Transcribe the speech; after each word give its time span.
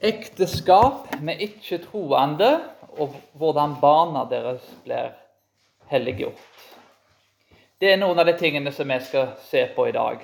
Ekteskap 0.00 1.10
med 1.20 1.42
ikke-troende 1.44 2.54
og 2.96 3.18
hvordan 3.36 3.74
barna 3.82 4.22
deres 4.30 4.64
blir 4.84 5.10
helliggjort. 5.90 6.62
Det 7.80 7.90
er 7.92 8.00
noen 8.00 8.16
av 8.16 8.24
de 8.24 8.32
tingene 8.40 8.72
som 8.72 8.88
vi 8.88 8.96
skal 9.04 9.34
se 9.44 9.66
på 9.74 9.86
i 9.90 9.92
dag. 9.92 10.22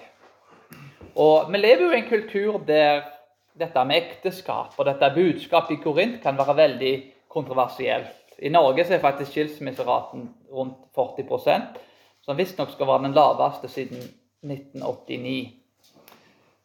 Og 1.17 1.53
Vi 1.53 1.60
lever 1.60 1.85
jo 1.85 1.90
i 1.92 1.99
en 2.01 2.08
kultur 2.08 2.56
der 2.65 3.04
dette 3.53 3.85
med 3.85 3.97
ekteskap 4.01 4.72
og 4.78 4.88
dette 4.88 5.12
budskapet 5.12 5.77
i 5.77 5.83
Korint 5.83 6.22
kan 6.22 6.38
være 6.38 6.56
veldig 6.56 6.95
kontroversielt. 7.29 8.17
I 8.38 8.49
Norge 8.49 8.85
er 8.88 9.01
faktisk 9.01 9.33
skilsmisseraten 9.33 10.31
rundt 10.53 10.88
40% 10.97 11.77
som 12.24 12.37
visstnok 12.37 12.72
skal 12.72 12.87
være 12.87 13.04
den 13.11 13.17
laveste 13.17 13.69
siden 13.69 14.01
1989. 14.40 15.65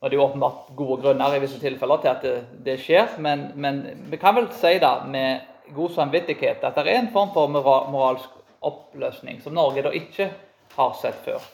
Og 0.01 0.09
Det 0.09 0.17
er 0.17 0.21
jo 0.21 0.25
åpenbart 0.25 0.69
gode 0.75 1.01
grunner 1.01 1.35
i 1.35 1.39
visse 1.43 1.59
tilfeller 1.61 1.99
til 2.01 2.09
at 2.09 2.23
det, 2.25 2.37
det 2.65 2.79
skjer, 2.81 3.19
men, 3.21 3.51
men, 3.55 3.81
vi 4.09 4.17
kan 4.17 4.33
vel 4.35 4.47
si 4.57 4.79
da 4.81 4.95
med 5.05 5.43
god 5.75 5.93
samvittighet 5.93 6.63
at 6.65 6.75
det 6.75 6.87
er 6.89 7.03
en 7.03 7.11
form 7.13 7.29
for 7.35 7.47
moralsk 7.47 8.39
oppløsning 8.65 9.43
som 9.43 9.53
Norge 9.53 9.83
da 9.85 9.91
ikke 9.93 10.31
har 10.73 10.95
sett 10.97 11.21
før. 11.25 11.45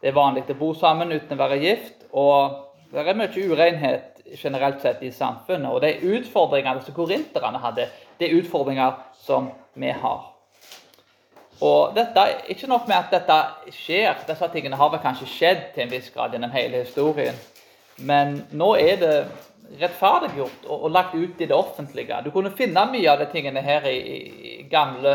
Det 0.00 0.10
er 0.10 0.16
vanlig 0.16 0.48
å 0.50 0.56
bo 0.58 0.72
sammen 0.74 1.12
uten 1.12 1.36
å 1.36 1.38
være 1.38 1.60
gift, 1.62 2.08
og 2.10 2.58
det 2.90 3.04
er 3.06 3.18
mye 3.20 3.46
urenhet 3.52 4.18
generelt 4.34 4.82
sett 4.82 5.02
i 5.06 5.12
samfunnet. 5.14 5.70
Og 5.70 5.80
de 5.84 5.94
utfordringene 6.16 6.82
som 6.82 6.96
korinterne 6.96 7.62
hadde, 7.62 7.86
det 8.18 8.28
er 8.28 8.38
utfordringer 8.40 8.98
som 9.22 9.50
vi 9.78 9.94
har. 9.94 10.26
Og 11.60 11.94
dette, 11.94 12.26
Ikke 12.48 12.66
nok 12.66 12.88
med 12.88 12.96
at 12.96 13.14
dette 13.14 13.38
skjer, 13.76 14.24
disse 14.26 14.48
tingene 14.52 14.76
har 14.76 14.90
vel 14.90 15.02
kanskje 15.02 15.28
skjedd 15.28 15.64
til 15.74 15.84
en 15.84 15.92
viss 15.92 16.10
grad 16.10 16.32
gjennom 16.32 16.50
hele 16.50 16.82
historien. 16.82 17.36
Men 18.06 18.42
nå 18.56 18.74
er 18.80 19.00
det 19.00 19.14
rettferdiggjort 19.80 20.66
og, 20.68 20.76
og, 20.76 20.88
lagt 20.90 21.14
ut 21.14 21.40
i 21.40 21.46
det 21.46 21.56
offentlige. 21.56 22.22
Du 22.24 22.30
kunne 22.34 22.52
finne 22.56 22.86
mye 22.90 23.10
av 23.12 23.20
de 23.20 23.28
tingene 23.30 23.62
her 23.64 23.86
i, 23.90 23.98
i 24.60 24.64
gamle 24.70 25.12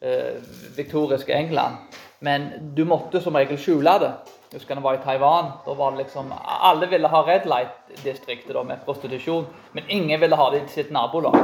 eh, 0.00 0.42
viktoriske 0.76 1.34
England, 1.34 1.94
men 2.24 2.48
du 2.74 2.84
måtte 2.88 3.20
som 3.22 3.36
regel 3.36 3.60
skjule 3.60 3.98
det. 4.02 4.12
Jeg 4.46 4.60
husker 4.60 4.78
det 4.78 4.84
var 4.84 4.96
i 4.96 5.02
Taiwan. 5.02 5.50
da 5.66 5.74
var 5.74 5.90
det 5.92 6.04
liksom, 6.04 6.32
Alle 6.46 6.86
ville 6.86 7.08
ha 7.08 7.22
Red 7.26 7.46
Light-distriktet 7.50 8.56
med 8.66 8.84
prostitusjon, 8.84 9.46
men 9.72 9.84
ingen 9.88 10.20
ville 10.20 10.36
ha 10.36 10.50
det 10.50 10.62
i 10.64 10.68
sitt 10.68 10.90
nabolag. 10.90 11.36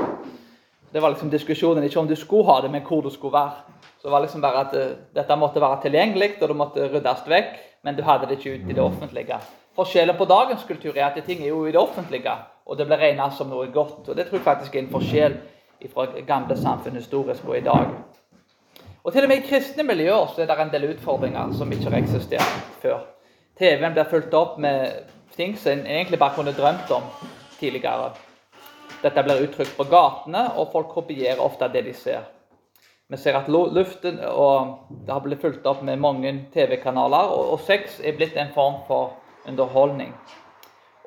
Det 0.93 1.01
var 1.01 1.11
liksom 1.11 1.31
diskusjonen 1.31 1.85
ikke 1.85 2.01
om 2.01 2.09
du 2.09 2.17
skulle 2.17 2.47
ha 2.47 2.61
det, 2.61 2.71
men 2.71 2.85
hvor 2.87 3.03
du 3.03 3.11
skulle 3.11 3.33
være. 3.33 3.51
Så 3.99 4.09
det 4.09 4.13
var 4.13 4.21
liksom 4.21 4.41
bare 4.41 4.61
at 4.61 4.75
uh, 4.75 4.97
Dette 5.15 5.37
måtte 5.37 5.61
være 5.61 5.81
tilgjengelig, 5.83 6.37
og 6.43 6.49
det 6.49 6.57
måtte 6.57 6.89
ryddes 6.93 7.27
vekk, 7.27 7.53
men 7.83 7.97
du 7.97 8.03
hadde 8.03 8.29
det 8.29 8.39
ikke 8.39 8.55
ut 8.55 8.71
i 8.71 8.77
det 8.77 8.83
offentlige. 8.83 9.39
Forskjellen 9.77 10.17
på 10.17 10.29
dagens 10.29 10.65
kultur 10.69 10.97
er 10.97 11.07
at 11.07 11.25
ting 11.25 11.41
er 11.43 11.49
jo 11.49 11.65
i 11.67 11.73
det 11.73 11.81
offentlige, 11.81 12.33
og 12.67 12.79
det 12.79 12.87
blir 12.87 13.01
regnet 13.01 13.37
som 13.37 13.49
noe 13.49 13.71
godt. 13.73 14.09
og 14.09 14.17
Det 14.17 14.27
tror 14.27 14.39
jeg 14.39 14.45
faktisk 14.45 14.75
er 14.75 14.83
en 14.83 14.93
forskjell 14.93 15.39
fra 15.93 16.07
gamle 16.27 16.57
samfunn 16.57 16.99
historisk 16.99 17.49
og 17.49 17.57
i 17.57 17.65
dag. 17.65 17.87
Og 19.05 19.13
Til 19.13 19.25
og 19.25 19.29
med 19.29 19.41
i 19.41 19.47
kristne 19.47 19.83
miljøer 19.83 20.29
så 20.31 20.43
er 20.43 20.47
det 20.47 20.59
en 20.61 20.75
del 20.75 20.91
utfordringer 20.93 21.57
som 21.59 21.73
ikke 21.73 21.91
har 21.91 21.99
eksistert 21.99 22.69
før. 22.83 23.01
TV-en 23.59 23.97
blir 23.97 24.11
fulgt 24.11 24.35
opp 24.35 24.59
med 24.59 25.09
ting 25.37 25.57
som 25.59 25.73
en 25.73 25.87
egentlig 25.87 26.19
bare 26.19 26.37
kunne 26.37 26.55
drømt 26.55 26.91
om 26.91 27.09
tidligere. 27.59 28.13
Dette 29.03 29.25
blir 29.25 29.43
uttrykt 29.43 29.75
på 29.77 29.89
gatene, 29.91 30.45
og 30.57 30.71
folk 30.73 30.93
kopierer 30.93 31.41
ofte 31.43 31.69
det 31.73 31.85
de 31.89 31.95
ser. 31.95 32.29
Vi 33.09 33.17
ser 33.17 33.37
at 33.37 33.49
luften 33.49 34.21
og 34.25 34.87
det 35.07 35.13
har 35.13 35.21
blitt 35.21 35.43
fulgt 35.43 35.67
opp 35.67 35.83
med 35.83 35.99
mange 36.01 36.33
TV-kanaler, 36.55 37.33
og, 37.35 37.61
sex 37.61 37.99
er 38.01 38.17
blitt 38.17 38.37
en 38.37 38.55
form 38.55 38.79
for 38.87 39.19
underholdning. 39.49 40.15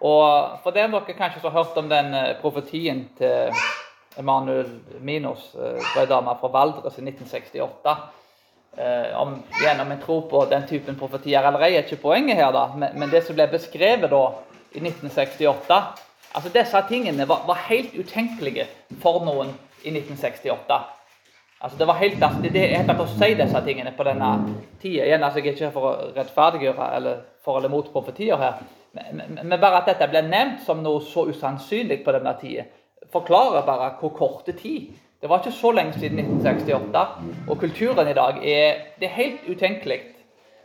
Og 0.03 0.59
For 0.63 0.75
dem 0.75 0.91
dere 0.91 1.15
kanskje 1.15 1.41
har 1.43 1.55
hørt 1.55 1.77
om 1.77 1.89
den 1.89 2.13
eh, 2.13 2.35
profetien 2.41 3.05
til 3.17 3.53
Emanuel 4.19 4.69
Minos, 4.99 5.53
ei 5.55 6.03
eh, 6.03 6.35
fra 6.39 6.51
Valdres 6.51 6.99
i 6.99 7.03
1968 7.03 7.95
eh, 8.77 9.15
om, 9.19 9.37
gjennom 9.61 9.91
en 9.91 10.01
tro 10.01 10.21
på 10.29 10.45
den 10.51 10.67
typen 10.67 10.99
profetier 10.99 11.43
eller 11.43 11.63
ei, 11.67 11.75
er 11.75 11.83
ikke 11.87 12.03
poenget 12.03 12.39
her, 12.39 12.51
da, 12.51 12.67
men, 12.75 12.95
men, 12.99 13.11
det 13.11 13.23
som 13.25 13.35
ble 13.35 13.47
beskrevet 13.51 14.11
da 14.11 14.23
i 14.75 14.83
1968 14.83 15.79
altså 16.35 16.51
Disse 16.51 16.81
tingene 16.89 17.27
var, 17.27 17.45
var 17.47 17.63
helt 17.69 17.95
utenkelige 17.95 18.67
for 19.01 19.23
noen 19.23 19.53
i 19.85 19.93
1968. 19.93 20.79
Altså 21.65 21.77
Det 21.79 21.87
var 21.87 21.93
helt, 21.97 22.23
altså, 22.23 22.41
det, 22.41 22.51
det 22.53 22.63
helt 22.69 22.99
å 23.01 23.07
si 23.09 23.31
disse 23.33 23.61
tingene 23.65 23.91
på 23.97 24.05
denne 24.05 24.27
tida. 24.81 25.05
Igjen, 25.07 25.23
altså, 25.23 25.41
Jeg 25.41 25.47
er 25.47 25.55
ikke 25.55 25.71
for 25.73 25.87
å 25.89 25.93
rettferdiggjøre 26.13 26.89
eller 26.97 27.23
for 27.41 27.57
eller 27.57 27.73
mot 27.73 27.87
profetier 27.93 28.37
her, 28.37 28.59
men, 28.93 29.23
men, 29.41 29.55
bare 29.59 29.81
at 29.81 29.89
dette 29.89 30.07
ble 30.11 30.21
nevnt 30.27 30.61
som 30.65 30.83
noe 30.83 31.01
så 31.01 31.25
usannsynlig 31.25 32.03
på 32.05 32.13
denne 32.13 32.35
tida, 32.37 32.67
forklarer 33.13 33.65
bare 33.65 33.95
hvor 33.99 34.13
korte 34.13 34.53
tid 34.53 34.93
det 35.21 35.29
var 35.31 35.41
ikke 35.41 35.55
så 35.57 35.71
lenge 35.73 35.97
siden 35.97 36.19
1968. 36.21 37.03
Og 37.49 37.57
kulturen 37.57 38.07
i 38.11 38.13
dag 38.13 38.43
er 38.45 38.83
Det 38.99 39.07
er 39.07 39.15
helt 39.15 39.47
utenkelig 39.49 40.01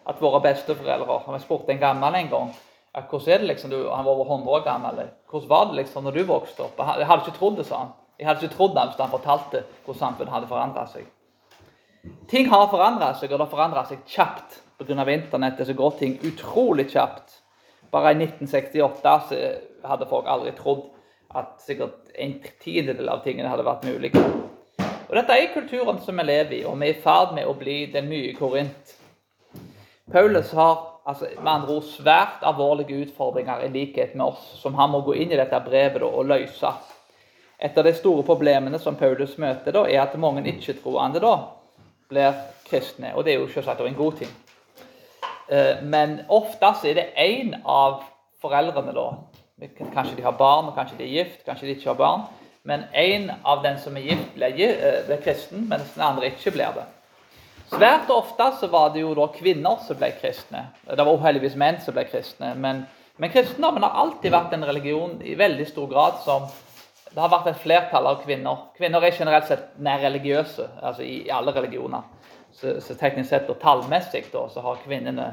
at 0.05 0.21
våre 0.21 0.43
besteforeldre 0.45 1.21
Har 1.25 1.33
vi 1.33 1.41
spurt 1.41 1.71
en 1.71 1.81
gammel 1.81 2.15
en 2.15 2.29
gang 2.29 2.51
hvordan 2.91 3.33
er 3.33 3.39
det 3.39 3.47
liksom, 3.47 3.71
du, 3.71 3.89
Han 3.89 4.05
var 4.05 4.13
over 4.13 4.25
100 4.35 4.51
år 4.51 4.65
gammel. 4.65 5.09
Hvordan 5.31 5.49
var 5.49 5.65
det 5.65 5.75
liksom 5.75 6.05
når 6.05 6.11
du 6.11 6.23
vokste 6.25 6.63
opp? 6.67 6.79
Jeg 6.99 7.07
hadde 7.07 7.23
ikke 7.27 7.39
trodd 7.39 7.57
det, 7.57 7.67
sa 7.67 7.85
han. 7.85 7.93
Jeg 8.21 8.29
hadde 8.29 8.45
ikke 8.45 8.57
trodd 8.59 8.75
det 8.77 8.83
hvis 8.91 9.01
han 9.01 9.13
fortalte 9.15 9.63
hvordan 9.87 10.01
samfunnet 10.03 10.35
hadde 10.35 10.51
forandra 10.51 10.85
seg. 10.91 11.07
Ting 12.29 12.49
har 12.53 12.69
forandra 12.69 13.15
seg, 13.17 13.33
og 13.33 13.39
det 13.39 13.47
har 13.47 13.53
forandra 13.55 13.85
seg 13.89 14.05
kjapt 14.09 14.61
pga. 14.79 15.05
internettet. 15.09 15.67
Så 15.67 15.75
går 15.75 15.97
ting 15.99 16.19
utrolig 16.25 16.91
kjapt. 16.93 17.41
Bare 17.91 18.13
i 18.13 18.21
1968 18.21 19.89
hadde 19.89 20.07
folk 20.07 20.29
aldri 20.29 20.53
trodd 20.53 20.85
at 21.35 21.63
sikkert 21.65 22.13
en 22.19 22.37
tiendedel 22.61 23.09
av 23.09 23.25
tingene 23.25 23.49
hadde 23.49 23.65
vært 23.65 23.85
mulig. 23.89 24.13
Og 25.09 25.17
Dette 25.17 25.35
er 25.35 25.53
kulturen 25.55 25.99
som 26.05 26.21
vi 26.21 26.27
lever 26.27 26.61
i, 26.61 26.65
og 26.65 26.79
vi 26.79 26.91
er 26.91 26.95
i 26.95 27.03
ferd 27.03 27.35
med 27.35 27.49
å 27.49 27.57
bli 27.59 27.87
den 27.91 28.11
nye 28.13 28.35
Korint. 28.39 28.95
Paulus 30.13 30.53
har 30.53 30.77
altså, 31.07 31.33
med 31.41 31.53
andre 31.53 31.77
ord 31.79 31.89
svært 31.89 32.45
alvorlige 32.47 32.99
utfordringer 33.07 33.65
i 33.65 33.73
likhet 33.75 34.15
med 34.15 34.27
oss, 34.27 34.45
som 34.63 34.75
han 34.79 34.93
må 34.93 35.03
gå 35.07 35.17
inn 35.19 35.33
i 35.33 35.39
dette 35.39 35.61
brevet 35.67 36.03
og 36.07 36.27
løse. 36.31 36.71
Et 37.61 37.79
av 37.79 37.85
de 37.85 37.93
store 37.95 38.25
problemene 38.25 38.79
som 38.81 38.97
Paulus 38.97 39.37
møter, 39.39 39.75
da, 39.77 39.85
er 39.85 40.03
at 40.03 40.17
mange 40.19 40.45
ikke-troende 40.49 41.21
blir 42.11 42.39
kristne. 42.67 43.13
Og 43.15 43.25
det 43.25 43.35
er 43.35 43.43
jo 43.43 43.51
selvsagt 43.53 43.85
en 43.85 43.99
god 43.99 44.21
ting. 44.23 44.33
Eh, 45.51 45.83
men 45.83 46.21
oftest 46.29 46.87
er 46.89 46.97
det 46.97 47.09
én 47.21 47.55
av 47.65 48.03
foreldrene, 48.41 48.97
da. 48.97 49.09
Kanskje 49.93 50.17
de 50.17 50.25
har 50.25 50.39
barn, 50.41 50.73
kanskje 50.75 50.97
de 50.99 51.05
er 51.05 51.17
gift, 51.19 51.43
kanskje 51.45 51.69
de 51.69 51.77
ikke 51.77 51.93
har 51.93 52.01
barn 52.01 52.29
men 52.63 52.85
en 52.93 53.33
av 53.43 53.63
den 53.63 53.79
som 53.79 53.97
er 53.97 54.01
gift, 54.01 54.37
eh, 54.43 55.19
kristen, 55.25 55.69
mens 55.69 55.95
den 55.95 56.05
andre 56.05 56.31
ikke 56.31 56.53
blir 56.53 56.75
det. 56.77 56.87
Svært 57.71 58.11
ofte 58.11 58.51
så 58.61 58.67
var 58.67 58.91
det 58.93 59.01
jo 59.01 59.15
da 59.15 59.29
kvinner 59.33 59.79
som 59.87 59.97
ble 59.97 60.11
kristne. 60.21 60.67
Det 60.85 61.07
var 61.07 61.15
uheldigvis 61.15 61.57
menn 61.57 61.79
som 61.81 61.95
ble 61.95 62.05
kristne. 62.05 62.55
Men, 62.57 62.87
men, 63.17 63.31
kristendommen 63.31 63.83
har 63.87 63.95
alltid 63.95 64.33
vært 64.35 64.53
en 64.53 64.67
religion 64.67 65.21
i 65.23 65.37
veldig 65.39 65.69
stor 65.69 65.87
grad 65.87 66.19
som 66.25 66.49
Det 67.11 67.19
har 67.19 67.31
vært 67.33 67.51
et 67.51 67.63
flertall 67.63 68.07
av 68.07 68.21
kvinner. 68.25 68.67
Kvinner 68.79 69.03
er 69.03 69.17
generelt 69.17 69.49
sett 69.49 69.73
mer 69.83 70.03
religiøse, 70.05 70.69
altså 70.79 71.03
i, 71.03 71.25
alle 71.35 71.55
religioner. 71.57 72.07
Så, 72.55 72.77
så 72.83 72.95
teknisk 72.99 73.31
sett 73.31 73.51
og 73.51 73.59
tallmessig 73.63 74.27
da, 74.33 74.45
så 74.51 74.63
har 74.63 74.83
kvinnene 74.85 75.31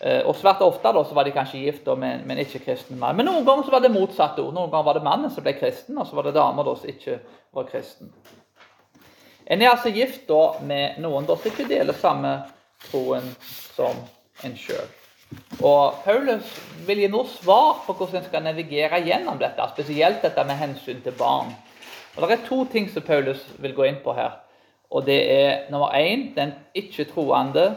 Eh, 0.00 0.26
og 0.26 0.36
svært 0.36 0.62
ofte 0.64 0.92
da, 0.94 1.02
så 1.06 1.16
var 1.16 1.26
de 1.26 1.34
kanskje 1.34 1.62
gift 1.62 1.88
med, 1.98 2.24
med 2.26 2.36
en 2.36 2.44
ikke-kristen 2.44 2.98
mann. 3.00 3.16
Men 3.18 3.28
noen 3.28 3.46
ganger 3.46 3.66
så 3.66 3.74
var 3.74 3.84
det 3.84 3.92
motsatt. 3.94 4.38
Noen 4.38 4.70
ganger 4.70 4.86
var 4.90 4.98
det 4.98 5.06
mannen 5.06 5.32
som 5.32 5.44
ble 5.46 5.54
kristen, 5.58 5.98
og 5.98 6.06
så 6.08 6.18
var 6.18 6.28
det 6.28 6.36
damer 6.36 6.66
da, 6.66 6.74
som 6.78 6.92
ikke 6.92 7.18
var 7.56 7.68
kristen. 7.70 8.12
En 9.48 9.62
er 9.62 9.72
altså 9.72 9.92
gift 9.94 10.26
da, 10.28 10.42
med 10.66 11.00
noen 11.02 11.26
da, 11.28 11.38
som 11.38 11.50
ikke 11.50 11.68
deler 11.70 11.96
samme 11.96 12.34
troen 12.90 13.26
som 13.74 14.02
en 14.46 14.58
sjøl. 14.58 14.97
Og 15.58 16.00
Paulus 16.04 16.50
vil 16.86 17.02
gi 17.02 17.08
noe 17.12 17.26
svar 17.28 17.82
på 17.86 17.92
hvordan 17.92 18.22
en 18.22 18.28
skal 18.28 18.44
navigere 18.46 19.02
gjennom 19.04 19.38
dette, 19.40 19.64
spesielt 19.74 20.22
dette 20.22 20.44
med 20.46 20.56
hensyn 20.60 21.02
til 21.04 21.16
barn. 21.18 21.52
Og 22.16 22.28
Det 22.28 22.38
er 22.38 22.46
to 22.48 22.64
ting 22.64 22.88
som 22.90 23.02
Paulus 23.02 23.44
vil 23.58 23.74
gå 23.74 23.84
inn 23.84 24.00
på 24.04 24.14
her. 24.14 24.40
Og 24.90 25.04
Det 25.06 25.20
er 25.30 25.70
nummer 25.70 25.92
én 25.92 26.34
den 26.34 26.54
ikke-troende 26.74 27.76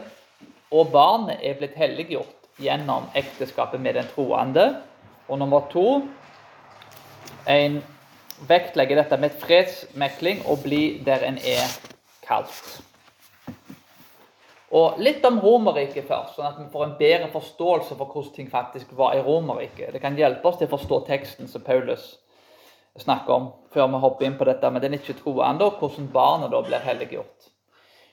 og 0.72 0.88
barnet 0.92 1.42
er 1.44 1.58
blitt 1.58 1.76
helliggjort 1.76 2.60
gjennom 2.62 3.10
ekteskapet 3.18 3.80
med 3.80 3.98
den 3.98 4.08
troende. 4.14 4.64
Og 5.28 5.38
nummer 5.38 5.66
to 5.72 6.02
en 7.48 7.82
vektlegger 8.48 9.02
dette 9.02 9.18
med 9.20 9.36
fredsmekling 9.42 10.46
og 10.48 10.62
bli 10.64 11.02
der 11.04 11.26
en 11.28 11.36
er 11.36 11.76
kalt. 12.24 12.80
Og 14.72 15.00
Litt 15.04 15.24
om 15.28 15.36
Romerriket 15.42 16.06
først, 16.08 16.38
sånn 16.38 16.48
at 16.48 16.56
vi 16.56 16.70
får 16.72 16.86
en 16.86 16.96
bedre 16.96 17.28
forståelse 17.32 17.96
for 17.98 18.08
hvordan 18.08 18.32
ting 18.32 18.48
faktisk 18.48 18.94
var 18.96 19.18
i 19.18 19.20
Romerriket. 19.24 19.92
Det 19.92 20.00
kan 20.00 20.16
hjelpe 20.16 20.48
oss 20.48 20.56
til 20.60 20.70
å 20.70 20.72
forstå 20.72 21.02
teksten 21.10 21.50
som 21.50 21.64
Paulus 21.66 22.14
snakker 23.00 23.34
om, 23.34 23.50
før 23.72 23.90
vi 23.92 24.00
hopper 24.00 24.28
inn 24.28 24.38
på 24.40 24.48
dette 24.48 24.70
med 24.72 24.84
den 24.84 24.96
ikke 24.96 25.16
troende, 25.20 25.68
og 25.68 25.80
hvordan 25.80 26.08
barna 26.12 26.48
da 26.52 26.60
blir 26.64 26.84
helliggjort. 26.84 27.52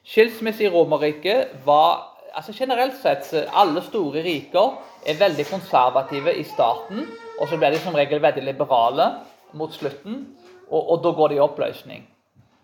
Skilsmisse 0.07 0.67
i 0.67 0.71
Romerriket 0.73 1.55
var 1.65 2.17
altså 2.35 2.53
Generelt 2.55 2.95
sett 2.99 3.31
alle 3.55 3.81
store 3.87 4.21
riker 4.23 4.75
er 5.07 5.19
veldig 5.19 5.47
konservative 5.49 6.35
i 6.35 6.45
starten, 6.47 7.07
og 7.39 7.47
så 7.47 7.57
blir 7.59 7.71
de 7.71 7.81
som 7.83 7.95
regel 7.95 8.21
veldig 8.23 8.43
liberale 8.45 9.09
mot 9.55 9.71
slutten, 9.73 10.25
og, 10.69 10.81
og 10.83 11.03
da 11.03 11.15
går 11.15 11.31
de 11.31 11.39
i 11.39 11.43
oppløsning. 11.43 12.07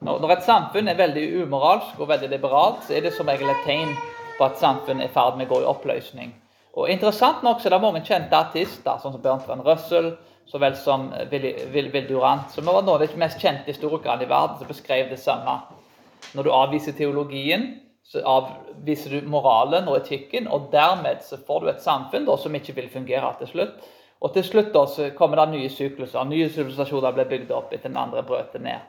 Når, 0.03 0.25
et 0.33 0.43
samfunn 0.43 0.89
er 0.91 0.97
veldig 0.99 1.23
umoralsk 1.45 1.99
og 1.99 2.09
veldig 2.09 2.29
liberalt, 2.29 2.83
så 2.83 2.97
er 2.97 3.05
det 3.05 3.13
som 3.15 3.29
regel 3.29 3.49
et 3.49 3.63
tegn 3.65 3.93
på 4.37 4.47
at 4.47 4.59
samfunnet 4.59 5.05
er 5.05 5.09
i 5.09 5.13
ferd 5.13 5.37
med 5.39 5.47
å 5.47 5.55
gå 5.55 5.61
i 5.63 5.69
oppløsning. 5.69 6.33
Og 6.75 6.91
Interessant 6.91 7.43
nok 7.43 7.61
så 7.61 7.69
er 7.69 7.77
det 7.77 7.83
mange 7.85 8.03
kjente 8.03 8.35
artister, 8.35 8.99
sånn 8.99 9.15
som 9.15 9.23
Bertrand 9.23 9.63
Russell, 9.65 10.11
så 10.45 10.59
vel 10.61 10.75
som 10.77 11.07
Will 11.31 11.89
Durant, 12.09 12.51
som 12.53 12.67
var 12.67 12.83
noen 12.83 12.91
av 12.97 13.01
de 13.01 13.17
mest 13.19 13.41
kjente 13.41 13.71
historikerne 13.71 14.27
i 14.27 14.29
verden, 14.29 14.59
som 14.59 14.69
beskrev 14.69 15.09
det 15.09 15.21
samme. 15.21 15.55
Når 16.35 16.45
du 16.45 16.51
avviser 16.53 16.97
teologien, 16.97 17.69
så 18.05 18.21
avviser 18.29 19.15
du 19.15 19.29
moralen 19.31 19.87
og 19.89 19.97
etikken, 20.03 20.49
og 20.51 20.69
dermed 20.73 21.23
så 21.25 21.39
får 21.41 21.63
du 21.63 21.71
et 21.71 21.81
samfunn 21.81 22.27
da, 22.27 22.35
som 22.37 22.53
ikke 22.53 22.75
vil 22.77 22.91
fungere 22.93 23.31
til 23.39 23.49
slutt. 23.55 23.87
Og 24.21 24.33
til 24.35 24.45
slutt 24.45 24.69
da, 24.73 24.85
så 24.89 25.09
kommer 25.17 25.41
det 25.41 25.47
nye 25.55 25.71
sykluser. 25.71 26.27
Nye 26.29 26.51
sivilisasjoner 26.51 27.15
blir 27.15 27.31
bygd 27.31 27.55
opp 27.55 27.73
etter 27.73 27.89
den 27.89 27.99
andre 27.99 28.23
brøt 28.25 28.53
ned. 28.61 28.83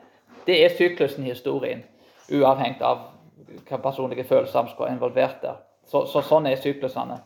Det 0.47 0.57
er 0.63 0.75
syklusen 0.77 1.25
i 1.25 1.33
historien, 1.33 1.83
uavhengig 2.31 2.83
av 2.85 3.09
hvilke 3.47 3.79
personlige 3.83 4.27
følelser 4.27 4.69
som 4.71 4.85
er 4.85 4.93
involvert 4.93 5.41
der. 5.43 5.59
Så, 5.87 6.05
så, 6.07 6.21
sånn 6.23 6.47
er 6.47 6.59
syklusene. 6.59 7.19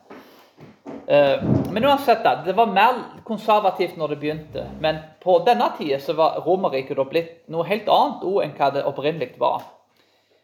Uh, 1.11 1.41
men 1.73 1.85
uansett, 1.85 2.25
det 2.45 2.53
var 2.57 2.69
mer 2.69 2.97
konservativt 3.25 3.97
når 3.97 4.13
det 4.13 4.19
begynte. 4.21 4.65
Men 4.81 5.01
på 5.21 5.39
denne 5.45 5.71
tida 5.77 5.99
så 6.01 6.15
var 6.17 6.41
Romerriket 6.45 7.01
blitt 7.09 7.47
noe 7.53 7.65
helt 7.69 7.89
annet 7.89 8.25
enn 8.45 8.57
hva 8.57 8.69
det 8.73 8.85
opprinnelig 8.89 9.33
var. 9.41 9.65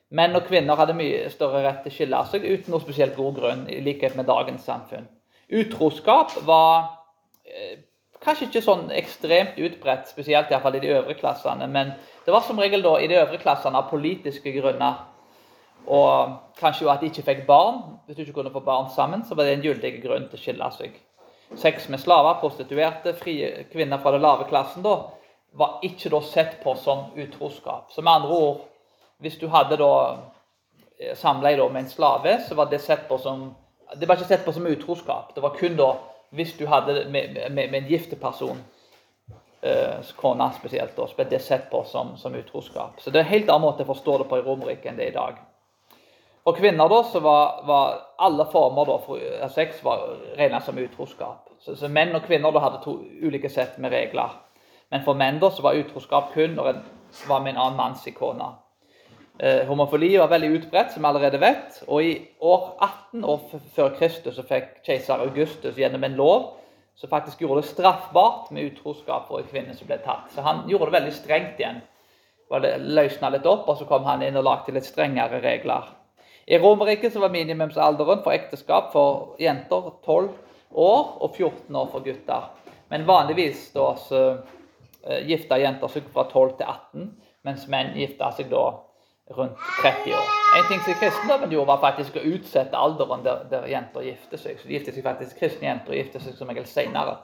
Menn 0.09 0.37
og 0.39 0.45
kvinner 0.47 0.79
hadde 0.79 0.95
mye 0.95 1.27
større 1.33 1.65
rett 1.65 1.81
til 1.83 1.91
å 1.91 1.95
skille 1.97 2.19
seg 2.31 2.45
uten 2.45 2.71
noe 2.71 2.83
spesielt 2.83 3.17
god 3.17 3.41
grunn, 3.41 3.65
i 3.67 3.81
likhet 3.83 4.15
med 4.15 4.29
dagens 4.29 4.63
samfunn. 4.63 5.09
Utroskap 5.51 6.31
var 6.47 6.85
eh, 7.43 7.81
kanskje 8.23 8.47
ikke 8.47 8.63
sånn 8.63 8.85
ekstremt 8.95 9.59
utbredt, 9.59 10.07
spesielt 10.07 10.51
i, 10.51 10.59
fall 10.63 10.79
i 10.79 10.83
de 10.83 10.93
øvre 10.95 11.17
klassene, 11.19 11.67
men 11.71 11.91
det 12.27 12.33
var 12.35 12.43
som 12.43 12.57
regel 12.59 12.81
da 12.83 12.97
i 12.99 13.07
de 13.07 13.15
øvre 13.21 13.37
klassene 13.39 13.79
av 13.79 13.85
politiske 13.87 14.51
grunner. 14.51 14.97
Og 15.87 16.33
kanskje 16.59 16.83
jo 16.83 16.89
at 16.91 16.99
de 16.99 17.07
ikke 17.07 17.23
fikk 17.23 17.45
barn. 17.47 17.77
Hvis 18.03 18.17
du 18.17 18.25
ikke 18.25 18.41
kunne 18.41 18.51
få 18.51 18.59
barn 18.65 18.89
sammen, 18.91 19.23
så 19.23 19.35
var 19.35 19.47
det 19.47 19.53
en 19.55 19.63
gyldig 19.63 19.93
grunn 20.03 20.25
til 20.27 20.35
å 20.35 20.41
skille 20.41 20.67
seg. 20.75 20.97
Sex 21.55 21.87
med 21.87 22.03
slaver, 22.03 22.41
prostituerte, 22.41 23.13
frie 23.15 23.63
kvinner 23.71 24.03
fra 24.03 24.11
den 24.11 24.25
lave 24.27 24.49
klassen 24.49 24.83
da, 24.83 24.97
var 25.55 25.79
ikke 25.87 26.11
da 26.11 26.19
sett 26.27 26.59
på 26.65 26.75
som 26.75 27.05
utroskap. 27.15 27.93
Så 27.95 28.03
med 28.03 28.17
andre 28.17 28.41
ord, 28.49 28.65
hvis 29.23 29.39
du 29.39 29.47
hadde 29.47 29.79
da 29.79 29.93
eh, 30.99 31.15
samleie 31.15 31.69
med 31.71 31.85
en 31.85 31.89
slave, 31.95 32.41
så 32.43 32.59
var 32.59 32.67
det 32.67 32.83
sett 32.83 33.07
på 33.07 33.23
som 33.23 33.53
det 33.95 34.03
var 34.03 34.19
ikke 34.19 34.27
sett 34.33 34.43
på 34.43 34.51
som 34.51 34.67
utroskap. 34.67 35.31
Det 35.35 35.39
var 35.39 35.55
kun 35.55 35.79
da 35.79 35.93
hvis 36.35 36.57
du 36.59 36.65
hadde 36.67 37.05
med, 37.07 37.39
med, 37.47 37.71
med 37.71 37.85
en 37.85 37.87
gifteperson 37.87 38.59
kona 40.15 40.51
spesielt, 40.53 40.95
da, 40.95 41.07
ble 41.17 41.39
sett 41.41 41.69
på 41.71 41.83
som, 41.89 42.15
som 42.17 42.35
utroskap. 42.35 43.01
Så 43.01 43.11
det 43.11 43.19
er 43.19 43.25
en 43.25 43.31
helt 43.31 43.49
annen 43.49 43.65
måte 43.65 43.83
å 43.83 43.89
forstå 43.89 44.17
det 44.21 44.27
på 44.29 44.37
i 44.37 44.43
Romerriket 44.45 44.91
enn 44.91 44.99
det 44.99 45.07
er 45.07 45.13
i 45.13 45.17
dag. 45.17 45.39
For 46.47 46.55
kvinner 46.55 46.87
da, 46.87 47.01
så 47.03 47.19
var, 47.19 47.63
var 47.67 47.95
alle 48.23 48.45
former 48.47 48.87
da, 48.87 48.93
for 49.03 49.49
sex 49.51 49.81
var 49.83 50.05
regnet 50.37 50.63
som 50.63 50.77
utroskap. 50.79 51.49
Så, 51.59 51.75
så, 51.75 51.89
menn 51.91 52.15
og 52.15 52.23
kvinner 52.23 52.53
da 52.55 52.61
hadde 52.63 52.83
to 52.85 52.93
ulike 53.19 53.49
sett 53.51 53.75
med 53.83 53.91
regler. 53.91 54.37
Men 54.93 55.03
for 55.03 55.17
menn 55.19 55.41
da, 55.41 55.49
så 55.51 55.65
var 55.65 55.75
utroskap 55.75 56.31
kun 56.31 56.55
når 56.55 56.69
en 56.71 56.79
var 57.27 57.43
med 57.43 57.55
en 57.55 57.61
annen 57.65 57.81
manns 57.81 58.05
kone. 58.15 58.47
Eh, 59.39 59.65
homofili 59.67 60.13
var 60.17 60.31
veldig 60.31 60.53
utbredt, 60.61 60.93
som 60.93 61.03
vi 61.03 61.09
allerede 61.09 61.41
vet. 61.41 61.81
Og 61.87 62.03
i 62.03 62.13
år 62.39 62.63
18 62.79 63.25
år 63.27 63.43
før 63.75 63.91
Kristus 63.99 64.39
så 64.39 64.45
fikk 64.47 64.85
keiser 64.87 65.19
Augustus 65.27 65.75
gjennom 65.77 66.07
en 66.07 66.15
lov 66.15 66.47
som 66.97 67.09
faktisk 67.09 67.41
gjorde 67.41 67.61
det 67.61 67.67
straffbart 67.67 68.49
med 68.51 68.71
utroskap 68.71 69.27
for 69.29 69.39
en 69.39 69.49
kvinne 69.51 69.75
som 69.77 69.87
ble 69.89 69.99
tatt. 70.01 70.31
Så 70.33 70.41
han 70.41 70.63
gjorde 70.69 70.89
det 70.89 70.97
veldig 70.97 71.13
strengt 71.13 71.61
igjen. 71.61 71.83
Det 72.47 72.73
løsna 72.79 73.29
litt 73.29 73.45
opp, 73.45 73.67
og 73.69 73.77
så 73.77 73.85
kom 73.85 74.07
han 74.07 74.23
inn 74.25 74.39
og 74.39 74.47
lagde 74.47 74.73
litt 74.73 74.87
strengere 74.87 75.41
regler. 75.43 75.91
I 76.47 76.57
Romerriket 76.63 77.15
var 77.19 77.29
minimumsalderen 77.29 78.23
for 78.23 78.33
ekteskap 78.33 78.93
for 78.93 79.35
jenter 79.41 79.91
12 80.05 80.29
år 80.79 81.03
og 81.21 81.35
14 81.35 81.75
år 81.75 81.89
for 81.91 82.05
gutter. 82.05 82.49
Men 82.89 83.05
vanligvis 83.05 83.67
da 83.75 83.89
så 83.99 84.21
uh, 84.39 85.19
gifta 85.27 85.59
jenter 85.59 85.91
seg 85.91 86.07
fra 86.13 86.23
12 86.31 86.53
til 86.61 86.71
18, 86.71 87.09
mens 87.47 87.67
menn 87.69 87.93
gifta 87.99 88.31
seg 88.35 88.49
da 88.51 88.63
rundt 89.29 89.57
30 89.81 90.13
år. 90.13 90.27
En 90.57 90.67
ting 90.69 90.81
som 90.81 90.93
kristendommen 90.93 91.51
gjorde, 91.51 91.67
var 91.67 91.81
faktisk 91.81 92.15
å 92.15 92.23
utsette 92.23 92.79
alderen 92.79 93.25
der, 93.25 93.43
der 93.51 93.67
jenter 93.67 94.05
gifter 94.05 94.39
seg. 94.39 94.59
Så 94.59 94.67
de 94.67 94.77
gifter 94.77 94.95
seg 94.95 95.05
faktisk 95.05 95.41
kristne 95.41 95.67
jenter 95.67 95.93
og 95.93 95.99
gifter 95.99 96.23
seg 96.23 96.37
som 96.37 96.51
regel 96.51 96.67
senere. 96.69 97.17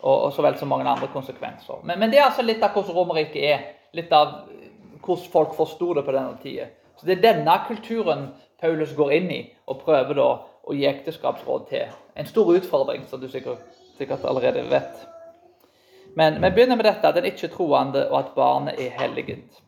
Og, 0.00 0.14
og, 0.14 0.30
så 0.32 0.44
vel 0.44 0.56
som 0.56 0.72
mange 0.72 0.88
andre 0.88 1.10
konsekvenser. 1.12 1.82
Men, 1.84 2.00
men, 2.00 2.12
det 2.12 2.20
er 2.20 2.30
altså 2.30 2.44
litt 2.46 2.62
av 2.64 2.72
hvordan 2.72 2.96
Romerriket 2.96 3.42
er. 3.44 3.66
Litt 3.96 4.12
av 4.16 4.40
hvordan 5.04 5.32
folk 5.32 5.56
forsto 5.58 5.92
det 5.98 6.06
på 6.06 6.16
denne 6.16 6.40
tida. 6.42 6.70
Så 6.96 7.08
Det 7.08 7.18
er 7.18 7.26
denne 7.32 7.58
kulturen 7.68 8.30
Paulus 8.60 8.92
går 8.96 9.12
inn 9.16 9.30
i 9.32 9.40
og 9.68 9.80
prøver 9.84 10.16
da 10.16 10.30
å 10.40 10.76
gi 10.76 10.84
ekteskapsråd 10.88 11.68
til. 11.68 11.94
En 12.16 12.28
stor 12.28 12.52
utfordring, 12.52 13.06
som 13.08 13.20
du 13.20 13.28
sikkert, 13.28 13.62
sikkert 13.96 14.24
allerede 14.28 14.66
vet. 14.68 15.06
Men 16.16 16.40
vi 16.42 16.50
begynner 16.50 16.76
med 16.76 16.84
dette, 16.84 17.12
den 17.16 17.28
ikke-troende, 17.30 18.08
og 18.10 18.18
at 18.18 18.32
barnet 18.36 18.80
er 18.82 18.96
helliget 18.98 19.60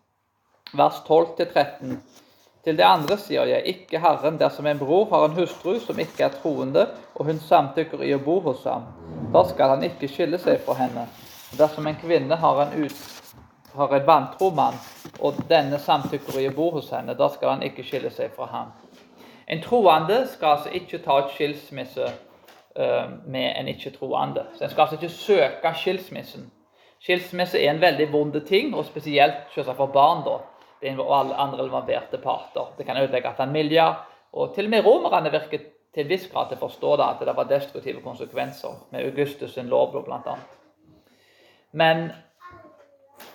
vers 0.73 1.03
12-13. 1.09 1.97
Til 2.65 2.77
det 2.79 2.85
andre 2.87 3.17
sier 3.19 3.49
jeg, 3.51 3.63
ikke 3.67 3.99
Herren, 3.99 4.37
dersom 4.39 4.67
en 4.71 4.79
bror 4.79 5.09
har 5.11 5.25
en 5.27 5.35
hustru 5.35 5.81
som 5.83 5.99
ikke 5.99 6.25
er 6.29 6.37
troende, 6.37 6.87
og 7.15 7.27
hun 7.27 7.41
samtykker 7.43 8.05
i 8.07 8.13
å 8.15 8.21
bo 8.23 8.39
hos 8.45 8.63
ham, 8.71 8.87
da 9.35 9.43
skal 9.49 9.75
han 9.75 9.83
ikke 9.89 10.09
skille 10.09 10.39
seg 10.39 10.61
fra 10.63 10.77
henne. 10.79 11.09
Dersom 11.59 11.89
en 11.91 11.99
kvinne 11.99 12.39
har 12.39 12.61
en, 12.63 12.77
ut, 12.85 13.35
har 13.75 13.97
en 13.97 14.07
vantro 14.07 14.53
mann, 14.55 14.79
og 15.19 15.43
denne 15.51 15.81
samtykker 15.83 16.39
i 16.39 16.47
å 16.53 16.55
bo 16.55 16.71
hos 16.79 16.93
henne, 16.95 17.19
da 17.19 17.29
skal 17.35 17.57
han 17.57 17.67
ikke 17.67 17.85
skille 17.89 18.15
seg 18.15 18.31
fra 18.37 18.47
ham. 18.55 18.71
En 19.51 19.61
troende 19.61 20.23
skal 20.31 20.61
altså 20.61 20.71
ikke 20.79 21.03
ta 21.03 21.19
et 21.19 21.35
skilsmisse 21.35 22.07
uh, 22.07 23.11
med 23.27 23.51
en 23.59 23.69
ikke-troende. 23.75 24.47
Så 24.55 24.65
En 24.65 24.71
skal 24.71 24.87
altså 24.87 25.01
ikke 25.01 25.13
søke 25.13 25.75
skilsmissen. 25.83 26.47
Skilsmisse 27.03 27.59
er 27.59 27.75
en 27.75 27.83
veldig 27.83 28.13
vond 28.13 28.41
ting, 28.47 28.71
og 28.75 28.87
spesielt 28.87 29.51
for 29.51 29.91
barn. 29.91 30.23
da 30.25 30.39
og 30.83 31.13
alle 31.19 31.35
andre 31.35 31.65
involverte 31.65 32.19
parter. 32.19 32.73
Det 32.79 32.87
kan 32.87 32.97
ødelegge 32.97 33.35
familier. 33.37 33.95
Og 34.33 34.55
til 34.55 34.65
og 34.65 34.71
med 34.71 34.85
romerne 34.87 35.31
virker 35.31 35.59
til 35.95 36.05
en 36.05 36.09
viss 36.09 36.29
grad 36.33 36.49
til 36.49 36.57
å 36.57 36.65
forstå 36.67 36.97
det, 36.97 37.07
at 37.07 37.25
det 37.27 37.37
var 37.37 37.49
destruktive 37.51 38.01
konsekvenser, 38.03 38.77
med 38.91 39.05
Augustus' 39.05 39.55
sin 39.55 39.69
lov 39.69 39.93
bl.a. 40.05 40.37
Men 41.73 42.11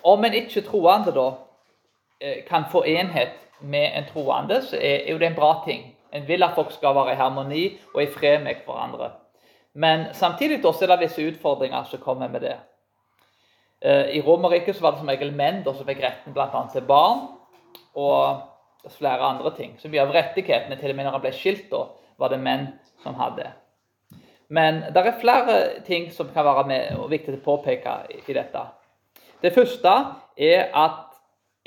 om 0.02 0.24
en 0.24 0.34
ikke 0.34 0.64
troende 0.66 1.14
da 1.14 1.28
eh, 2.20 2.44
kan 2.48 2.66
få 2.70 2.82
enhet 2.84 3.38
med 3.60 3.90
en 3.94 4.08
troende, 4.12 4.62
så 4.62 4.76
er 4.76 5.10
jo 5.10 5.18
det 5.18 5.30
en 5.30 5.38
bra 5.38 5.62
ting. 5.64 5.94
En 6.12 6.28
vil 6.28 6.42
at 6.42 6.54
folk 6.54 6.72
skal 6.72 6.94
være 6.94 7.12
i 7.12 7.20
harmoni 7.20 7.64
og 7.94 8.02
i 8.02 8.10
fred 8.10 8.42
med 8.42 8.64
hverandre. 8.66 9.10
Men 9.74 10.06
samtidig 10.12 10.64
også 10.64 10.84
er 10.84 10.96
det 10.96 11.00
visse 11.06 11.26
utfordringer 11.30 11.84
som 11.84 12.00
kommer 12.02 12.28
med 12.28 12.40
det. 12.40 12.56
Eh, 13.80 14.16
I 14.18 14.20
Romerriket 14.20 14.82
var 14.82 14.90
det 14.90 14.98
som 15.04 15.08
regel 15.08 15.30
menn 15.32 15.62
som 15.64 15.86
fikk 15.86 16.02
retten 16.02 16.34
bl.a. 16.34 16.64
til 16.72 16.86
barn 16.86 17.37
og 17.94 18.90
flere 18.94 19.30
andre 19.32 19.52
ting. 19.56 19.76
Så 19.78 19.90
mye 19.90 20.04
av 20.04 20.12
rettighetene, 20.14 20.76
til 20.78 20.92
og 20.92 20.98
med 20.98 21.08
når 21.08 21.16
han 21.16 21.24
ble 21.24 21.32
skilt, 21.36 21.66
da, 21.72 21.86
var 22.18 22.32
det 22.32 22.40
menn 22.42 22.68
som 23.02 23.16
hadde. 23.18 23.50
Men 24.48 24.80
det 24.94 25.02
er 25.04 25.20
flere 25.20 25.56
ting 25.86 26.08
som 26.12 26.30
kan 26.32 26.46
være 26.46 26.64
med 26.68 26.96
og 26.96 27.10
viktig 27.12 27.36
å 27.36 27.44
påpeke 27.44 27.98
i 28.24 28.36
dette. 28.36 28.62
Det 29.42 29.52
første 29.54 29.92
er 30.40 30.70
at 30.74 31.04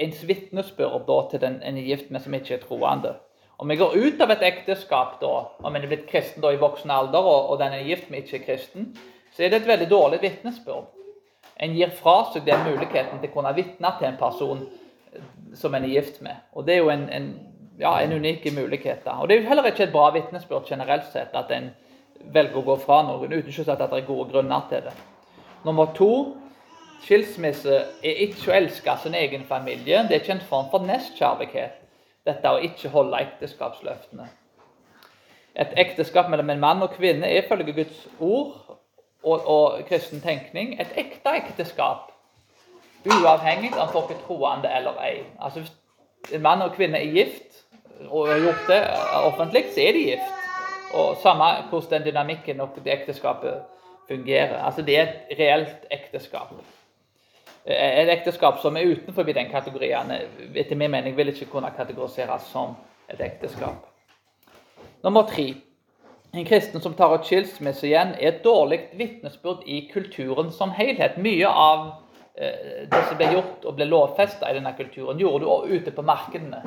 ens 0.01 0.24
vitnesbyrd 0.27 1.05
til 1.29 1.43
den 1.43 1.60
en 1.62 1.77
er 1.77 1.86
gift 1.86 2.10
med 2.12 2.24
som 2.24 2.34
ikke 2.34 2.58
er 2.58 2.63
troende. 2.65 3.13
Om 3.62 3.70
vi 3.70 3.77
går 3.77 3.93
ut 3.93 4.22
av 4.22 4.31
et 4.34 4.41
ekteskap, 4.41 5.20
da, 5.22 5.34
om 5.62 5.75
en 5.75 5.84
er 5.84 5.91
blitt 5.91 6.08
kristen 6.10 6.41
da, 6.41 6.50
i 6.50 6.60
voksen 6.60 6.91
alder, 6.91 7.22
og, 7.22 7.51
og 7.53 7.60
den 7.62 7.75
er 7.77 7.86
gift 7.86 8.10
med 8.10 8.24
ikke 8.24 8.39
er 8.39 8.46
kristen, 8.48 8.88
så 9.36 9.43
er 9.43 9.51
det 9.51 9.62
et 9.62 9.70
veldig 9.70 9.89
dårlig 9.91 10.22
vitnesbyrd. 10.24 10.89
En 11.62 11.75
gir 11.77 11.91
fra 11.93 12.15
seg 12.34 12.48
den 12.48 12.63
muligheten 12.65 13.22
til 13.22 13.29
å 13.29 13.36
kunne 13.36 13.53
vitne 13.53 13.91
til 14.00 14.08
en 14.10 14.17
person 14.17 14.63
som 15.55 15.75
en 15.75 15.84
er 15.84 15.93
gift 15.93 16.22
med. 16.22 16.36
Og 16.53 16.65
Det 16.67 16.74
er 16.74 16.77
jo 16.77 16.89
en, 16.89 17.10
en, 17.10 17.29
ja, 17.79 18.00
en 18.00 18.13
unik 18.13 18.53
mulighet. 18.55 19.05
da. 19.05 19.12
Og 19.12 19.29
Det 19.29 19.38
er 19.38 19.41
jo 19.41 19.48
heller 19.48 19.65
ikke 19.65 19.84
et 19.84 19.91
bra 19.91 20.10
vitnesbyrd 20.12 20.70
generelt 20.70 21.08
sett 21.13 21.34
at 21.34 21.51
en 21.51 21.72
velger 22.34 22.58
å 22.58 22.65
gå 22.65 22.75
fra 22.84 23.01
noen 23.03 23.34
uten 23.34 23.50
ikke 23.50 23.72
at 23.72 23.79
det 23.79 23.98
er 23.98 24.05
gode 24.05 24.29
grunner 24.31 24.67
til 24.70 24.84
det. 24.86 24.93
Nummer 25.65 25.93
to 25.96 26.38
skilsmisse 27.01 27.79
er 28.03 28.22
ikke 28.27 28.51
å 28.51 28.55
elske 28.55 28.98
sin 29.01 29.15
egen 29.17 29.43
familie. 29.50 30.03
Det 30.08 30.15
er 30.15 30.22
ikke 30.22 30.38
en 30.38 30.50
form 30.50 30.70
for 30.72 30.86
nestkjærlighet, 30.86 31.81
dette 32.25 32.51
å 32.51 32.62
ikke 32.62 32.93
holde 32.93 33.17
ekteskapsløftene. 33.25 34.27
Et 35.55 35.74
ekteskap 35.84 36.29
mellom 36.29 36.50
en 36.50 36.62
mann 36.62 36.84
og 36.86 36.93
kvinne 36.96 37.27
er 37.27 37.41
ifølge 37.41 37.74
Guds 37.74 38.05
ord 38.20 38.77
og, 39.24 39.48
og 39.48 39.81
kristen 39.89 40.22
tenkning 40.22 40.77
et 40.79 40.93
ekte 40.98 41.34
ekteskap 41.41 42.11
Uavhengig 43.05 43.74
av 43.79 43.91
folk 43.93 44.12
er 44.13 44.20
troende 44.27 44.70
eller 44.70 45.00
ei. 45.01 45.24
Altså 45.39 45.63
Hvis 45.63 46.36
en 46.36 46.41
mann 46.41 46.62
og 46.62 46.75
kvinne 46.75 47.00
er 47.01 47.13
gift, 47.15 47.63
og 48.10 48.27
har 48.27 48.39
gjort 48.41 48.67
det 48.67 48.81
offentlig, 49.24 49.63
så 49.74 49.81
er 49.81 49.93
de 49.93 50.03
gift. 50.12 50.38
Og 50.93 51.17
Samme 51.24 51.43
hvordan 51.70 51.91
den 51.91 52.08
dynamikken 52.12 52.62
og 52.62 52.70
det 52.75 52.93
ekteskapet 52.93 53.62
fungerer. 54.08 54.63
Altså 54.65 54.81
Det 54.81 55.00
er 55.00 55.01
et 55.01 55.39
reelt 55.39 55.86
ekteskap. 55.91 56.53
Et 57.65 58.10
ekteskap 58.10 58.62
som 58.62 58.77
er 58.77 58.91
utenfor 58.91 59.24
den 59.24 59.50
kategorien, 59.51 60.12
etter 60.55 60.75
min 60.75 60.91
mening 60.91 61.17
vil 61.17 61.29
ikke 61.29 61.46
kunne 61.46 61.72
kategoriseres 61.77 62.41
som 62.51 62.75
et 63.10 63.22
ekteskap. 63.22 63.86
Nummer 65.03 65.22
tre. 65.27 65.53
En 66.34 66.46
kristen 66.46 66.81
som 66.81 66.93
tar 66.93 67.13
ut 67.13 67.25
skilsmisse 67.27 67.88
igjen, 67.88 68.13
er 68.20 68.27
et 68.27 68.43
dårlig 68.43 68.79
vitnesbyrd 68.96 69.65
i 69.65 69.89
kulturen 69.93 70.51
som 70.51 70.72
helhet. 70.72 71.17
Mye 71.17 71.48
av 71.48 71.88
eh, 71.88 72.11
det 72.36 73.02
som 73.10 73.18
ble 73.20 73.28
gjort 73.34 73.66
og 73.68 73.76
ble 73.76 73.90
lovfesta 73.90 74.50
i 74.50 74.56
denne 74.56 74.72
kulturen, 74.78 75.20
gjorde 75.20 75.46
du 75.46 75.76
ute 75.76 75.92
på 75.92 76.06
markedene. 76.06 76.62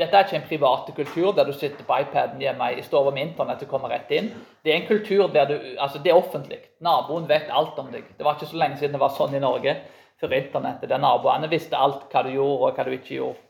Dette 0.00 0.16
er 0.16 0.24
ikke 0.24 0.38
en 0.38 0.46
privat 0.48 0.86
kultur 0.96 1.34
der 1.36 1.44
du 1.44 1.52
sitter 1.52 1.84
på 1.84 1.98
iPaden 2.00 2.40
hjemme 2.40 2.70
i 2.74 2.82
stua 2.82 3.10
med 3.12 3.26
internett 3.26 3.62
og 3.66 3.70
kommer 3.70 3.92
rett 3.92 4.10
inn. 4.16 4.30
Det 4.64 4.72
er 4.72 4.80
en 4.80 4.88
kultur 4.88 5.28
der 5.34 5.50
du, 5.50 5.56
altså 5.76 6.00
det 6.02 6.10
er 6.10 6.18
offentlig. 6.18 6.58
Naboen 6.80 7.28
vet 7.28 7.52
alt 7.52 7.78
om 7.78 7.90
deg. 7.92 8.08
Det 8.16 8.24
var 8.24 8.38
ikke 8.38 8.48
så 8.50 8.60
lenge 8.62 8.80
siden 8.80 8.96
det 8.96 9.02
var 9.02 9.12
sånn 9.14 9.36
i 9.36 9.42
Norge 9.42 9.76
før 10.22 10.36
internettet, 10.38 10.88
der 10.88 11.02
naboene 11.02 11.50
visste 11.50 11.78
alt 11.78 12.06
hva 12.12 12.22
du 12.22 12.30
gjorde 12.30 12.68
og 12.68 12.76
hva 12.76 12.86
du 12.86 12.92
ikke 12.94 13.16
gjorde. 13.16 13.40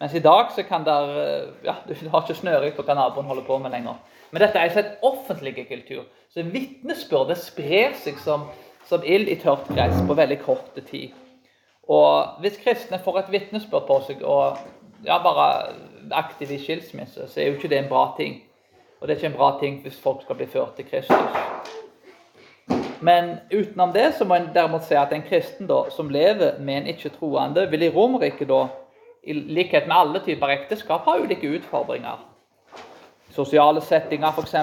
Mens 0.00 0.14
i 0.16 0.22
dag 0.24 0.50
så 0.52 0.64
kan 0.66 0.84
der, 0.86 1.10
ja, 1.64 1.76
du 1.86 1.94
har 2.10 2.24
ikke 2.24 2.38
snøring 2.40 2.74
på 2.76 2.84
hva 2.86 2.96
naboen 2.98 3.28
holder 3.30 3.46
på 3.46 3.58
med 3.62 3.74
lenger. 3.76 4.00
Men 4.32 4.42
dette 4.42 4.58
er 4.58 4.66
altså 4.66 4.82
en 4.82 5.10
offentlig 5.12 5.54
kultur. 5.68 6.04
Så 6.32 6.42
vitnesbyrdet 6.42 7.38
sprer 7.38 7.92
seg 8.00 8.18
som, 8.18 8.48
som 8.88 9.04
ild 9.04 9.28
i 9.28 9.36
tørt 9.40 9.68
gress 9.68 9.96
på 10.06 10.16
veldig 10.16 10.38
kort 10.44 10.78
tid. 10.88 11.12
Og 11.88 12.40
hvis 12.40 12.60
kristne 12.62 13.00
får 13.04 13.18
et 13.18 13.32
vitnesbyrd 13.32 13.86
på 13.88 13.98
seg 14.06 14.22
og 14.24 14.60
ja, 15.04 15.18
bare 15.24 15.48
aktiv 16.16 16.52
i 16.54 16.60
skilsmisse, 16.60 17.28
så 17.28 17.40
er 17.40 17.50
jo 17.50 17.58
ikke 17.58 17.68
det 17.72 17.82
en 17.82 17.90
bra 17.90 18.06
ting. 18.16 18.38
Og 19.00 19.08
det 19.08 19.14
er 19.14 19.20
ikke 19.20 19.32
en 19.32 19.40
bra 19.40 19.50
ting 19.60 19.80
hvis 19.84 20.00
folk 20.00 20.22
skal 20.24 20.38
bli 20.38 20.46
ført 20.48 20.76
til 20.76 20.88
Kristus. 20.88 21.18
Men 23.04 23.34
utenom 23.52 23.92
det 23.92 24.14
så 24.16 24.24
må 24.24 24.38
en 24.38 24.48
derimot 24.54 24.86
si 24.86 24.96
at 24.96 25.12
en 25.12 25.26
kristen 25.26 25.68
da, 25.68 25.82
som 25.92 26.08
lever 26.08 26.56
med 26.60 26.78
en 26.78 26.86
ikke-troende, 26.94 27.66
vil 27.70 27.84
i 27.84 27.90
Romerriket 27.92 28.48
da, 28.48 28.62
i 29.24 29.32
likhet 29.32 29.88
med 29.88 29.96
alle 29.96 30.22
typer 30.24 30.52
ekteskap, 30.54 31.04
ha 31.04 31.18
ulike 31.20 31.50
utfordringer. 31.58 32.22
Sosiale 33.34 33.82
settinger, 33.84 34.32
f.eks. 34.32 34.56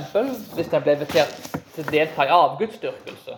Hvis 0.56 0.74
en 0.74 0.82
ble 0.82 0.98
invitert 0.98 1.38
til 1.76 1.86
å 1.86 1.92
delta 1.92 2.26
i 2.26 2.34
avgudsdyrkelse 2.34 3.38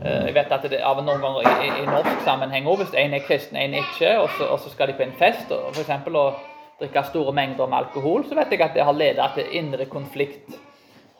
jeg 0.00 0.34
vet 0.34 0.52
at 0.52 0.64
det 0.70 0.80
av 0.82 1.02
noen 1.04 1.20
ganger 1.22 1.46
i, 1.62 1.68
i 1.82 1.86
norsk 1.86 2.24
sammenheng 2.26 2.66
òg, 2.66 2.80
hvis 2.82 2.96
en 2.98 3.14
er 3.14 3.26
kristen, 3.26 3.58
en 3.60 3.76
ikke, 3.78 4.16
og 4.18 4.30
så, 4.38 4.48
og 4.50 4.58
så 4.62 4.72
skal 4.72 4.90
de 4.90 4.96
på 4.98 5.04
en 5.06 5.14
fest 5.18 5.52
og 5.54 5.76
eksempel, 5.78 6.16
og 6.16 6.40
drikke 6.80 7.04
store 7.06 7.32
mengder 7.36 7.70
med 7.70 7.78
alkohol, 7.78 8.24
så 8.28 8.34
vet 8.38 8.50
jeg 8.50 8.64
at 8.64 8.74
det 8.74 8.86
har 8.86 8.96
ledet 8.96 9.30
til 9.36 9.56
indre 9.60 9.86
konflikt 9.86 10.56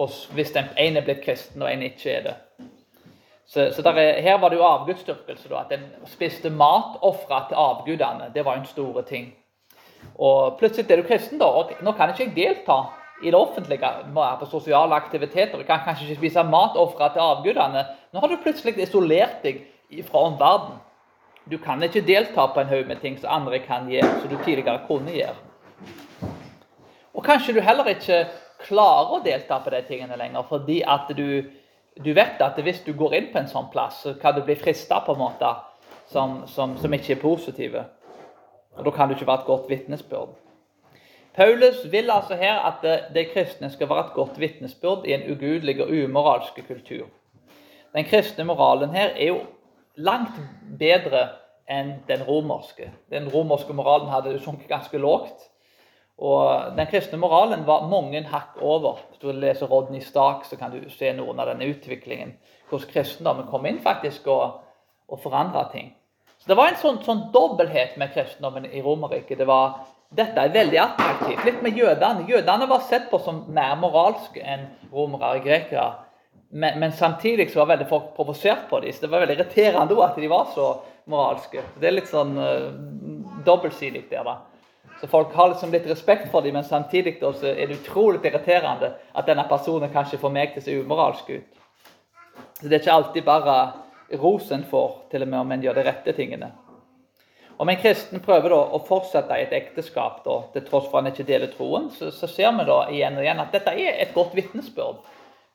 hos, 0.01 0.25
hvis 0.35 0.51
den 0.57 0.73
ene 0.79 1.03
er 1.03 1.07
blitt 1.07 1.23
kristen 1.25 1.63
og 1.63 1.71
en 1.71 1.85
ikke 1.87 2.17
er 2.17 2.25
det. 2.27 2.35
Så, 3.47 3.69
så 3.77 3.83
er, 3.91 4.21
Her 4.23 4.39
var 4.41 4.49
det 4.49 4.57
jo 4.57 4.65
avgudsdyrkelse. 4.65 5.51
At 5.59 5.73
en 5.77 5.85
spiste 6.09 6.51
mat 6.51 6.97
ofra 7.03 7.45
til 7.49 7.59
avgudene. 7.61 8.31
Det 8.35 8.45
var 8.45 8.57
en 8.57 8.67
stor 8.67 9.03
ting. 9.03 9.35
Og 10.15 10.57
Plutselig 10.59 10.91
er 10.91 11.03
du 11.03 11.07
kristen, 11.07 11.39
da, 11.39 11.45
og 11.45 11.73
nå 11.83 11.93
kan 11.93 12.11
ikke 12.11 12.25
jeg 12.25 12.37
delta 12.37 12.79
i 13.23 13.31
det 13.31 13.39
offentlige, 13.39 13.91
på 14.41 14.47
sosiale 14.51 14.95
aktiviteter. 14.95 15.59
Du 15.59 15.65
kan 15.65 15.83
kanskje 15.85 16.09
ikke 16.09 16.21
spise 16.21 16.45
mat 16.45 16.77
ofra 16.77 17.09
til 17.13 17.23
avgudene. 17.25 17.85
Nå 18.13 18.21
har 18.21 18.29
du 18.29 18.41
plutselig 18.43 18.77
isolert 18.83 19.43
deg 19.45 19.63
fra 20.09 20.27
omverdenen. 20.29 20.81
Du 21.51 21.59
kan 21.59 21.83
ikke 21.83 22.05
delta 22.07 22.47
på 22.47 22.61
en 22.61 22.71
haug 22.71 22.87
med 22.87 23.01
ting 23.03 23.17
som 23.19 23.33
andre 23.35 23.59
kan 23.59 23.89
gjøre, 23.91 24.21
som 24.21 24.31
du 24.31 24.37
tidligere 24.45 24.85
kunne 24.87 25.11
gjøre. 25.11 25.35
Og 27.15 27.25
kanskje 27.25 27.57
du 27.57 27.61
heller 27.61 27.91
ikke 27.91 28.25
klarer 28.63 29.17
å 29.17 29.23
delta 29.25 29.59
på 29.63 29.73
de 29.75 29.83
tingene 29.89 30.17
lenger, 30.17 30.47
fordi 30.49 30.81
at 30.87 31.11
du, 31.17 31.43
du 31.99 32.13
vet 32.15 32.41
at 32.43 32.61
hvis 32.63 32.85
du 32.87 32.93
går 32.99 33.19
inn 33.19 33.33
på 33.33 33.43
en 33.43 33.51
sånn 33.51 33.73
plass, 33.73 34.05
så 34.05 34.15
kan 34.23 34.37
du 34.37 34.45
bli 34.47 34.55
frista 34.59 35.03
på 35.03 35.17
en 35.17 35.25
måte 35.25 35.51
som, 36.13 36.43
som, 36.47 36.77
som 36.79 36.95
ikke 36.95 37.17
er 37.17 37.23
positive. 37.23 37.85
Og 38.79 38.85
Da 38.87 38.95
kan 38.95 39.09
du 39.09 39.17
ikke 39.17 39.27
være 39.27 39.43
et 39.43 39.51
godt 39.51 39.69
vitnesbyrd. 39.69 40.39
Paulus 41.35 41.93
vil 41.93 42.11
altså 42.11 42.37
her 42.37 42.59
at 42.69 42.83
de 43.15 43.25
kristne 43.25 43.71
skal 43.73 43.89
være 43.89 44.07
et 44.07 44.15
godt 44.15 44.41
vitnesbyrd 44.41 45.07
i 45.09 45.15
en 45.17 45.31
ugudelig 45.33 45.83
og 45.83 45.89
umoralsk 45.89 46.61
kultur. 46.67 47.07
Den 47.95 48.05
kristne 48.05 48.45
moralen 48.45 48.91
her 48.91 49.15
er 49.17 49.27
jo 49.27 49.39
langt 49.97 50.37
bedre 50.79 51.29
enn 51.71 51.95
den 52.09 52.23
romerske. 52.29 52.91
Den 53.11 53.29
romerske 53.33 53.73
moralen 53.73 54.11
hadde 54.13 54.39
sunket 54.41 54.69
ganske 54.69 54.99
lågt. 54.99 55.49
Og 56.19 56.77
Den 56.77 56.87
kristne 56.87 57.19
moralen 57.19 57.67
var 57.67 57.89
mange 57.89 58.23
hakk 58.23 58.61
over. 58.61 58.99
Hvis 59.09 59.19
du 59.19 59.33
leser 59.33 59.67
Rodney 59.67 60.01
Stark, 60.01 60.45
så 60.45 60.57
kan 60.57 60.71
du 60.71 60.91
se 60.91 61.13
noen 61.13 61.41
av 61.41 61.49
denne 61.49 61.67
utviklingen. 61.67 62.37
Hvordan 62.69 62.93
kristendommen 62.93 63.49
kom 63.51 63.67
inn 63.67 63.81
faktisk 63.81 64.27
og, 64.27 64.61
og 65.09 65.21
forandra 65.21 65.69
ting. 65.73 65.95
Så 66.39 66.49
Det 66.49 66.57
var 66.57 66.69
en 66.69 66.77
sånn, 66.77 67.03
sånn 67.05 67.27
dobbelthet 67.33 67.97
med 67.97 68.13
kristendommen 68.15 68.67
i 68.67 68.83
Romerriket. 68.83 69.39
Det 69.39 69.47
var 69.47 69.83
dette 70.17 70.41
er 70.41 70.53
veldig 70.53 70.79
attraktivt. 70.83 71.45
Litt 71.47 71.61
med 71.65 71.79
jødene. 71.79 72.27
Jødene 72.29 72.69
var 72.69 72.85
sett 72.89 73.09
på 73.11 73.21
som 73.23 73.45
mer 73.55 73.75
moralske 73.81 74.43
enn 74.45 74.67
romere 74.93 75.39
og 75.39 75.47
grekere. 75.47 75.91
Men, 76.53 76.79
men, 76.83 76.93
samtidig 76.93 77.49
så 77.51 77.63
var 77.63 77.71
veldig 77.73 77.89
folk 77.89 78.11
provosert 78.17 78.67
på 78.69 78.83
dem. 78.85 78.93
Det 79.01 79.09
var 79.09 79.25
veldig 79.25 79.39
irriterende 79.39 79.97
at 80.05 80.19
de 80.21 80.29
var 80.29 80.51
så 80.53 80.67
moralske. 81.09 81.65
Det 81.81 81.89
er 81.89 81.97
litt 81.97 82.11
sånn 82.11 82.37
uh, 82.37 82.69
dobbeltsidig 83.47 84.05
der, 84.11 84.29
da. 84.29 84.37
Så 85.01 85.09
folk 85.11 85.33
har 85.35 85.49
liksom 85.51 85.73
litt 85.73 85.89
respekt 85.89 86.29
for 86.31 86.45
dem, 86.45 86.55
men 86.55 86.67
samtidig 86.67 87.17
er 87.19 87.65
det 87.67 87.81
utrolig 87.81 88.21
irriterende 88.29 88.93
at 89.17 89.27
denne 89.27 89.49
personen 89.51 89.91
kanskje 89.91 90.21
får 90.21 90.31
meg 90.31 90.53
til 90.53 90.63
å 90.63 90.67
se 90.67 90.77
umoralsk 90.85 91.33
ut. 91.33 91.63
Så 92.61 92.69
det 92.69 92.77
er 92.77 92.85
ikke 92.85 92.99
alltid 93.01 93.27
bare 93.27 93.57
rosen 94.21 94.63
får, 94.69 94.93
til 95.11 95.25
og 95.25 95.33
med 95.33 95.41
om 95.41 95.57
en 95.57 95.65
gjør 95.65 95.81
de 95.81 95.87
rette 95.89 96.15
tingene. 96.15 96.53
Om 97.63 97.69
en 97.69 97.77
kristen 97.79 98.19
prøver 98.19 98.51
da 98.51 98.57
å 98.75 98.79
fortsette 98.83 99.37
i 99.39 99.45
et 99.45 99.53
ekteskap 99.55 100.25
da, 100.25 100.41
til 100.51 100.65
tross 100.67 100.89
for 100.89 100.99
at 100.99 101.05
han 101.05 101.13
ikke 101.13 101.27
deler 101.29 101.51
troen, 101.53 101.85
så, 101.95 102.09
så, 102.11 102.27
ser 102.27 102.51
vi 102.57 102.65
da 102.67 102.79
igjen 102.91 103.15
og 103.21 103.23
igjen 103.23 103.39
at 103.39 103.53
dette 103.55 103.75
er 103.79 104.01
et 104.03 104.15
godt 104.17 104.33
vitnesbyrd. 104.35 104.97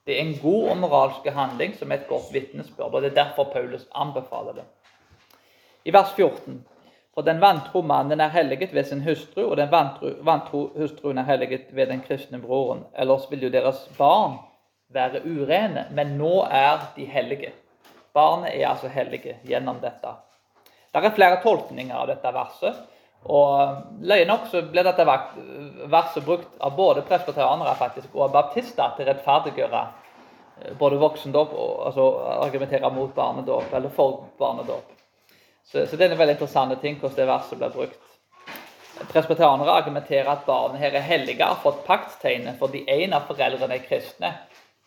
Det 0.08 0.14
er 0.16 0.22
en 0.22 0.38
god 0.40 0.70
og 0.72 0.78
moralsk 0.86 1.26
handling 1.36 1.74
som 1.76 1.92
er 1.92 2.00
et 2.00 2.06
godt 2.08 2.30
vitnesbyrd. 2.32 2.94
og 2.94 3.04
Det 3.04 3.10
er 3.10 3.18
derfor 3.18 3.50
Paulus 3.52 3.84
anbefaler 3.92 4.62
det. 4.62 4.64
I 5.84 5.92
vers 5.92 6.14
14.: 6.16 6.62
For 7.12 7.28
den 7.28 7.42
vantro 7.44 7.82
mannen 7.84 8.24
er 8.24 8.32
helliget 8.32 8.72
ved 8.72 8.88
sin 8.88 9.04
hustru, 9.04 9.50
og 9.50 9.58
den 9.58 9.72
vantro, 9.72 10.14
vantro 10.30 10.62
hustruen 10.78 11.20
er 11.20 11.28
helliget 11.28 11.76
ved 11.76 11.92
den 11.92 12.06
kristne 12.08 12.40
broren. 12.40 12.86
Ellers 12.96 13.28
vil 13.32 13.44
jo 13.44 13.50
deres 13.52 13.84
barn 13.98 14.38
være 14.96 15.26
urene, 15.26 15.90
men 15.92 16.16
nå 16.16 16.48
er 16.48 16.88
de 16.96 17.06
hellige. 17.06 17.52
Barnet 18.14 18.56
er 18.56 18.70
altså 18.70 18.88
hellige 18.88 19.36
gjennom 19.44 19.84
dette. 19.84 20.16
Det 21.02 21.12
er 21.12 21.18
flere 21.18 21.42
tolkninger 21.44 21.96
av 21.96 22.08
dette 22.10 22.32
verset. 22.36 22.86
Og 23.28 24.04
løye 24.08 24.26
nok 24.28 24.46
så 24.52 24.62
ble 24.72 24.84
dette 24.86 25.06
verset 25.08 26.26
brukt 26.26 26.60
av 26.64 26.76
både 26.78 27.04
presbyterianere 27.08 27.76
faktisk, 27.80 28.14
og 28.16 28.32
baptister 28.32 28.94
til 28.96 29.08
å 29.08 29.10
rettferdiggjøre 29.10 29.82
eh, 29.84 30.76
både 30.80 31.00
voksendåp 31.02 31.56
og 31.56 31.88
altså, 31.90 32.06
argumentere 32.38 32.92
mot 32.94 33.16
barnedåp, 33.16 33.74
eller 33.74 33.92
for 33.94 34.30
barnedåp. 34.40 34.94
Så, 35.66 35.86
så, 35.86 35.98
det 35.98 36.06
er 36.06 36.14
en 36.16 36.22
veldig 36.22 36.38
interessant 36.38 36.78
ting 36.82 37.00
hvordan 37.02 37.18
det 37.18 37.28
verset 37.28 37.60
blir 37.60 37.74
brukt. 37.74 38.04
Presbyterianere 39.12 39.76
argumenterer 39.82 40.30
at 40.32 40.46
barnet 40.48 40.80
her 40.82 40.96
er 40.96 41.06
hellige, 41.06 41.44
har 41.44 41.60
fått 41.62 41.84
paktstegnet 41.86 42.58
fordi 42.58 42.86
en 42.90 43.18
av 43.18 43.28
foreldrene 43.28 43.76
er 43.76 43.84
kristne. 43.84 44.32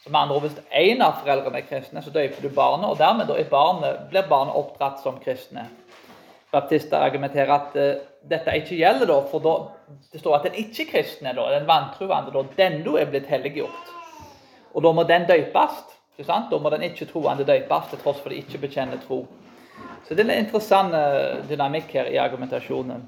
Så 0.01 0.09
med 0.09 0.23
andre 0.23 0.39
ord, 0.39 0.47
Hvis 0.47 0.57
en 0.81 1.03
av 1.05 1.21
foreldrene 1.21 1.61
er 1.61 1.69
kristne, 1.69 2.03
så 2.03 2.11
døper 2.11 2.41
du 2.41 2.49
barnet, 2.49 2.89
og 2.89 2.97
dermed 2.99 3.29
blir 3.29 4.29
barnet 4.33 4.57
oppdratt 4.57 5.03
som 5.05 5.21
kristne 5.21 5.69
baptister 6.53 6.99
argumenterer 6.99 7.53
at 7.55 7.77
uh, 7.79 8.03
dette 8.31 8.57
ikke 8.61 8.79
gjelder, 8.79 9.09
da, 9.11 9.19
for 9.31 9.45
da, 9.45 9.55
det 10.13 10.21
står 10.21 10.37
at 10.37 10.49
den 10.49 10.59
ikke-kristne, 10.65 11.35
den 11.37 11.69
vantruende, 11.69 12.35
da, 12.35 12.45
den 12.59 12.83
er 12.85 13.11
blitt 13.11 13.31
helliggjort. 13.31 13.95
Og 14.75 14.85
da 14.85 14.93
må 14.95 15.07
den 15.09 15.27
døypes. 15.29 15.81
Da 16.21 16.59
må 16.61 16.71
den 16.71 16.83
ikke-troende 16.85 17.47
døpes 17.49 17.87
til 17.91 18.01
tross 18.03 18.19
for 18.21 18.29
de 18.29 18.43
ikke 18.43 18.59
bekjenner 18.67 19.01
tro. 19.07 19.23
Så 20.05 20.15
det 20.15 20.27
er 20.27 20.35
en 20.35 20.45
interessant 20.45 20.93
uh, 20.93 21.41
dynamikk 21.49 21.95
her 21.97 22.11
i 22.13 22.19
argumentasjonen. 22.21 23.07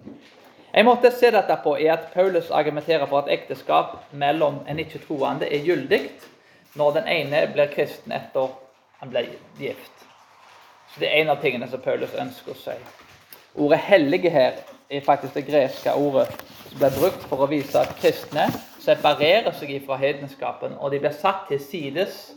En 0.72 0.86
måte 0.88 1.10
å 1.10 1.12
se 1.12 1.28
dette 1.34 1.56
på 1.60 1.74
er 1.76 1.92
at 1.92 2.06
Paulus 2.14 2.48
argumenterer 2.50 3.04
for 3.10 3.20
at 3.20 3.32
ekteskap 3.34 3.98
mellom 4.16 4.62
en 4.64 4.80
ikke-troende 4.80 5.50
er 5.52 5.66
gyldig 5.66 6.06
når 6.80 6.94
den 6.96 7.10
ene 7.12 7.42
blir 7.52 7.68
kristen 7.74 8.14
etter 8.16 8.54
han 9.02 9.12
ble 9.12 9.26
gift. 9.60 10.06
Så 10.94 11.00
Det 11.00 11.10
er 11.10 11.20
en 11.20 11.34
av 11.34 11.42
tingene 11.42 11.68
som 11.68 11.80
Paulus 11.84 12.14
ønsker 12.16 12.54
å 12.54 12.56
si. 12.56 12.78
Ordet 13.54 13.78
'hellige' 13.78 14.30
her 14.30 14.52
er 14.90 15.00
faktisk 15.00 15.34
det 15.34 15.46
greske 15.46 15.94
ordet 15.94 16.28
som 16.68 16.78
ble 16.78 16.90
brukt 17.00 17.24
for 17.28 17.44
å 17.44 17.48
vise 17.50 17.80
at 17.80 17.96
kristne 18.00 18.46
separerer 18.80 19.52
seg 19.52 19.82
fra 19.86 19.96
hedenskapen, 19.96 20.76
og 20.78 20.90
de 20.90 20.98
blir 20.98 21.12
satt 21.12 21.44
til 21.48 21.60
sides 21.60 22.32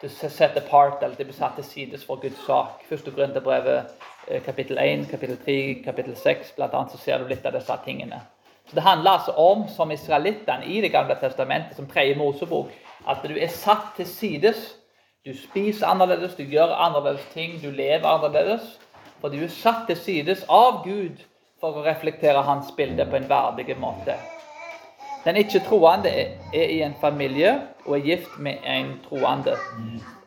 to 0.00 0.08
set 0.08 0.56
apart, 0.56 1.02
eller 1.02 1.16
de 1.16 1.24
blir 1.24 1.34
satt 1.34 1.54
til 1.56 1.64
sides 1.64 2.04
for 2.04 2.20
Guds 2.20 2.46
sak. 2.46 2.84
Første 2.88 3.10
Gründerbrevet 3.10 3.84
eh, 4.28 4.42
kapittel 4.44 4.78
1, 4.78 5.06
kapittel 5.10 5.38
3, 5.44 5.82
kapittel 5.84 6.16
6, 6.16 6.52
blant 6.56 6.74
annet, 6.74 6.92
så 6.92 6.98
ser 6.98 7.18
du 7.18 7.28
litt 7.28 7.46
av 7.46 7.56
disse 7.56 7.78
tingene. 7.84 8.20
Så 8.68 8.74
Det 8.74 8.82
handler 8.82 9.10
altså 9.10 9.32
om, 9.32 9.68
som 9.68 9.90
israelittene 9.90 10.66
i 10.66 10.80
Det 10.80 10.92
gamle 10.92 11.16
testamentet, 11.20 11.76
som 11.76 11.86
tredje 11.86 12.14
Mosebok, 12.18 12.70
at 13.08 13.24
du 13.24 13.38
er 13.38 13.48
satt 13.48 13.94
til 13.96 14.06
sides. 14.06 14.76
Du 15.24 15.32
spiser 15.32 15.86
annerledes, 15.86 16.34
du 16.34 16.42
gjør 16.42 16.74
annerledes 16.74 17.24
ting, 17.32 17.62
du 17.62 17.70
lever 17.70 18.06
annerledes. 18.06 18.78
Fordi 19.20 19.40
du 19.40 19.44
er 19.44 19.52
satt 19.52 19.86
til 19.88 19.96
sides 19.96 20.44
av 20.48 20.82
Gud 20.84 21.22
for 21.60 21.78
å 21.78 21.84
reflektere 21.86 22.44
hans 22.46 22.72
bilde 22.76 23.06
på 23.08 23.16
en 23.18 23.28
verdig 23.30 23.76
måte. 23.80 24.16
Den 25.26 25.40
ikke-troende 25.40 26.10
er 26.54 26.68
i 26.70 26.82
en 26.86 26.94
familie 27.00 27.56
og 27.86 27.96
er 27.96 28.04
gift 28.04 28.38
med 28.38 28.62
en 28.62 28.92
troende. 29.08 29.56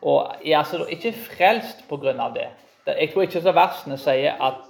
Og 0.02 0.34
er 0.44 0.58
altså 0.58 0.84
ikke 0.84 1.12
frelst 1.12 1.86
pga. 1.88 2.28
det. 2.34 2.48
Jeg 2.86 3.12
tror 3.12 3.22
ikke 3.22 3.40
så 3.40 3.52
versene 3.52 3.96
sier 3.98 4.36
at 4.40 4.66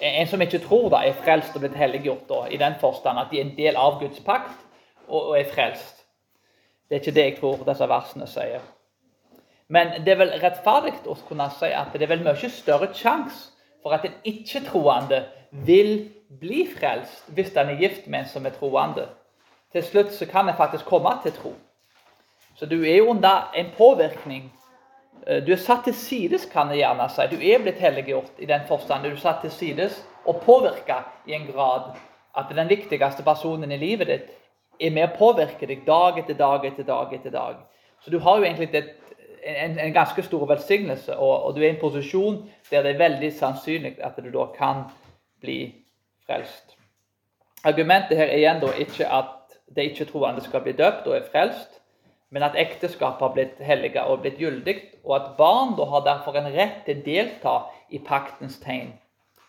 en 0.00 0.26
som 0.26 0.42
ikke 0.42 0.58
tror, 0.58 0.88
da, 0.90 1.04
er 1.04 1.16
frelst 1.16 1.54
og 1.54 1.62
blitt 1.62 1.76
helliggjort 1.76 2.28
da, 2.28 2.46
i 2.50 2.56
den 2.56 2.74
forstand 2.80 3.18
at 3.18 3.30
de 3.30 3.40
er 3.40 3.44
en 3.44 3.56
del 3.56 3.76
av 3.76 4.00
Guds 4.00 4.20
pakt 4.20 4.56
og, 5.08 5.28
og 5.28 5.38
er 5.38 5.48
frelst. 5.52 6.04
Det 6.88 6.96
er 6.96 7.00
ikke 7.00 7.14
det 7.14 7.24
jeg 7.24 7.36
tror 7.40 7.64
disse 7.66 7.88
versene 7.88 8.26
sier. 8.30 8.64
Men 9.68 10.04
det 10.04 10.14
er 10.14 10.20
vel 10.20 10.34
rettferdig 10.42 11.00
å 11.10 11.16
kunne 11.26 11.48
si 11.58 11.72
at 11.74 11.94
det 11.94 12.06
er 12.06 12.12
vel 12.14 12.24
mye 12.26 12.50
større 12.52 12.92
sjanse 12.94 13.50
for 13.82 13.94
at 13.96 14.06
en 14.06 14.14
ikke-troende 14.26 15.24
vil 15.66 16.10
bli 16.40 16.64
frelst 16.70 17.26
hvis 17.34 17.54
en 17.54 17.72
er 17.72 17.80
gift 17.80 18.06
med 18.06 18.24
en 18.24 18.30
som 18.30 18.46
er 18.46 18.54
troende. 18.54 19.08
Til 19.74 19.84
slutt 19.84 20.14
så 20.14 20.26
kan 20.30 20.48
en 20.48 20.58
faktisk 20.58 20.86
komme 20.86 21.12
til 21.22 21.34
tro. 21.36 21.52
Så 22.56 22.66
du 22.66 22.82
er 22.82 22.96
jo 22.96 23.10
under 23.10 23.50
en 23.54 23.70
påvirkning. 23.76 24.52
Eh, 25.26 25.42
du 25.46 25.52
er 25.52 25.60
satt 25.60 25.84
til 25.84 25.94
sides, 25.94 26.46
kan 26.52 26.70
jeg 26.70 26.80
gjerne 26.84 27.08
si. 27.12 27.26
Du 27.30 27.36
er 27.36 27.62
blitt 27.62 27.82
helliggjort 27.82 28.38
i 28.38 28.48
den 28.48 28.64
forstand 28.68 29.04
du 29.04 29.10
er 29.10 29.20
satt 29.20 29.42
til 29.44 29.52
sides 29.52 29.98
og 30.24 30.40
påvirka 30.46 31.02
i 31.26 31.34
en 31.36 31.46
grad 31.50 31.94
at 32.36 32.52
den 32.54 32.68
viktigste 32.68 33.22
personen 33.24 33.72
i 33.72 33.80
livet 33.80 34.08
ditt 34.08 34.32
er 34.80 34.92
med 34.92 35.08
å 35.08 35.16
påvirke 35.18 35.66
deg 35.66 35.84
dag 35.86 36.18
etter 36.20 36.34
dag 36.34 36.64
etter 36.64 36.84
dag. 36.84 37.12
etter 37.12 37.30
dag. 37.30 37.56
Så 38.00 38.10
du 38.10 38.18
har 38.18 38.38
jo 38.38 38.44
egentlig 38.44 38.74
et, 38.74 38.94
en, 39.46 39.78
en, 39.78 39.92
ganske 39.92 40.22
stor 40.22 40.46
velsignelse, 40.46 41.16
og, 41.16 41.44
og, 41.44 41.54
du 41.54 41.60
er 41.60 41.70
i 41.70 41.74
en 41.74 41.80
posisjon 41.80 42.38
der 42.70 42.82
det 42.82 42.94
er 42.94 42.98
veldig 42.98 43.32
sannsynlig 43.32 43.96
at 44.04 44.18
du 44.18 44.30
da 44.34 44.46
kan 44.56 44.84
bli 45.40 45.60
frelst. 46.26 46.76
Argumentet 47.64 48.18
her 48.18 48.30
er 48.30 48.40
igjen 48.40 48.60
da 48.62 48.72
ikke 48.78 49.08
at 49.08 49.58
de 49.76 49.88
ikke-troende 49.88 50.42
skal 50.44 50.62
bli 50.62 50.74
døpt 50.76 51.06
og 51.06 51.16
er 51.16 51.26
frelst, 51.30 51.80
men 52.30 52.42
at 52.42 52.58
ekteskapet 52.58 53.22
har 53.22 53.34
blitt 53.34 53.60
helliga 53.62 54.06
og 54.10 54.22
blitt 54.24 54.38
gyldig, 54.38 54.76
og 55.04 55.16
at 55.16 55.34
barn 55.38 55.76
da 55.78 55.86
har 55.90 56.06
derfor 56.06 56.38
en 56.38 56.50
rett 56.54 56.82
til 56.86 56.98
å 56.98 57.04
delta 57.06 57.56
i 57.90 58.00
paktens 58.02 58.58
tegn, 58.62 58.90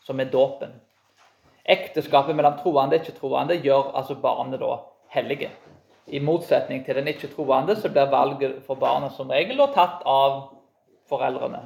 som 0.05 0.21
er 0.21 0.29
dåpen. 0.33 0.75
Ekteskapet 1.67 2.37
mellom 2.37 2.59
troende 2.61 2.95
og 2.95 3.01
ikke-troende 3.01 3.57
gjør 3.65 3.91
altså 3.97 4.15
barnet 4.21 4.61
da 4.61 4.77
hellige. 5.11 5.49
I 6.07 6.19
motsetning 6.23 6.85
til 6.85 6.95
den 6.95 7.07
ikke-troende 7.11 7.75
så 7.75 7.89
blir 7.91 8.11
valget 8.11 8.61
for 8.67 8.79
barnet 8.79 9.15
som 9.17 9.31
regel 9.31 9.59
tatt 9.73 10.05
av 10.05 10.53
foreldrene. 11.09 11.65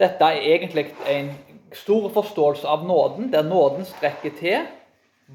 Dette 0.00 0.24
er 0.24 0.44
egentlig 0.54 0.90
en 1.08 1.30
stor 1.72 2.08
forståelse 2.12 2.68
av 2.68 2.84
nåden, 2.84 3.30
der 3.32 3.42
nåden 3.42 3.84
strekker 3.84 4.34
til 4.38 4.66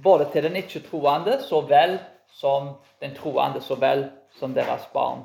både 0.04 0.28
til 0.32 0.44
den 0.44 0.56
ikke-troende 0.56 1.40
så 1.42 1.62
vel 1.66 1.98
som 2.30 2.76
den 3.02 3.16
troende 3.16 3.62
så 3.62 3.76
vel 3.76 4.10
som 4.40 4.54
deres 4.54 4.86
barn. 4.94 5.24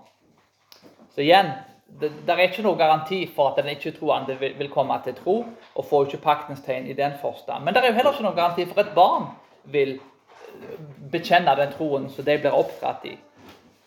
Så 1.14 1.20
igjen, 1.20 1.50
det, 2.00 2.12
det 2.26 2.32
er 2.32 2.46
ikke 2.46 2.64
noen 2.64 2.78
garanti 2.78 3.26
for 3.34 3.50
at 3.50 3.60
den 3.60 3.74
ikke-troende 3.74 4.38
vil, 4.40 4.54
vil, 4.58 4.70
komme 4.72 4.96
til 5.04 5.16
tro 5.18 5.36
og 5.74 5.84
får 5.84 6.06
ikke 6.06 6.24
paktens 6.24 6.64
tegn 6.64 6.86
i 6.88 6.96
den 6.96 7.18
forstand. 7.20 7.64
Men 7.64 7.74
det 7.74 7.82
er 7.82 7.92
jo 7.92 7.98
heller 7.98 8.16
ikke 8.16 8.24
noen 8.24 8.38
garanti 8.38 8.66
for 8.70 8.80
at 8.80 8.88
et 8.88 8.96
barn 8.96 9.28
vil 9.74 9.98
bekjenne 11.12 11.54
den 11.58 11.72
troen 11.76 12.08
som 12.10 12.24
de 12.24 12.38
blir 12.38 12.56
oppdratt 12.56 13.06
i. 13.08 13.16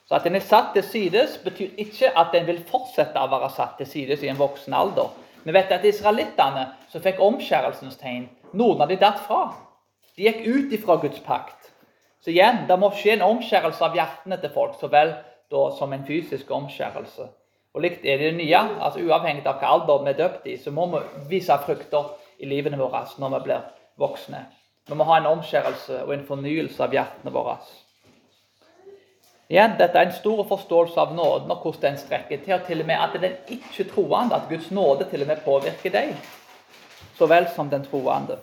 Så 0.06 0.16
at 0.20 0.26
den 0.28 0.38
er 0.38 0.46
satt 0.46 0.74
til 0.76 0.84
sides, 0.86 1.38
betyr 1.42 1.78
ikke 1.82 2.12
at 2.18 2.34
den 2.34 2.46
vil 2.46 2.62
fortsette 2.70 3.22
å 3.22 3.30
være 3.32 3.50
satt 3.56 3.80
til 3.80 3.90
sides 3.90 4.24
i 4.24 4.30
en 4.30 4.40
voksen 4.40 4.74
alder. 4.78 5.10
Vi 5.46 5.54
vet 5.54 5.72
at 5.74 5.86
israelittene 5.86 6.68
som 6.92 7.02
fikk 7.02 7.22
omskjærelsens 7.22 7.98
tegn, 8.02 8.28
noen 8.54 8.82
av 8.82 8.90
de 8.90 9.00
datt 9.02 9.22
fra. 9.26 9.48
De 10.18 10.28
gikk 10.28 10.44
ut 10.46 10.76
ifra 10.78 10.98
Guds 11.02 11.22
pakt. 11.26 11.72
Så 12.22 12.34
igjen, 12.34 12.64
det 12.70 12.78
må 12.82 12.92
skje 12.98 13.16
en 13.16 13.26
omskjærelse 13.26 13.86
av 13.86 13.98
hjertene 13.98 14.38
til 14.42 14.54
folk, 14.54 14.78
så 14.80 14.90
vel 14.94 15.14
da 15.54 15.66
som 15.78 15.94
en 15.94 16.06
fysisk 16.06 16.50
omskjærelse. 16.54 17.28
Og 17.76 17.84
likt 17.84 18.06
er 18.08 18.22
det 18.22 18.32
nye, 18.38 18.62
altså 18.80 19.02
Uavhengig 19.04 19.44
av 19.44 19.58
hvilken 19.58 19.74
alder 19.74 20.06
vi 20.06 20.14
er 20.14 20.20
døpt 20.22 20.46
i, 20.48 20.56
så 20.58 20.72
må 20.72 20.88
vi 20.94 21.02
vise 21.36 21.58
frukter 21.66 22.14
i 22.40 22.50
livene 22.50 22.80
våre 22.80 23.04
når 23.20 23.36
vi 23.36 23.42
blir 23.50 23.66
voksne. 24.00 24.46
Vi 24.86 24.96
må 24.96 25.04
ha 25.04 25.18
en 25.18 25.32
omskjærelse 25.32 26.04
og 26.04 26.14
en 26.14 26.26
fornyelse 26.28 26.84
av 26.84 26.94
hjertene 26.94 27.34
våre. 27.34 27.58
Igjen, 29.50 29.76
Dette 29.78 29.98
er 29.98 30.08
en 30.08 30.18
stor 30.18 30.44
forståelse 30.50 31.00
av 31.02 31.14
nåden 31.14 31.52
og 31.54 31.62
hvordan 31.62 31.94
den 31.94 32.02
strekker 32.02 32.42
til. 32.44 32.54
og 32.54 32.66
til 32.66 32.82
og 32.82 32.88
med 32.88 32.96
At 33.02 33.22
den 33.22 33.38
ikke 33.48 33.90
troende, 33.90 34.36
at 34.36 34.50
Guds 34.50 34.72
nåde 34.72 35.10
til 35.10 35.22
og 35.22 35.28
med 35.28 35.42
påvirker 35.46 35.92
deg, 35.92 36.16
så 37.18 37.26
vel 37.26 37.48
som 37.56 37.70
den 37.70 37.86
troende. 37.86 38.40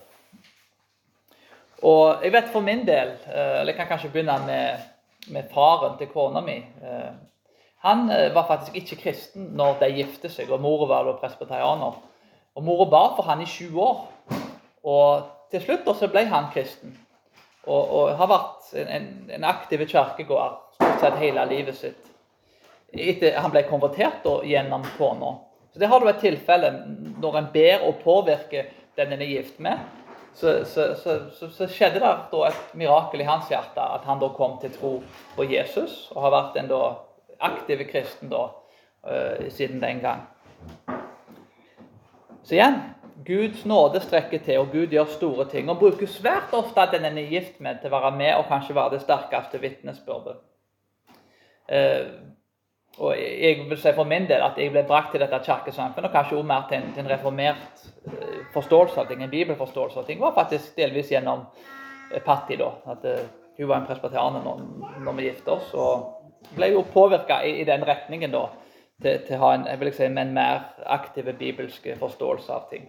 Og 1.83 2.23
jeg 2.23 2.33
vet 2.33 2.51
for 2.53 2.61
min 2.61 2.87
del, 2.87 3.09
eh, 3.27 3.61
eller 3.61 3.73
jeg 3.73 3.77
kan 3.77 3.87
kanskje 3.87 4.11
begynne 4.11 4.39
med, 4.47 4.79
med 5.29 5.51
faren 5.55 5.99
til 5.99 6.07
kona 6.07 6.41
mi. 6.41 6.57
Eh, 6.57 7.13
han 7.83 8.11
eh, 8.11 8.35
var 8.35 8.47
faktisk 8.47 8.77
ikke 8.77 9.03
kristen 9.03 9.49
når 9.59 9.79
de 9.81 9.91
gifte 9.97 10.31
seg, 10.31 10.51
og 10.51 10.61
mora 10.61 10.87
var 10.87 11.19
presbyterianer. 11.19 11.99
Og 12.55 12.63
Mora 12.63 12.85
ba 12.91 13.17
for 13.17 13.23
han 13.23 13.41
i 13.41 13.47
sju 13.47 13.79
år. 13.81 14.07
Og 14.85 15.23
til 15.53 15.63
slutt 15.63 15.89
så 15.99 16.09
ble 16.11 16.25
han 16.31 16.51
kristen. 16.55 16.97
Og, 17.63 17.83
og 17.95 18.17
har 18.19 18.31
vært 18.31 18.73
en, 18.83 19.09
en 19.31 19.45
aktiv 19.47 19.85
kirkegåer 19.87 20.57
stort 20.75 21.01
sett 21.05 21.21
hele 21.21 21.45
livet 21.51 21.79
sitt. 21.79 22.09
Etter 22.93 23.39
han 23.39 23.53
ble 23.53 23.63
konvertert 23.69 24.25
da, 24.25 24.41
gjennom 24.45 24.85
kona. 24.97 25.37
Så 25.73 25.81
det 25.81 25.89
har 25.89 26.01
du 26.01 26.09
et 26.11 26.21
tilfelle 26.21 26.73
når 27.23 27.39
en 27.39 27.51
ber 27.55 27.85
og 27.87 28.01
påvirker 28.03 28.73
den 28.99 29.15
en 29.15 29.23
er 29.23 29.31
gift 29.31 29.61
med. 29.63 29.81
Så, 30.35 30.65
så, 30.65 30.95
så, 30.97 31.49
så, 31.49 31.69
skjedde 31.69 32.01
det 32.01 32.11
da 32.33 32.43
et 32.49 32.75
mirakel 32.77 33.21
i 33.21 33.29
hans 33.29 33.51
hjerte, 33.53 33.85
at 33.85 34.05
han 34.09 34.21
da 34.21 34.31
kom 34.33 34.59
til 34.61 34.73
tro 34.73 34.93
på 35.37 35.47
Jesus. 35.49 36.09
Og 36.15 36.25
har 36.25 36.35
vært 36.35 36.59
en 36.61 36.71
da 36.73 36.83
aktiv 37.43 37.85
kristen 37.91 38.33
da, 38.33 38.47
uh, 39.05 39.49
siden 39.53 39.81
den 39.85 40.01
gang. 40.05 40.27
Så 42.43 42.57
igjen 42.57 42.81
Guds 43.27 43.65
nåde 43.69 44.01
strekker 44.01 44.39
til, 44.45 44.59
og 44.59 44.73
Gud 44.73 44.93
gjør 44.95 45.11
store 45.13 45.49
ting. 45.51 45.71
Og 45.71 45.79
bruker 45.79 46.07
svært 46.07 46.55
ofte 46.57 46.81
at 46.81 46.95
den 46.95 47.05
er 47.05 47.31
gift 47.31 47.61
med, 47.61 47.81
til 47.81 47.93
å 47.93 47.97
være 47.99 48.17
med 48.17 48.35
og 48.37 48.49
kanskje 48.51 48.77
være 48.77 48.97
det 48.97 49.03
sterkeste 49.05 49.61
vitnesbyrdet. 49.63 50.41
Eh, 51.69 52.07
og 52.99 53.17
jeg 53.17 53.65
vil 53.69 53.79
si 53.81 53.93
for 53.97 54.05
min 54.05 54.27
del 54.29 54.43
at 54.45 54.59
jeg 54.61 54.73
ble 54.73 54.83
brakt 54.89 55.15
til 55.15 55.23
dette 55.23 55.39
kirkesamfunnet, 55.47 56.11
og 56.11 56.13
kanskje 56.13 56.37
også 56.37 56.49
mer 56.49 56.67
til 56.69 56.83
en, 56.83 56.91
en 57.01 57.09
reformert 57.09 57.87
eh, 58.07 58.43
forståelse 58.53 59.01
av 59.01 59.09
ting, 59.09 59.23
en 59.25 59.33
bibelforståelse 59.33 60.03
av 60.03 60.09
ting, 60.09 60.21
var 60.21 60.35
faktisk 60.37 60.77
delvis 60.77 61.13
gjennom 61.13 61.47
eh, 62.13 62.21
Patti. 62.25 62.59
da, 62.61 62.69
at 62.93 63.07
uh, 63.09 63.23
Hun 63.57 63.69
var 63.69 63.81
en 63.81 63.87
presbyterianer 63.87 64.45
når, 64.45 65.13
vi 65.17 65.25
gifte 65.29 65.53
oss, 65.53 65.73
og 65.75 66.53
ble 66.57 66.71
jo 66.73 66.85
påvirka 66.93 67.43
i, 67.45 67.65
den 67.65 67.85
retningen 67.85 68.33
da, 68.33 68.47
til, 69.03 69.23
til 69.27 69.39
å 69.39 69.43
ha 69.45 69.55
en, 69.59 69.93
si, 69.93 70.05
en 70.09 70.35
mer 70.35 70.67
aktiv 70.87 71.29
bibelsk 71.39 71.89
forståelse 72.01 72.53
av 72.53 72.69
ting. 72.71 72.87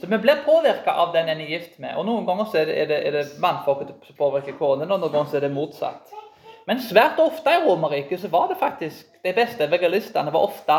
Så 0.00 0.06
vi 0.10 0.18
blir 0.18 0.42
påvirka 0.44 0.90
av 0.90 1.12
den 1.14 1.28
en 1.28 1.40
er 1.40 1.50
gift 1.50 1.78
med. 1.78 1.94
Og 1.96 2.06
Noen 2.06 2.26
ganger 2.26 2.56
er 2.58 2.66
det, 2.66 2.76
er 2.76 2.86
det, 2.90 3.00
det 3.14 3.40
mannfolket 3.42 3.94
som 4.06 4.16
påvirker 4.18 4.56
konen, 4.58 4.90
og 4.90 5.00
noen 5.00 5.12
ganger 5.12 5.38
er 5.38 5.46
det 5.46 5.54
motsatt. 5.54 6.14
Men 6.66 6.80
svært 6.80 7.20
ofte 7.20 7.52
i 7.52 7.60
Romerriket 7.66 8.22
så 8.22 8.30
var 8.32 8.48
det 8.48 8.56
faktisk 8.58 9.18
de 9.24 9.32
beste 9.36 9.66
evangelistene 9.66 10.32
var 10.32 10.46
ofte 10.48 10.78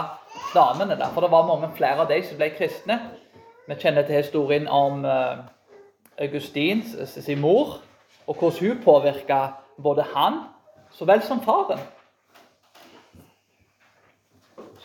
damene. 0.55 0.97
der, 0.97 1.11
For 1.13 1.21
det 1.21 1.31
var 1.31 1.45
mange 1.47 1.69
flere 1.77 2.01
av 2.01 2.09
de 2.09 2.17
som 2.25 2.39
ble 2.39 2.49
kristne. 2.57 2.99
Vi 3.67 3.77
kjenner 3.81 4.05
til 4.05 4.17
historien 4.17 4.67
om 4.67 5.05
uh, 5.05 5.45
Augustin, 6.21 6.81
sin 7.05 7.41
mor, 7.41 7.77
og 8.27 8.35
hvordan 8.35 8.59
hun 8.69 8.83
påvirka 8.83 9.39
både 9.77 10.05
han 10.15 10.41
så 10.91 11.05
vel 11.05 11.21
som 11.21 11.41
faren. 11.43 11.79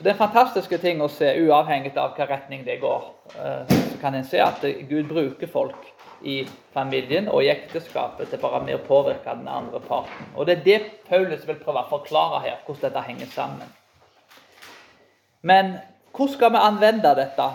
Så 0.00 0.04
Det 0.04 0.10
er 0.10 0.14
en 0.14 0.28
fantastisk 0.32 0.70
ting 0.80 1.02
å 1.04 1.10
se, 1.12 1.26
uavhengig 1.44 1.90
av 1.92 2.14
hvilken 2.14 2.28
retning 2.30 2.62
det 2.64 2.78
går. 2.80 3.02
Eh, 3.36 3.72
så 3.90 3.98
kan 4.00 4.14
en 4.14 4.24
se 4.24 4.40
at 4.40 4.64
Gud 4.88 5.10
bruker 5.10 5.46
folk 5.46 5.76
i 6.24 6.48
familien 6.72 7.28
og 7.28 7.44
i 7.44 7.50
ekteskapet 7.52 8.32
til 8.32 8.40
bare 8.40 8.62
med 8.64 8.78
å 8.78 8.86
påvirke 8.86 9.36
den 9.36 9.48
andre 9.48 9.80
parten. 9.84 10.32
Og 10.36 10.46
Det 10.46 10.56
er 10.56 10.64
det 10.64 10.80
Paulus 11.08 11.44
vil 11.44 11.60
prøve 11.60 11.84
å 11.84 11.92
forklare 11.92 12.40
her, 12.46 12.56
hvordan 12.64 12.88
dette 12.88 13.04
henger 13.10 13.26
sammen. 13.36 13.76
Men 15.42 15.76
hvordan 16.16 16.34
skal 16.34 16.56
vi 16.56 16.64
anvende 16.64 17.14
dette? 17.20 17.52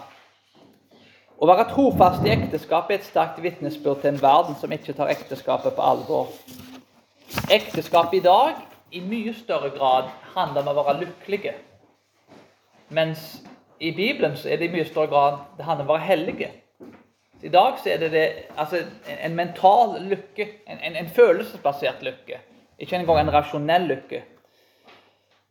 Å 1.41 1.47
være 1.49 1.69
trofast 1.73 2.25
i 2.25 2.38
ekteskapet 2.38 2.91
er 2.91 2.99
et 3.01 3.10
sterkt 3.10 3.41
vitnesbyrd 3.41 4.03
til 4.03 4.13
en 4.13 4.21
verden 4.21 4.62
som 4.62 4.71
ikke 4.71 4.93
tar 4.93 5.10
ekteskapet 5.17 5.73
på 5.73 5.81
alvor. 5.81 6.29
Ekteskapet 7.49 8.19
i 8.21 8.27
dag 8.29 8.62
i 8.91 9.01
mye 9.01 9.34
større 9.34 9.73
grad 9.73 10.13
handler 10.36 10.62
om 10.62 10.77
å 10.77 10.84
være 10.84 11.01
lykkelige. 11.08 11.62
Mens 12.89 13.43
i 13.80 13.91
Bibelen 13.91 14.38
så 14.38 14.50
er 14.50 14.58
det 14.58 14.69
i 14.69 14.76
mye 14.76 14.86
større 14.86 15.12
grad 15.12 15.41
det 15.58 15.65
handler 15.65 15.86
om 15.86 15.91
å 15.91 15.98
være 15.98 16.10
hellige. 16.10 16.52
I 17.43 17.50
dag 17.50 17.80
så 17.82 17.89
er 17.89 17.98
det, 18.02 18.12
det 18.12 18.26
altså, 18.58 18.80
en 19.21 19.36
mental 19.36 19.98
lykke, 20.02 20.48
en, 20.67 20.80
en, 20.80 20.95
en, 20.95 21.10
følelsesbasert 21.10 22.04
lykke. 22.06 22.39
Ikke 22.80 22.98
engang 22.98 23.19
en 23.19 23.34
rasjonell 23.34 23.88
lykke. 23.89 24.21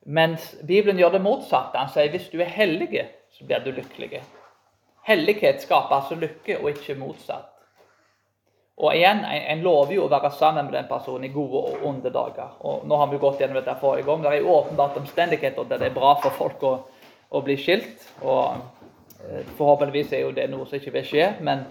Mens 0.05 0.55
Bibelen 0.67 0.99
gjør 0.99 1.17
det 1.17 1.25
motsatte. 1.25 1.79
Han 1.79 1.93
sier 1.93 2.11
hvis 2.13 2.31
du 2.33 2.41
er 2.41 2.51
hellig, 2.51 3.05
så 3.33 3.47
blir 3.47 3.63
du 3.65 3.71
lykkelig. 3.73 4.23
hellighet 5.05 5.63
skaper 5.63 5.97
altså 6.01 6.17
lykke, 6.17 6.59
og 6.59 6.71
ikke 6.71 6.97
motsatt. 6.97 7.51
Og 8.77 8.95
igjen, 8.97 9.21
en, 9.25 9.43
en 9.53 9.63
lover 9.63 9.95
jo 9.95 10.07
å 10.07 10.11
være 10.11 10.33
sammen 10.35 10.67
med 10.67 10.75
den 10.75 10.89
personen 10.91 11.29
i 11.29 11.33
gode 11.33 11.61
og 11.61 11.85
onde 11.87 12.11
dager. 12.11 12.57
Og 12.67 12.87
nå 12.89 12.97
har 12.99 13.11
vi 13.13 13.21
gått 13.23 13.41
gjennom 13.41 13.61
dette 13.61 13.77
forrige 13.81 14.09
gang. 14.09 14.25
Det 14.25 14.33
er 14.33 14.41
jo 14.41 14.57
åpenbart 14.57 14.97
omstendigheter 14.99 15.69
der 15.71 15.83
det 15.83 15.93
er 15.93 15.99
bra 15.99 16.17
for 16.23 16.35
folk 16.35 16.65
å, 16.67 16.73
å 17.35 17.43
bli 17.45 17.57
skilt. 17.61 18.07
Og 18.23 18.61
eh, 19.25 19.43
forhåpentligvis 19.59 20.15
er 20.15 20.25
jo 20.25 20.35
det 20.37 20.47
noe 20.53 20.69
som 20.69 20.79
ikke 20.79 20.95
vil 20.95 21.09
skje. 21.11 21.33
Men 21.45 21.67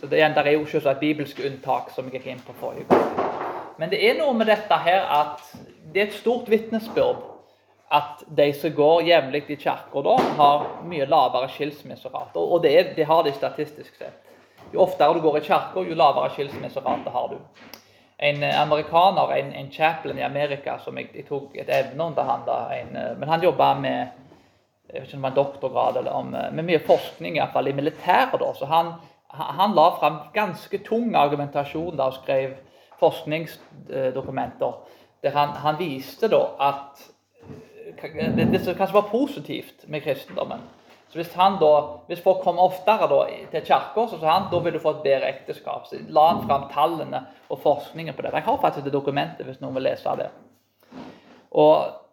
så 0.00 0.08
det, 0.08 0.18
igjen, 0.18 0.34
det 0.36 0.46
er 0.46 0.56
jo 0.56 0.66
selvsagt 0.70 1.02
bibelske 1.02 1.44
unntak 1.48 1.92
som 1.94 2.08
jeg 2.08 2.18
gikk 2.18 2.32
inn 2.32 2.42
på 2.46 2.56
forrige 2.60 2.88
gang. 2.88 3.30
Men 3.78 3.90
det 3.90 4.00
er 4.06 4.18
noe 4.18 4.34
med 4.36 4.48
dette 4.50 4.76
her 4.86 5.06
at 5.10 5.42
det 5.92 6.02
er 6.02 6.10
et 6.10 6.18
stort 6.18 6.50
vitnesbyrd 6.50 7.22
at 7.94 8.24
de 8.26 8.48
som 8.56 8.72
går 8.74 9.02
jevnlig 9.06 9.44
i 9.48 9.56
kirka, 9.56 10.02
da, 10.02 10.14
har 10.38 10.66
mye 10.88 11.06
lavere 11.06 11.50
skilsmisserate. 11.52 12.40
Og 12.40 12.62
det, 12.64 12.72
er, 12.78 12.90
det, 12.96 13.06
har 13.06 13.22
de 13.22 13.32
statistisk 13.34 13.94
sett. 13.98 14.32
Jo 14.72 14.82
oftere 14.86 15.14
du 15.14 15.22
går 15.22 15.38
i 15.38 15.44
kirka, 15.44 15.84
jo 15.84 15.98
lavere 15.98 16.32
skilsmisserate 16.34 17.12
har 17.14 17.28
du. 17.34 17.38
En 18.18 18.42
eh, 18.42 18.60
amerikaner, 18.60 19.36
en, 19.36 19.52
en 19.52 19.70
chaplain 19.70 20.18
i 20.18 20.26
Amerika, 20.26 20.78
som 20.82 20.98
jeg, 20.98 21.10
jeg 21.14 21.26
tok 21.28 21.54
et 21.60 21.70
evne 21.70 22.08
under 22.08 22.26
han 22.26 22.44
da, 22.46 22.58
en, 22.74 22.96
eh, 22.96 23.14
men 23.18 23.30
han 23.30 23.44
jobba 23.44 23.74
med 23.78 24.23
jeg 24.94 25.02
vet 25.02 25.08
ikke 25.08 25.16
om 25.16 25.22
det 25.22 25.26
var 25.26 25.32
en 25.32 25.40
doktorgrad 25.40 25.96
eller 25.96 26.12
om, 26.14 26.34
eh, 26.34 26.52
med 26.52 26.68
mye 26.68 26.82
forskning 26.86 27.36
i, 27.36 27.40
hvert 27.40 27.52
fall, 27.52 27.68
i 27.68 27.72
militæret. 27.74 28.38
da, 28.40 28.52
så 28.54 28.68
han, 28.70 28.92
han 29.28 29.74
la 29.74 29.88
fram 29.98 30.20
ganske 30.34 30.78
tung 30.86 31.16
argumentasjon 31.18 31.96
da 31.98 32.06
og 32.12 32.20
skrev 32.20 32.54
forskningsdokumenter 33.00 34.78
der 35.24 35.34
han, 35.34 35.48
han 35.48 35.78
viste 35.78 36.28
da 36.28 36.44
at 36.60 37.02
det, 38.02 38.46
det 38.52 38.60
som 38.60 38.76
kanskje 38.76 38.94
var 38.94 39.08
positivt 39.10 39.88
med 39.88 40.02
kristendommen. 40.04 40.60
Så 41.08 41.18
Hvis, 41.18 41.32
han 41.34 41.56
da, 41.60 41.72
hvis 42.06 42.22
folk 42.22 42.42
kom 42.42 42.58
oftere 42.58 43.08
da, 43.08 43.20
til 43.50 43.62
kirka, 43.64 44.06
så 44.10 44.18
sa 44.18 44.32
han 44.32 44.48
da 44.50 44.58
vil 44.60 44.74
du 44.74 44.80
få 44.82 44.96
et 44.96 45.04
bedre 45.04 45.30
ekteskap. 45.30 45.86
Så 45.86 46.00
la 46.08 46.26
han 46.32 46.42
fram 46.46 46.68
tallene 46.72 47.20
og 47.48 47.60
forskningen 47.62 48.14
på 48.14 48.22
det. 48.22 48.32
Jeg 48.34 48.42
har 48.48 48.58
faktisk 48.60 48.84
det 48.84 48.92
dokumentet 48.92 49.46
hvis 49.46 49.60
noen 49.62 49.78
vil 49.78 49.86
lese 49.88 50.16
det. 50.18 50.28
Og 51.50 52.03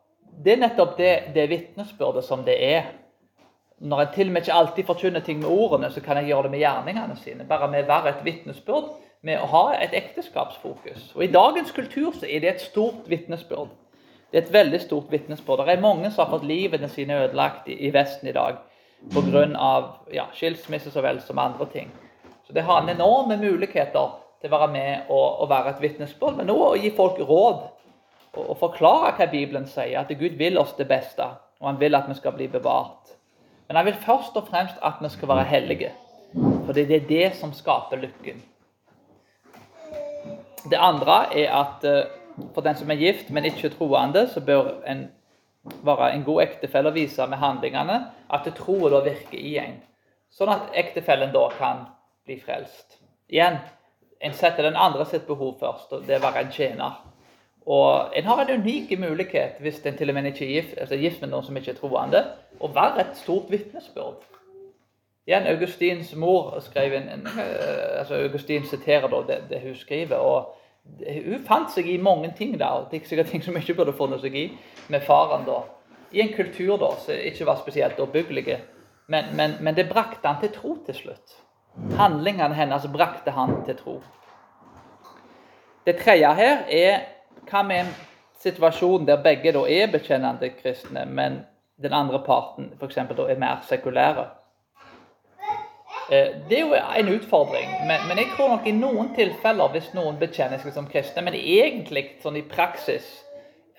Det 0.43 0.53
er 0.53 0.61
nettopp 0.63 0.97
det, 0.97 1.11
det 1.35 1.49
vitnesbyrdet 1.49 2.23
som 2.25 2.45
det 2.47 2.57
er. 2.65 2.89
Når 3.81 4.01
en 4.01 4.11
til 4.13 4.29
og 4.29 4.33
med 4.33 4.41
ikke 4.41 4.53
alltid 4.53 4.85
forkynner 4.85 5.23
ting 5.25 5.39
med 5.41 5.49
ordene, 5.49 5.89
så 5.91 6.01
kan 6.01 6.17
jeg 6.17 6.29
gjøre 6.29 6.43
det 6.43 6.51
med 6.51 6.61
gjerningene 6.61 7.17
sine. 7.17 7.47
Bare 7.49 7.69
med 7.71 7.83
å 7.83 7.89
være 7.89 8.13
et 8.13 8.25
vitnesbyrd, 8.25 8.91
med 9.25 9.41
å 9.41 9.49
ha 9.49 9.63
et 9.77 9.93
ekteskapsfokus. 9.97 11.11
Og 11.15 11.23
I 11.25 11.31
dagens 11.33 11.71
kultur 11.73 12.13
så 12.13 12.25
er 12.25 12.41
det 12.41 12.49
et 12.49 12.61
stort 12.61 13.09
vitnesbyrd. 13.09 13.73
Det 14.31 14.37
er 14.37 14.45
et 14.45 14.53
veldig 14.53 14.79
stort 14.81 15.11
vitnesbyrd. 15.11 15.65
Det 15.65 15.75
er 15.75 15.83
mange 15.83 16.11
som 16.11 16.23
har 16.23 16.31
fått 16.31 16.47
livene 16.47 16.89
sine 16.89 17.17
ødelagt 17.25 17.67
i, 17.69 17.89
Vesten 17.93 18.29
i 18.29 18.35
dag 18.37 18.61
pga. 19.09 19.43
Ja, 20.13 20.29
skilsmisse 20.33 20.91
så 20.91 21.01
vel 21.01 21.21
som 21.21 21.39
andre 21.41 21.65
ting. 21.65 21.91
Så 22.47 22.53
det 22.53 22.61
har 22.61 22.81
en 22.81 22.89
enorme 22.89 23.37
muligheter 23.37 24.17
til 24.41 24.49
å 24.49 24.57
være 24.57 24.71
med 24.71 25.09
og, 25.09 25.41
og 25.41 25.49
være 25.49 25.75
et 25.75 25.81
vitnesbyrd, 25.81 26.37
men 26.37 26.49
også 26.49 26.69
å 26.71 26.79
gi 26.81 26.93
folk 26.95 27.19
råd 27.19 27.61
og, 28.33 28.57
forklare 28.59 29.13
hva 29.17 29.27
Bibelen 29.31 29.67
sier, 29.67 29.99
at 29.99 30.11
Gud 30.19 30.37
vil 30.39 30.59
oss 30.59 30.73
det 30.77 30.87
beste, 30.87 31.25
og 31.59 31.67
han 31.67 31.79
vil 31.79 31.95
at 31.95 32.07
vi 32.09 32.15
skal 32.15 32.35
bli 32.37 32.47
bevart. 32.51 33.11
Men 33.67 33.79
han 33.79 33.85
vil 33.85 33.99
først 34.05 34.37
og 34.39 34.47
fremst 34.47 34.79
at 34.83 35.01
vi 35.01 35.09
skal 35.09 35.31
være 35.31 35.49
hellige, 35.51 35.91
for 36.65 36.73
det 36.73 36.87
er 36.91 37.07
det 37.09 37.27
som 37.39 37.53
skaper 37.53 37.99
lykken. 37.99 38.41
Det 40.69 40.77
andre 40.77 41.25
er 41.35 41.55
at 41.57 41.85
eh, 41.87 42.09
for 42.53 42.61
den 42.61 42.75
som 42.75 42.91
er 42.91 42.99
gift, 42.99 43.29
men 43.29 43.45
ikke 43.45 43.73
troende, 43.73 44.27
så 44.29 44.41
bør 44.41 44.83
en 44.87 45.09
være 45.83 46.13
en 46.13 46.23
god 46.23 46.41
ektefelle 46.41 46.89
og 46.89 46.95
vise 46.95 47.27
med 47.27 47.37
handlingene 47.37 47.97
at 48.33 48.47
troen 48.57 48.91
da 48.93 49.01
virker 49.05 49.37
i 49.37 49.57
en. 49.61 49.77
Sånn 50.31 50.49
at 50.49 50.71
ektefellen 50.79 51.33
da 51.33 51.43
kan 51.57 51.85
bli 52.25 52.39
frelst. 52.41 52.97
Igjen, 53.29 53.59
en 54.21 54.33
setter 54.33 54.63
den 54.63 54.79
andre 54.79 55.05
sitt 55.05 55.27
behov 55.27 55.57
først, 55.59 55.91
og 55.93 56.07
det 56.07 56.15
er 56.15 56.21
å 56.21 56.27
være 56.29 56.45
en 56.45 56.53
tjener. 56.55 56.97
Og 57.65 58.15
en 58.17 58.23
har 58.23 58.41
en 58.41 58.61
unik 58.61 58.99
mulighet, 58.99 59.59
hvis 59.59 59.85
en 59.85 59.97
til 59.97 60.09
og 60.09 60.15
med 60.15 60.25
ikke 60.31 60.45
er 60.45 60.61
gift, 60.61 60.77
altså 60.77 60.95
gift 60.97 61.21
med 61.21 61.29
noen 61.29 61.45
som 61.45 61.57
ikke 61.57 61.71
er 61.71 61.77
troende, 61.77 62.23
å 62.59 62.69
være 62.73 63.03
et 63.03 63.19
stort 63.21 63.51
vitnesbyrd. 63.53 64.23
Igjen, 65.29 65.45
Augustins 65.47 66.15
mor 66.17 66.55
skrev 66.65 66.95
en, 66.97 67.09
en 67.09 67.27
altså 67.99 68.17
Augustin 68.23 68.65
siterer 68.65 69.07
da 69.07 69.21
det, 69.27 69.37
det 69.49 69.61
hun 69.61 69.75
skriver. 69.77 70.17
og 70.17 70.57
hun 71.25 71.43
fant 71.45 71.69
seg 71.71 71.87
i 71.87 71.99
mange 72.01 72.31
ting 72.37 72.55
der. 72.59 72.87
Det 72.89 73.01
er 73.01 73.07
sikkert 73.07 73.29
ting 73.29 73.43
som 73.43 73.53
hun 73.53 73.61
ikke 73.61 73.77
burde 73.77 73.93
funnet 73.93 74.21
seg 74.23 74.35
i 74.35 74.47
med 74.89 75.05
faren. 75.05 75.45
da. 75.45 75.61
I 76.11 76.25
en 76.25 76.33
kultur 76.33 76.77
da, 76.81 76.89
som 76.97 77.13
ikke 77.13 77.45
var 77.45 77.61
spesielt 77.61 77.99
oppbyggelig. 77.99 78.57
Men, 79.07 79.35
men, 79.35 79.55
men, 79.61 79.75
det 79.75 79.89
brakte 79.89 80.27
han 80.27 80.41
til 80.41 80.51
tro 80.55 80.75
til 80.85 80.95
slutt. 80.95 81.37
Handlingene 81.97 82.55
hennes 82.55 82.87
brakte 82.91 83.31
han 83.31 83.61
til 83.65 83.77
tro. 83.77 83.95
Det 85.85 85.97
tredje 86.01 86.33
her 86.35 86.65
er 86.67 86.99
hva 87.49 87.63
med 87.63 87.85
en 87.85 87.95
situasjon 88.41 89.07
der 89.07 89.23
begge 89.23 89.53
da 89.55 89.63
er 89.69 89.91
bekjennende 89.91 90.49
kristne, 90.57 91.05
men 91.05 91.41
den 91.81 91.93
andre 91.93 92.21
parten 92.25 92.73
for 92.79 92.85
eksempel, 92.85 93.17
da 93.17 93.29
er 93.29 93.39
mer 93.41 93.63
sekulære. 93.67 94.27
Eh, 96.11 96.27
det 96.49 96.59
er 96.59 96.61
jo 96.61 96.75
en 96.75 97.09
utfordring, 97.15 97.69
men, 97.87 98.17
jeg 98.17 98.27
tror 98.35 98.49
nok 98.49 98.67
i 98.67 98.71
noen 98.75 99.13
tilfeller, 99.15 99.71
hvis 99.71 99.93
noen 99.93 100.19
bekjenner 100.19 100.59
seg 100.59 100.73
som 100.75 100.89
kristne, 100.89 101.23
men 101.23 101.37
egentlig 101.37 102.17
sånn 102.23 102.35
i 102.35 102.45
praksis 102.47 103.07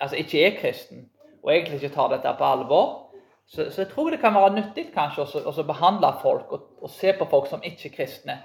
altså 0.01 0.17
ikke 0.19 0.41
er 0.47 0.57
kristen, 0.61 1.07
og 1.43 1.53
egentlig 1.53 1.83
ikke 1.83 1.95
tar 1.95 2.09
dette 2.15 2.33
på 2.39 2.47
alvor, 2.47 2.89
så, 3.47 3.69
så 3.71 3.83
jeg 3.83 3.91
tror 3.91 4.11
det 4.11 4.21
kan 4.23 4.35
være 4.35 4.55
nyttig 4.55 4.87
kanskje 4.95 5.27
å 5.45 5.65
behandle 5.69 6.13
folk 6.23 6.53
og, 6.55 6.67
og, 6.81 6.91
se 6.91 7.13
på 7.19 7.27
folk 7.29 7.51
som 7.51 7.63
ikke 7.63 7.91
er 7.91 7.97
kristne. 7.97 8.39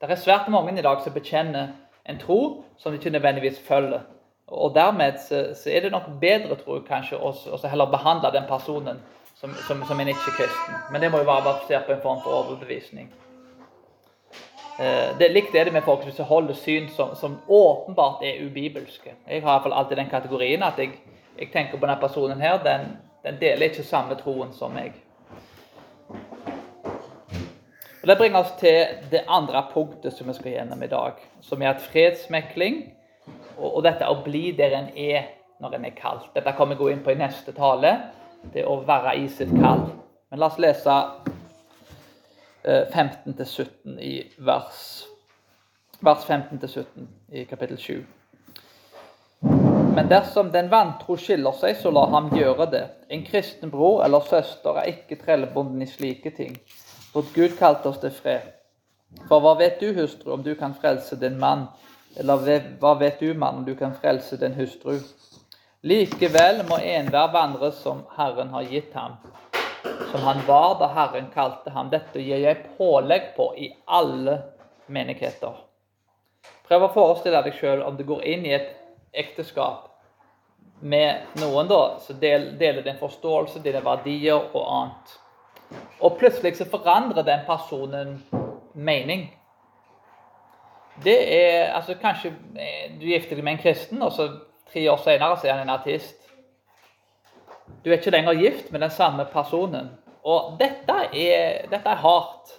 Det 0.00 0.10
er 0.10 0.20
svært 0.20 0.48
mange 0.52 0.74
i 0.78 0.84
dag 0.84 1.02
som 1.02 1.14
bekjenner 1.14 1.72
en 2.06 2.18
tro 2.22 2.38
som 2.78 2.92
de 2.92 3.00
ikke 3.00 3.10
nødvendigvis 3.14 3.60
følger. 3.66 4.04
Og 4.52 4.74
Dermed 4.74 5.18
så, 5.28 5.54
så 5.56 5.70
er 5.70 5.80
det 5.80 5.92
nok 5.92 6.10
bedre 6.20 6.56
tror 6.60 6.76
jeg, 6.76 6.86
kanskje 6.88 7.18
å 7.18 7.58
heller 7.64 7.88
behandle 7.88 8.30
den 8.34 8.44
personen 8.48 9.00
som, 9.40 9.54
som, 9.66 9.80
som 9.88 10.00
en 10.00 10.12
ikke-kristen. 10.12 10.74
Men 10.92 11.00
det 11.00 11.08
må 11.10 11.22
jo 11.22 11.28
være 11.30 11.46
basert 11.46 11.86
på 11.88 11.96
en 11.96 12.02
form 12.02 12.20
for 12.22 12.42
overbevisning. 12.42 13.08
Eh, 14.78 15.18
det 15.18 15.32
likt 15.32 15.54
er 15.54 15.64
det 15.64 15.72
med 15.72 15.84
folk 15.88 16.04
som 16.12 16.28
holder 16.28 16.54
syn 16.54 16.88
som, 16.92 17.16
som, 17.16 17.40
åpenbart 17.48 18.22
er 18.28 18.44
ubibelske. 18.44 19.16
Jeg 19.28 19.42
har 19.42 19.56
iallfall 19.56 19.72
alltid 19.72 19.96
den 19.96 20.12
kategorien 20.12 20.62
at 20.62 20.78
jeg, 20.78 20.94
jeg, 21.38 21.50
tenker 21.52 21.78
på 21.78 21.86
denne 21.86 22.00
personen 22.00 22.40
her, 22.40 22.60
den, 22.64 22.96
den 23.24 23.40
deler 23.40 23.70
ikke 23.70 23.88
samme 23.88 24.20
troen 24.20 24.52
som 24.52 24.76
meg. 24.76 24.96
Og 28.02 28.08
Det 28.08 28.18
bringer 28.18 28.40
oss 28.40 28.52
til 28.58 28.84
det 29.10 29.24
andre 29.28 29.64
punktet 29.72 30.12
som 30.12 30.28
vi 30.28 30.34
skal 30.34 30.56
gjennom 30.56 30.82
i 30.82 30.90
dag, 30.90 31.20
som 31.40 31.62
er 31.62 31.74
at 31.74 31.84
fredsmekling 31.84 32.82
og, 33.62 33.76
og 33.78 33.84
dette 33.86 34.08
å 34.10 34.18
bli 34.24 34.50
der 34.58 34.74
en 34.78 34.90
er 34.98 35.30
når 35.62 35.78
en 35.78 35.86
er 35.86 35.94
kalt. 35.96 36.30
Dette 36.34 36.54
kommer 36.58 36.74
jeg 36.74 36.82
gå 36.82 36.90
inn 36.92 37.04
på 37.04 37.14
i 37.14 37.20
neste 37.20 37.54
tale, 37.54 37.94
det 38.52 38.64
å 38.66 38.80
være 38.86 39.14
i 39.20 39.28
sitt 39.30 39.52
kall. 39.54 39.86
Men 40.30 40.42
la 40.42 40.48
oss 40.50 40.58
lese 40.62 40.96
15-17 42.64 43.36
eh, 43.36 44.02
i 44.02 44.12
vers, 44.42 44.80
vers 46.02 46.26
15-17 46.26 47.06
i 47.38 47.44
kapittel 47.50 47.78
7. 47.78 48.02
Men 49.92 50.08
dersom 50.08 50.48
den 50.54 50.70
vantro 50.72 51.18
skiller 51.20 51.54
seg, 51.58 51.76
så 51.76 51.90
la 51.92 52.06
ham 52.14 52.30
gjøre 52.32 52.66
det. 52.72 52.82
En 53.12 53.22
kristen 53.26 53.70
bror 53.70 54.00
eller 54.06 54.24
søster 54.24 54.78
er 54.80 54.88
ikke 54.94 55.18
trellebonden 55.20 55.82
i 55.84 55.90
slike 55.90 56.32
ting, 56.38 56.56
for 57.12 57.28
Gud 57.34 57.58
kalte 57.58 57.90
oss 57.90 58.00
til 58.00 58.14
fred. 58.14 58.46
For 59.28 59.44
hva 59.44 59.52
vet 59.60 59.82
du, 59.82 59.90
hustru, 59.92 60.32
om 60.32 60.42
du 60.42 60.54
kan 60.56 60.72
frelse 60.78 61.18
din 61.20 61.36
mann, 61.38 61.66
eller 62.16 62.60
hva 62.80 62.94
vet 63.00 63.20
du, 63.20 63.32
mann, 63.34 63.62
om 63.62 63.64
du 63.64 63.74
kan 63.76 63.94
frelse 63.94 64.36
din 64.40 64.56
hustru? 64.58 64.98
Likevel 65.82 66.62
må 66.68 66.78
enhver 66.78 67.32
vandre 67.32 67.72
som 67.74 68.04
Herren 68.16 68.52
har 68.54 68.68
gitt 68.70 68.92
ham 68.94 69.16
som 70.12 70.20
han 70.20 70.40
var 70.46 70.78
da 70.78 70.86
Herren 70.86 71.26
kalte 71.34 71.70
ham. 71.70 71.90
Dette 71.90 72.20
gir 72.20 72.38
jeg 72.38 72.66
pålegg 72.76 73.32
på 73.36 73.48
i 73.56 73.70
alle 73.86 74.38
menigheter. 74.86 75.56
Prøv 76.68 76.86
å 76.86 76.92
forestille 76.92 77.40
deg 77.44 77.56
sjøl 77.56 77.82
om 77.86 77.96
du 77.96 78.04
går 78.04 78.24
inn 78.34 78.46
i 78.46 78.54
et 78.56 78.70
ekteskap 79.12 79.88
med 80.80 81.38
noen 81.40 81.68
da, 81.70 81.98
som 82.02 82.18
deler 82.20 82.82
din 82.82 82.98
forståelse, 83.00 83.62
dine 83.64 83.80
verdier 83.84 84.50
og 84.52 84.62
annet. 84.62 85.18
Og 86.02 86.18
plutselig 86.20 86.58
så 86.58 86.68
forandrer 86.68 87.24
den 87.24 87.44
personen 87.46 88.16
mening. 88.74 89.30
Det 91.04 91.18
er 91.34 91.72
altså 91.74 91.94
Kanskje 92.00 92.32
du 93.00 93.06
gifter 93.06 93.36
deg 93.36 93.44
med 93.44 93.56
en 93.56 93.62
kristen, 93.62 94.02
og 94.02 94.12
så 94.12 94.28
tre 94.72 94.84
år 94.90 95.00
senere 95.02 95.38
så 95.38 95.48
er 95.48 95.56
han 95.56 95.66
en 95.66 95.74
artist. 95.74 96.18
Du 97.84 97.90
er 97.90 97.98
ikke 97.98 98.14
lenger 98.14 98.38
gift 98.38 98.72
med 98.72 98.80
den 98.80 98.90
samme 98.90 99.26
personen. 99.32 99.90
Og 100.22 100.58
dette 100.60 100.98
er, 101.12 101.66
dette 101.70 101.88
er 101.88 102.02
hardt. 102.02 102.52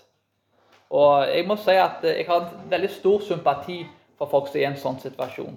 Og 0.90 1.28
jeg 1.28 1.48
må 1.48 1.56
si 1.56 1.76
at 1.80 2.04
jeg 2.04 2.26
har 2.28 2.42
en 2.42 2.72
veldig 2.72 2.90
stor 2.92 3.22
sympati 3.26 3.80
for 4.18 4.30
folk 4.30 4.50
som 4.50 4.60
er 4.60 4.66
i 4.66 4.68
en 4.72 4.80
sånn 4.80 5.00
situasjon. 5.02 5.56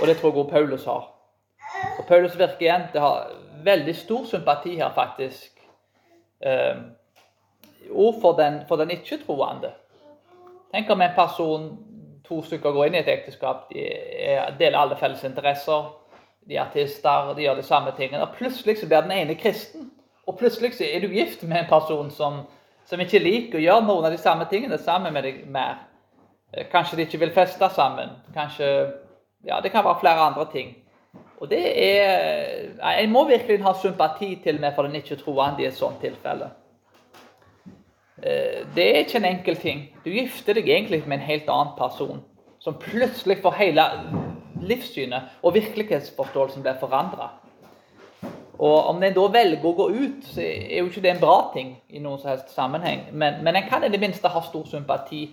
Og 0.00 0.08
det 0.08 0.16
tror 0.18 0.32
jeg 0.32 0.40
også 0.40 0.50
Paulus 0.50 0.86
har. 0.88 1.04
Og 1.98 2.06
Paulus 2.08 2.38
virker 2.38 2.66
igjen 2.66 2.88
til 2.92 3.02
å 3.02 3.04
ha 3.04 3.12
veldig 3.64 3.94
stor 3.96 4.24
sympati 4.30 4.74
her, 4.80 4.90
faktisk. 4.96 5.60
Eh, 6.40 6.80
ord 7.90 8.18
for 8.22 8.38
den, 8.38 8.62
for 8.68 8.80
den 8.80 8.90
ikke-troende. 8.90 9.70
Tenk 10.72 10.90
om 10.90 11.00
en 11.04 11.16
person, 11.16 11.66
to 12.24 12.42
stykker 12.42 12.72
går 12.72 12.88
inn 12.88 12.94
i 12.96 13.02
et 13.02 13.10
ekteskap, 13.12 13.66
de 13.72 13.82
er, 13.84 14.54
deler 14.58 14.78
alle 14.80 14.96
felles 14.96 15.24
interesser, 15.28 15.90
de 16.48 16.56
er 16.56 16.64
artister, 16.64 17.34
de 17.36 17.44
gjør 17.44 17.60
de 17.60 17.66
samme 17.66 17.92
tingene, 17.96 18.24
og 18.24 18.36
plutselig 18.38 18.78
så 18.80 18.88
blir 18.88 19.04
den 19.04 19.14
ene 19.14 19.36
kristen. 19.38 19.90
Og 20.26 20.38
plutselig 20.38 20.74
så 20.78 20.86
er 20.86 21.02
du 21.02 21.12
gift 21.12 21.42
med 21.42 21.60
en 21.60 21.70
person 21.70 22.10
som, 22.10 22.42
som 22.86 23.00
ikke 23.02 23.20
liker 23.22 23.58
å 23.58 23.62
gjøre 23.62 23.86
noen 23.86 24.06
av 24.06 24.14
de 24.14 24.20
samme 24.22 24.46
tingene 24.50 24.78
sammen 24.78 25.14
med 25.14 25.26
deg 25.26 25.42
mer. 25.50 25.82
Eh, 26.54 26.68
kanskje 26.70 26.98
de 26.98 27.06
ikke 27.06 27.20
vil 27.24 27.34
feste 27.34 27.68
sammen. 27.74 28.14
Kanskje 28.34 28.68
Ja, 29.42 29.60
det 29.60 29.72
kan 29.72 29.82
være 29.84 29.98
flere 30.00 30.22
andre 30.22 30.46
ting. 30.52 30.76
Og 31.40 31.50
det 31.50 31.62
er 31.66 33.00
En 33.02 33.10
må 33.10 33.24
virkelig 33.26 33.62
ha 33.62 33.72
sympati 33.74 34.36
til 34.44 34.60
med 34.60 34.74
for 34.74 34.86
den 34.86 34.94
ikke-troende 34.94 35.62
i 35.62 35.66
et 35.66 35.74
sånt 35.74 36.00
tilfelle. 36.00 36.50
Eh, 38.22 38.62
det 38.74 38.84
er 38.88 38.98
ikke 39.02 39.18
en 39.18 39.24
enkel 39.24 39.56
ting. 39.56 39.84
Du 40.04 40.10
gifter 40.10 40.54
deg 40.54 40.68
egentlig 40.68 41.02
med 41.06 41.18
en 41.18 41.26
helt 41.26 41.48
annen 41.50 41.74
person. 41.78 42.22
Som 42.62 42.78
plutselig 42.80 43.40
får 43.42 43.58
hele 43.58 43.86
livssynet 44.62 45.42
og 45.42 45.54
virkelighetsforståelsen 45.54 46.62
blir 46.62 46.78
forandra. 46.80 47.32
Og 48.62 48.86
om 48.86 49.02
en 49.02 49.14
da 49.14 49.24
velger 49.34 49.64
å 49.66 49.74
gå 49.74 49.88
ut, 49.90 50.26
så 50.34 50.42
er 50.44 50.78
jo 50.78 50.86
ikke 50.86 51.02
det 51.02 51.10
en 51.16 51.22
bra 51.22 51.38
ting 51.54 51.72
i 51.90 51.98
noen 51.98 52.20
som 52.22 52.30
helst 52.30 52.52
sammenheng. 52.54 53.08
Men, 53.10 53.40
men 53.42 53.58
en 53.58 53.66
kan 53.66 53.82
i 53.82 53.90
det 53.90 53.98
minste 54.00 54.30
ha 54.30 54.42
stor 54.46 54.68
sympati 54.70 55.24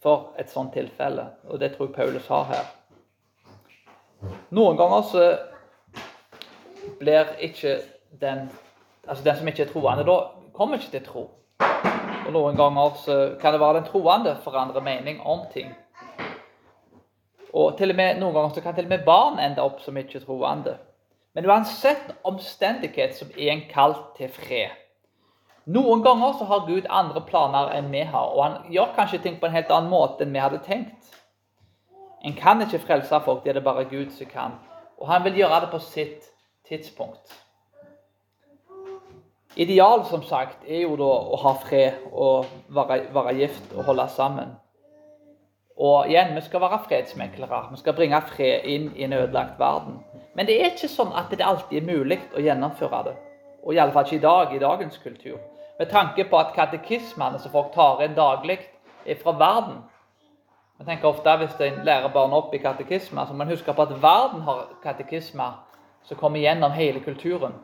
for 0.00 0.32
et 0.40 0.48
sånt 0.52 0.72
tilfelle. 0.72 1.26
Og 1.52 1.60
det 1.60 1.74
tror 1.74 1.90
jeg 1.90 1.96
Paulus 1.98 2.30
har 2.32 2.48
her. 2.48 2.72
Noen 4.56 4.80
ganger 4.80 5.04
så 5.10 5.26
blir 7.00 7.34
ikke 7.44 7.82
den 8.20 8.48
altså 9.08 9.24
den 9.24 9.36
som 9.36 9.48
ikke 9.48 9.62
er 9.62 9.72
troende, 9.72 10.04
da 10.08 10.18
kommer 10.56 10.80
ikke 10.80 10.90
til 10.90 11.04
tro. 11.04 11.30
Og 12.24 12.32
noen 12.32 12.56
ganger 12.56 12.94
så 13.02 13.16
kan 13.40 13.52
det 13.52 13.60
være 13.60 13.80
den 13.80 13.88
troende 13.88 14.36
forandrer 14.44 14.84
mening 14.84 15.20
om 15.20 15.44
ting. 15.52 15.74
Og 17.54 17.76
til 17.78 17.92
og 17.92 17.98
med, 17.98 18.18
noen 18.18 18.34
ganger 18.34 18.54
så 18.54 18.62
kan 18.64 18.74
til 18.74 18.88
og 18.88 18.94
med 18.94 19.04
barn 19.06 19.38
ende 19.38 19.62
opp 19.62 19.82
som 19.84 19.96
ikke 20.00 20.24
troende. 20.24 20.78
Men 21.34 21.46
uansett 21.50 22.14
omstendighet 22.24 23.14
som 23.18 23.30
er 23.36 23.52
en 23.52 23.66
kalt 23.70 24.14
til 24.16 24.32
fred. 24.32 24.72
Noen 25.64 26.02
ganger 26.04 26.34
så 26.38 26.48
har 26.48 26.66
Gud 26.66 26.88
andre 26.92 27.22
planer 27.24 27.70
enn 27.76 27.92
vi 27.92 28.02
har, 28.04 28.32
og 28.32 28.42
han 28.44 28.72
gjør 28.72 28.92
kanskje 28.96 29.22
ting 29.24 29.38
på 29.40 29.48
en 29.48 29.56
helt 29.56 29.72
annen 29.72 29.92
måte 29.92 30.24
enn 30.24 30.34
vi 30.34 30.42
hadde 30.42 30.60
tenkt. 30.66 31.14
En 32.24 32.36
kan 32.36 32.60
ikke 32.64 32.82
frelse 32.84 33.20
folk, 33.24 33.44
det 33.44 33.52
er 33.52 33.60
det 33.60 33.64
bare 33.64 33.88
Gud 33.88 34.12
som 34.12 34.28
kan. 34.28 34.58
Og 35.00 35.08
han 35.08 35.24
vil 35.24 35.42
gjøre 35.42 35.64
det 35.64 35.72
på 35.72 35.80
sitt 35.84 36.30
tidspunkt. 36.68 37.43
Ideal, 39.56 40.04
som 40.04 40.22
sagt, 40.22 40.64
er 40.66 40.80
jo 40.82 40.96
da 40.98 41.06
å 41.06 41.38
ha 41.44 41.52
fred 41.62 42.08
og 42.10 42.46
være, 42.74 43.04
være 43.14 43.34
gift 43.38 43.74
og 43.76 43.84
holde 43.86 44.08
sammen. 44.10 44.56
Og 45.78 46.08
igjen, 46.10 46.34
vi 46.34 46.42
skal 46.42 46.62
være 46.62 46.80
fredsmeklere. 46.88 47.60
Vi 47.70 47.78
skal 47.78 47.94
bringe 47.94 48.18
fred 48.26 48.66
inn 48.70 48.88
i 48.96 49.06
en 49.06 49.14
ødelagt 49.14 49.58
verden. 49.58 50.00
Men 50.34 50.46
det 50.46 50.56
er 50.58 50.72
ikke 50.72 50.90
sånn 50.90 51.14
at 51.14 51.30
det 51.30 51.46
alltid 51.46 51.80
er 51.80 51.86
mulig 51.86 52.18
å 52.34 52.42
gjennomføre 52.42 53.02
det. 53.08 53.14
Og 53.62 53.74
iallfall 53.74 54.06
ikke 54.06 54.18
i 54.18 54.24
dag, 54.24 54.54
i 54.54 54.62
dagens 54.62 54.98
kultur. 55.02 55.38
Med 55.78 55.90
tanke 55.90 56.26
på 56.30 56.38
at 56.38 56.54
katekismene 56.54 57.38
som 57.42 57.54
folk 57.54 57.70
tar 57.74 58.02
inn 58.02 58.14
daglig, 58.18 58.58
er 59.06 59.18
fra 59.22 59.34
verden. 59.38 59.82
Jeg 60.78 60.86
tenker 60.88 61.08
ofte 61.08 61.36
Hvis 61.38 61.60
en 61.60 61.84
lærer 61.86 62.10
barn 62.10 62.32
opp 62.32 62.54
i 62.54 62.58
katekisme, 62.58 63.26
så 63.26 63.34
må 63.34 63.44
en 63.44 63.54
huske 63.54 63.72
på 63.72 63.82
at 63.82 64.02
verden 64.02 64.42
har 64.42 64.66
katekismer 64.82 65.62
som 66.02 66.18
kommer 66.18 66.42
gjennom 66.42 66.72
hele 66.74 67.00
kulturen. 67.00 67.54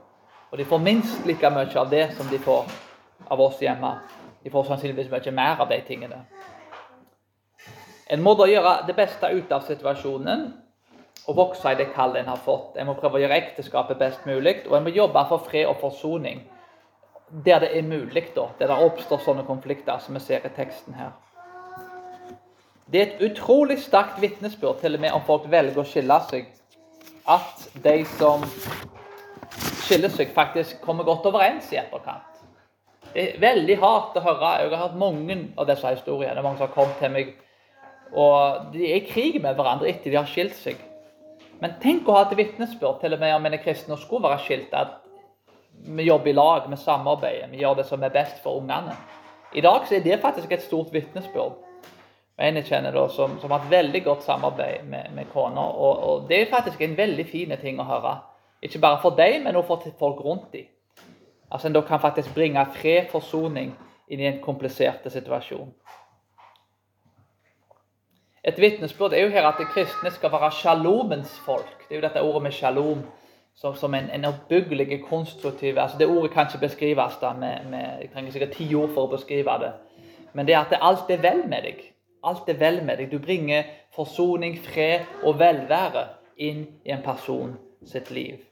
Og 0.51 0.59
de 0.59 0.67
får 0.67 0.83
minst 0.83 1.27
like 1.27 1.51
mye 1.51 1.79
av 1.79 1.91
det 1.91 2.09
som 2.17 2.29
de 2.31 2.39
får 2.43 2.71
av 3.31 3.41
oss 3.41 3.61
hjemme. 3.63 3.93
De 4.43 4.51
får 4.51 4.67
sannsynligvis 4.67 5.11
mye 5.13 5.35
mer 5.37 5.63
av 5.63 5.69
de 5.71 5.79
tingene. 5.87 6.25
En 8.11 8.23
må 8.23 8.35
da 8.35 8.49
gjøre 8.51 8.81
det 8.89 8.97
beste 8.99 9.29
ut 9.31 9.53
av 9.55 9.63
situasjonen 9.69 10.49
og 11.29 11.37
vokse 11.37 11.71
i 11.71 11.79
det 11.79 11.93
kallet 11.95 12.25
en 12.25 12.33
har 12.33 12.41
fått. 12.43 12.75
En 12.77 12.89
må 12.89 12.97
prøve 12.99 13.21
å 13.21 13.23
gjøre 13.23 13.39
ekteskapet 13.39 14.01
best 14.01 14.25
mulig, 14.27 14.65
og 14.67 14.77
en 14.77 14.89
må 14.89 14.95
jobbe 14.95 15.23
for 15.29 15.45
fred 15.47 15.69
og 15.71 15.79
forsoning 15.83 16.43
der 17.31 17.61
det 17.63 17.79
er 17.79 17.83
mulig, 17.87 18.25
da, 18.35 18.49
der 18.59 18.67
det 18.67 18.77
oppstår 18.83 19.21
sånne 19.23 19.45
konflikter 19.47 20.01
som 20.03 20.17
vi 20.19 20.23
ser 20.25 20.43
i 20.43 20.51
teksten 20.51 20.97
her. 20.99 21.13
Det 22.91 22.99
er 22.99 23.07
et 23.07 23.21
utrolig 23.23 23.77
sterkt 23.79 24.19
vitnesbyrd, 24.19 24.81
til 24.81 24.99
og 24.99 25.05
med 25.05 25.15
om 25.15 25.23
folk 25.27 25.47
velger 25.53 25.79
å 25.79 25.87
skille 25.87 26.17
seg, 26.27 26.49
at 27.31 27.69
de 27.85 28.01
som 28.17 28.43
skiller 29.91 30.13
seg, 30.15 30.31
faktisk 30.35 30.81
kommer 30.85 31.07
godt 31.09 31.27
overens 31.31 31.71
i 31.75 31.81
etterkant. 31.81 32.27
Det 33.11 33.23
er 33.25 33.41
veldig 33.43 33.77
hardt 33.83 34.19
å 34.19 34.23
høre. 34.23 34.53
Jeg 34.63 34.71
har 34.71 34.85
hørt 34.85 34.99
mange 35.01 35.37
av 35.59 35.67
disse 35.67 35.95
historiene. 35.97 36.43
Mange 36.45 36.61
som 36.61 36.69
har 36.69 36.77
kommet 36.77 37.01
til 37.03 37.11
meg, 37.15 37.33
og 38.15 38.71
de 38.75 38.87
er 38.87 39.01
i 39.01 39.07
krig 39.07 39.41
med 39.43 39.59
hverandre 39.59 39.91
etter 39.91 40.13
de 40.13 40.19
har 40.19 40.31
skilt 40.31 40.55
seg. 40.59 40.79
Men 41.61 41.77
tenk 41.83 42.09
å 42.09 42.17
ha 42.17 42.25
et 42.25 42.37
vitnesbyrd, 42.39 43.01
til 43.03 43.15
og 43.15 43.21
med 43.21 43.35
om 43.35 43.47
en 43.47 43.57
er 43.57 43.63
kristen 43.63 43.95
og 43.95 44.01
skulle 44.01 44.31
være 44.31 44.45
skilt, 44.47 44.73
at 44.73 45.01
vi 45.81 46.07
jobber 46.07 46.31
i 46.31 46.37
lag, 46.37 46.69
vi 46.71 46.79
samarbeider, 46.79 47.51
vi 47.51 47.61
gjør 47.61 47.81
det 47.81 47.89
som 47.89 48.03
er 48.05 48.15
best 48.15 48.41
for 48.45 48.61
ungene. 48.61 48.95
I 49.55 49.65
dag 49.65 49.87
så 49.89 49.99
er 49.99 50.07
det 50.07 50.21
faktisk 50.23 50.53
et 50.55 50.65
stort 50.65 50.93
vitnesbyrd. 50.95 51.59
En 52.41 52.57
jeg 52.57 52.71
kjenner 52.71 52.95
da, 52.95 53.05
som, 53.13 53.35
som, 53.41 53.51
har 53.51 53.61
hatt 53.61 53.73
veldig 53.73 54.01
godt 54.05 54.23
samarbeid 54.25 54.87
med, 54.89 55.11
med 55.17 55.29
kona. 55.33 55.67
Og, 55.75 56.05
og, 56.09 56.29
det 56.31 56.39
er 56.39 56.53
faktisk 56.53 56.81
en 56.81 56.97
veldig 56.97 57.27
fin 57.29 57.53
ting 57.61 57.81
å 57.83 57.89
høre. 57.89 58.15
Ikke 58.63 58.79
bare 58.79 58.99
for 59.03 59.17
deg, 59.17 59.43
men 59.45 59.57
også 59.57 59.69
for 59.69 59.99
folk 59.99 60.25
rundt 60.25 60.53
dem. 60.53 60.67
Altså 61.51 61.69
En 61.69 61.75
da 61.75 61.81
kan 61.81 62.01
faktisk 62.01 62.35
bringe 62.35 62.67
fred, 62.75 63.09
forsoning, 63.11 63.75
inn 64.09 64.21
i 64.21 64.27
en 64.27 64.43
komplisert 64.43 65.07
situasjon. 65.13 65.71
Et 68.45 68.61
vitnesbyrd 68.61 69.13
er 69.13 69.27
jo 69.27 69.29
her 69.29 69.47
at 69.47 69.59
de 69.59 69.67
kristne 69.69 70.11
skal 70.11 70.33
være 70.33 70.51
sjalomens 70.53 71.33
folk. 71.45 71.85
Det 71.89 71.97
er 71.97 72.01
jo 72.01 72.07
dette 72.07 72.23
ordet 72.23 72.43
med 72.43 72.53
sjalom 72.57 73.03
som, 73.55 73.75
som 73.77 73.95
en, 73.95 74.09
en 74.11 74.25
oppbyggelig, 74.25 75.03
konstruktiv 75.05 75.79
altså 75.79 75.99
Det 75.99 76.09
ordet 76.09 76.31
kan 76.33 76.47
ikke 76.47 76.67
beskrives 76.67 77.19
da 77.21 77.33
med, 77.33 77.67
med, 77.71 78.01
Jeg 78.01 78.11
trenger 78.13 78.33
sikkert 78.33 78.57
ti 78.57 78.75
ord 78.75 78.89
for 78.95 79.07
å 79.07 79.13
beskrive 79.17 79.59
det. 79.61 79.73
Men 80.33 80.47
det 80.47 80.55
er 80.55 80.61
at 80.61 80.73
det 80.73 80.81
alt 80.81 81.11
er 81.11 81.21
vel 81.21 81.43
med 81.49 81.63
deg. 81.69 81.83
Alt 82.25 82.49
er 82.49 82.57
vel 82.61 82.85
med 82.85 82.97
deg. 82.99 83.13
Du 83.13 83.19
bringer 83.19 83.69
forsoning, 83.95 84.59
fred 84.59 85.05
og 85.23 85.39
velvære 85.39 86.07
inn 86.37 86.67
i 86.85 86.95
en 86.95 87.03
person 87.05 87.59
sitt 87.85 88.11
liv. 88.11 88.50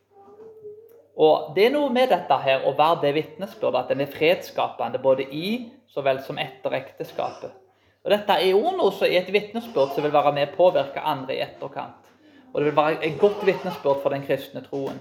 Og 1.19 1.55
Det 1.55 1.67
er 1.67 1.73
noe 1.75 1.91
med 1.91 2.13
dette 2.13 2.37
her, 2.45 2.63
å 2.63 2.77
være 2.79 3.01
det 3.03 3.15
vitnesbyrdet, 3.17 3.81
at 3.81 3.89
den 3.91 4.05
er 4.05 4.13
fredsskapende 4.13 5.01
både 5.03 5.27
i 5.35 5.49
så 5.91 6.05
vel 6.07 6.21
som 6.23 6.39
etter 6.39 6.77
ekteskapet. 6.79 7.51
Og 8.05 8.11
Dette 8.13 8.37
er 8.39 8.53
jo 8.53 8.71
noe 8.71 8.93
som 8.95 9.09
er 9.09 9.19
et 9.23 9.33
vitnesbyrd 9.35 9.97
som 9.97 10.05
vil 10.07 10.15
være 10.15 10.33
med 10.37 10.53
å 10.53 10.57
påvirke 10.57 11.03
andre 11.03 11.35
i 11.35 11.43
etterkant. 11.43 12.13
Og 12.53 12.61
det 12.61 12.69
vil 12.71 12.77
være 12.77 13.01
et 13.05 13.19
godt 13.21 13.43
vitnesbyrd 13.47 14.03
for 14.03 14.15
den 14.15 14.23
kristne 14.25 14.63
troen. 14.65 15.01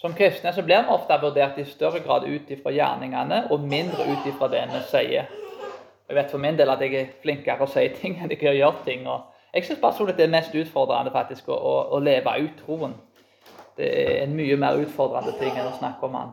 Som 0.00 0.16
kristne 0.16 0.52
så 0.56 0.64
blir 0.64 0.82
vi 0.82 0.94
ofte 0.94 1.18
vurdert 1.22 1.58
i 1.60 1.64
større 1.68 2.00
grad 2.00 2.24
ut 2.24 2.50
ifra 2.50 2.72
gjerningene 2.72 3.44
og 3.52 3.66
mindre 3.68 4.06
ut 4.08 4.26
ifra 4.26 4.48
det 4.48 4.64
vi 4.72 4.80
sier. 4.88 5.28
Jeg 6.08 6.16
vet 6.16 6.32
for 6.32 6.42
min 6.42 6.56
del 6.58 6.72
at 6.72 6.80
jeg 6.82 6.96
er 6.96 7.10
flinkere 7.22 7.62
å 7.62 7.70
si 7.70 7.84
ting 8.00 8.16
enn 8.18 8.32
jeg 8.32 8.56
gjør 8.58 8.80
ting. 8.84 9.06
og 9.06 9.28
Jeg 9.54 9.68
syns 9.68 9.82
personlig 9.82 10.16
det 10.16 10.24
er 10.26 10.32
mest 10.32 10.56
utfordrende 10.56 11.12
faktisk 11.14 11.48
å, 11.52 11.54
å, 11.54 11.74
å 11.94 12.00
leve 12.02 12.32
ut 12.42 12.56
troen. 12.64 12.96
Det 13.80 13.88
er 13.88 14.22
en 14.26 14.36
mye 14.36 14.56
mer 14.60 14.76
utfordrende 14.82 15.32
ting 15.40 15.54
enn 15.56 15.70
å 15.70 15.76
snakke 15.78 16.04
om 16.04 16.16
han. 16.18 16.32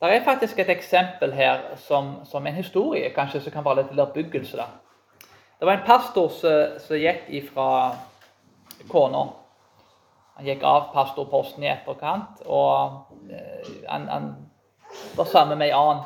Det 0.00 0.08
er 0.14 0.24
faktisk 0.24 0.60
et 0.62 0.70
eksempel 0.70 1.32
her 1.34 1.74
som, 1.82 2.20
som 2.24 2.46
en 2.46 2.54
historie 2.54 3.10
kanskje 3.12 3.42
som 3.44 3.52
kan 3.52 3.66
være 3.66 3.82
litt 3.82 4.00
oppbyggelse. 4.00 4.56
da. 4.56 4.68
Det 5.58 5.66
var 5.66 5.72
en 5.74 5.86
pastor 5.86 6.28
som, 6.32 6.78
som 6.80 6.96
gikk 6.96 7.26
ifra 7.34 7.68
kona. 8.88 9.24
Han 10.38 10.46
gikk 10.46 10.62
av 10.62 10.92
pastorposten 10.94 11.66
i 11.66 11.72
etterkant, 11.72 12.44
og 12.46 13.26
eh, 13.28 13.72
han, 13.88 14.06
han, 14.08 14.28
var 15.18 15.26
sammen 15.28 15.58
med 15.58 15.66
ei 15.68 15.74
annen. 15.74 16.04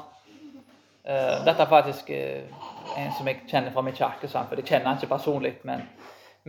Eh, 1.04 1.37
dette 1.44 1.62
er 1.62 1.70
faktisk 1.70 2.11
eh, 2.16 2.48
en 2.96 3.12
som 3.18 3.28
jeg 3.28 3.44
kjenner 3.50 3.76
fra 3.76 3.85
min 3.85 3.94
kirkesamfunn. 3.94 4.64
Jeg 4.64 4.72
kjenner 4.72 4.88
han 4.88 4.98
ikke 4.98 5.12
personlig, 5.12 5.52
men, 5.68 5.85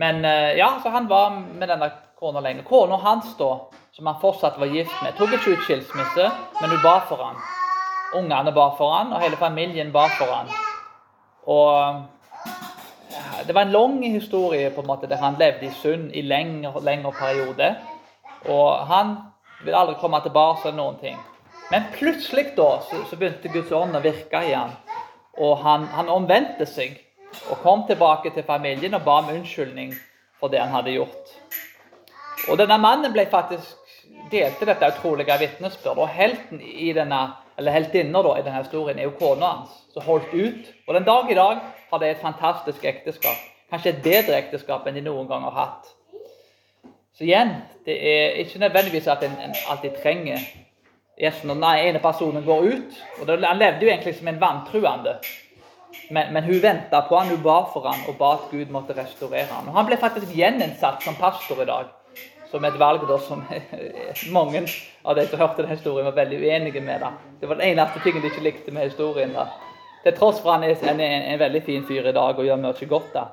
men 0.00 0.24
uh, 0.24 0.50
ja, 0.56 0.72
så 0.82 0.90
han 0.96 1.12
var 1.12 1.36
med 1.36 1.68
denne 1.68 1.90
kona 2.18 2.40
lenger. 2.40 2.64
Kona 2.68 2.96
hans, 2.96 3.36
da, 3.38 3.50
som 3.92 4.06
han 4.06 4.20
fortsatt 4.20 4.58
var 4.58 4.72
gift 4.72 5.02
med, 5.02 5.14
tok 5.18 5.34
ikke 5.36 5.54
ut 5.54 5.66
skilsmisse, 5.66 6.30
men 6.60 6.74
hun 6.74 6.82
ba 6.82 6.96
for 7.08 7.22
han. 7.22 7.38
Ungene 8.14 8.52
ba 8.54 8.70
for 8.78 8.94
han, 8.94 9.12
og 9.12 9.22
hele 9.22 9.38
familien 9.40 9.92
ba 9.92 10.08
for 10.18 10.32
han. 10.34 10.50
Og 11.46 12.02
Det 13.46 13.52
var 13.52 13.62
en 13.62 13.72
lang 13.72 14.02
historie 14.02 14.70
på 14.70 14.80
en 14.80 14.86
måte 14.86 15.06
der 15.06 15.16
han 15.16 15.36
levde 15.38 15.66
i 15.66 15.70
synd 15.70 16.10
i 16.14 16.22
lengre, 16.22 16.80
lengre 16.80 17.12
periode. 17.12 17.74
Og 18.48 18.86
han 18.86 19.16
vil 19.64 19.74
aldri 19.74 19.94
komme 20.00 20.20
tilbake 20.22 20.62
til 20.62 20.74
noen 20.74 20.96
ting. 21.00 21.18
Men 21.70 21.86
plutselig 21.92 22.54
da, 22.56 22.80
så, 22.88 23.02
så 23.10 23.16
begynte 23.16 23.52
Guds 23.52 23.72
ånd 23.72 23.96
å 23.96 24.02
virke 24.04 24.42
i 24.44 24.54
han. 24.54 24.72
Og 25.40 25.58
han, 25.64 25.86
han 25.92 26.08
omvendte 26.08 26.66
seg 26.66 26.96
og 27.50 27.60
kom 27.62 27.84
tilbake 27.88 28.30
til 28.34 28.46
familien 28.46 28.94
og 28.94 29.04
ba 29.06 29.18
om 29.22 29.32
unnskyldning 29.34 29.94
for 30.40 30.52
det 30.52 30.62
han 30.62 30.74
hadde 30.74 30.96
gjort. 30.96 31.34
Og 32.48 32.58
denne 32.60 32.78
mannen 32.80 33.12
ble 33.14 33.26
faktisk 33.30 33.80
delte 34.32 34.66
dette 34.68 34.90
utrolige 34.96 35.38
vitnesbyrdet. 35.40 36.02
Og 36.02 36.08
helten 36.08 36.60
i 36.60 36.92
denne 36.96 37.22
eller 37.58 37.72
heltinna 37.72 38.18
i 38.18 38.42
denne 38.42 38.62
historien, 38.62 38.98
er 38.98 39.08
jo 39.08 39.18
kona 39.18 39.46
hans, 39.46 39.74
som 39.94 40.02
holdt 40.02 40.32
ut. 40.34 40.70
Og 40.88 40.94
den 40.94 41.06
dag 41.06 41.30
i 41.30 41.34
dag 41.38 41.60
har 41.90 41.98
de 41.98 42.10
et 42.10 42.22
fantastisk 42.22 42.84
ekteskap. 42.84 43.38
Kanskje 43.70 43.94
et 43.94 44.02
bedre 44.02 44.38
ekteskap 44.38 44.86
enn 44.86 44.98
de 44.98 45.04
noen 45.04 45.28
gang 45.30 45.46
har 45.46 45.54
hatt. 45.54 45.92
Så 47.14 47.24
igjen, 47.28 47.54
det 47.86 47.94
er 47.94 48.40
ikke 48.42 48.58
nødvendigvis 48.58 49.06
at 49.06 49.22
en, 49.22 49.36
en 49.38 49.54
alltid 49.70 50.00
trenger 50.02 50.42
gjesten 51.20 51.52
når 51.52 51.60
den 51.62 51.88
ene 51.88 52.02
personen 52.02 52.42
går 52.44 52.68
ut. 52.72 53.00
og 53.20 53.26
det, 53.26 53.38
Han 53.46 53.58
levde 53.58 53.86
jo 53.86 53.92
egentlig 53.92 54.16
som 54.18 54.28
en 54.28 54.40
vantruende. 54.40 55.18
Men, 56.10 56.32
men 56.34 56.44
hun 56.44 56.62
venta 56.62 57.04
på 57.06 57.16
han, 57.16 57.30
hun 57.30 57.42
ba 57.42 57.60
for 57.70 57.86
han 57.86 58.02
og 58.10 58.18
ba 58.18 58.32
at 58.34 58.48
Gud 58.50 58.72
måtte 58.74 58.96
restaurere 58.98 59.46
han. 59.52 59.68
Og 59.68 59.78
Han 59.78 59.86
ble 59.86 59.96
faktisk 59.96 60.34
gjeninnsatt 60.34 61.06
som 61.06 61.14
pastor 61.14 61.62
i 61.62 61.70
dag. 61.70 61.94
Som 62.54 62.64
et 62.68 62.76
valg 62.78 63.02
da, 63.08 63.16
som 63.18 63.40
mange 64.36 64.60
av 65.02 65.16
de 65.18 65.24
som 65.26 65.40
hørte 65.40 65.64
den 65.64 65.72
historien, 65.74 66.06
var 66.06 66.14
veldig 66.14 66.36
uenige 66.38 66.80
med. 66.80 67.02
Da. 67.02 67.10
Det 67.40 67.48
var 67.50 67.58
den 67.58 67.72
eneste 67.72 68.02
tingen 68.04 68.22
de 68.22 68.30
ikke 68.30 68.44
likte 68.44 68.74
med 68.76 68.86
historien. 68.86 69.32
da. 69.34 69.48
Til 70.04 70.14
tross 70.14 70.38
for 70.38 70.54
han 70.54 70.62
er 70.62 70.76
en, 70.86 71.00
en, 71.00 71.24
en 71.32 71.40
veldig 71.40 71.62
fin 71.66 71.82
fyr 71.88 72.06
i 72.06 72.14
dag 72.14 72.38
og 72.38 72.46
gjør 72.46 72.60
mye 72.62 72.88
godt. 72.92 73.10
da. 73.16 73.24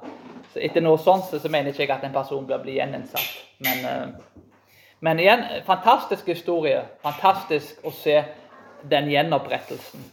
Så 0.54 0.60
Etter 0.66 0.82
noe 0.82 0.98
sånt 0.98 1.30
så, 1.30 1.38
mener 1.38 1.54
mener 1.54 1.76
ikke 1.76 1.86
jeg 1.86 1.94
at 1.94 2.08
en 2.08 2.16
person 2.16 2.48
bør 2.50 2.64
bli 2.64 2.80
gjeninnsatt. 2.80 3.30
Men, 3.62 3.86
uh, 3.86 4.48
men 5.06 5.22
igjen, 5.22 5.46
fantastisk 5.70 6.34
historie. 6.34 6.82
Fantastisk 7.06 7.86
å 7.86 7.94
se 7.94 8.18
den 8.90 9.12
gjenopprettelsen. 9.14 10.10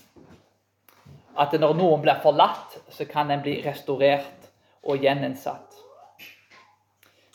At 1.39 1.55
når 1.57 1.75
noen 1.79 2.05
blir 2.05 2.21
forlatt, 2.23 2.77
så 2.93 3.07
kan 3.09 3.31
en 3.31 3.43
bli 3.43 3.57
restaurert 3.65 4.51
og 4.83 5.01
gjeninnsatt. 5.03 5.68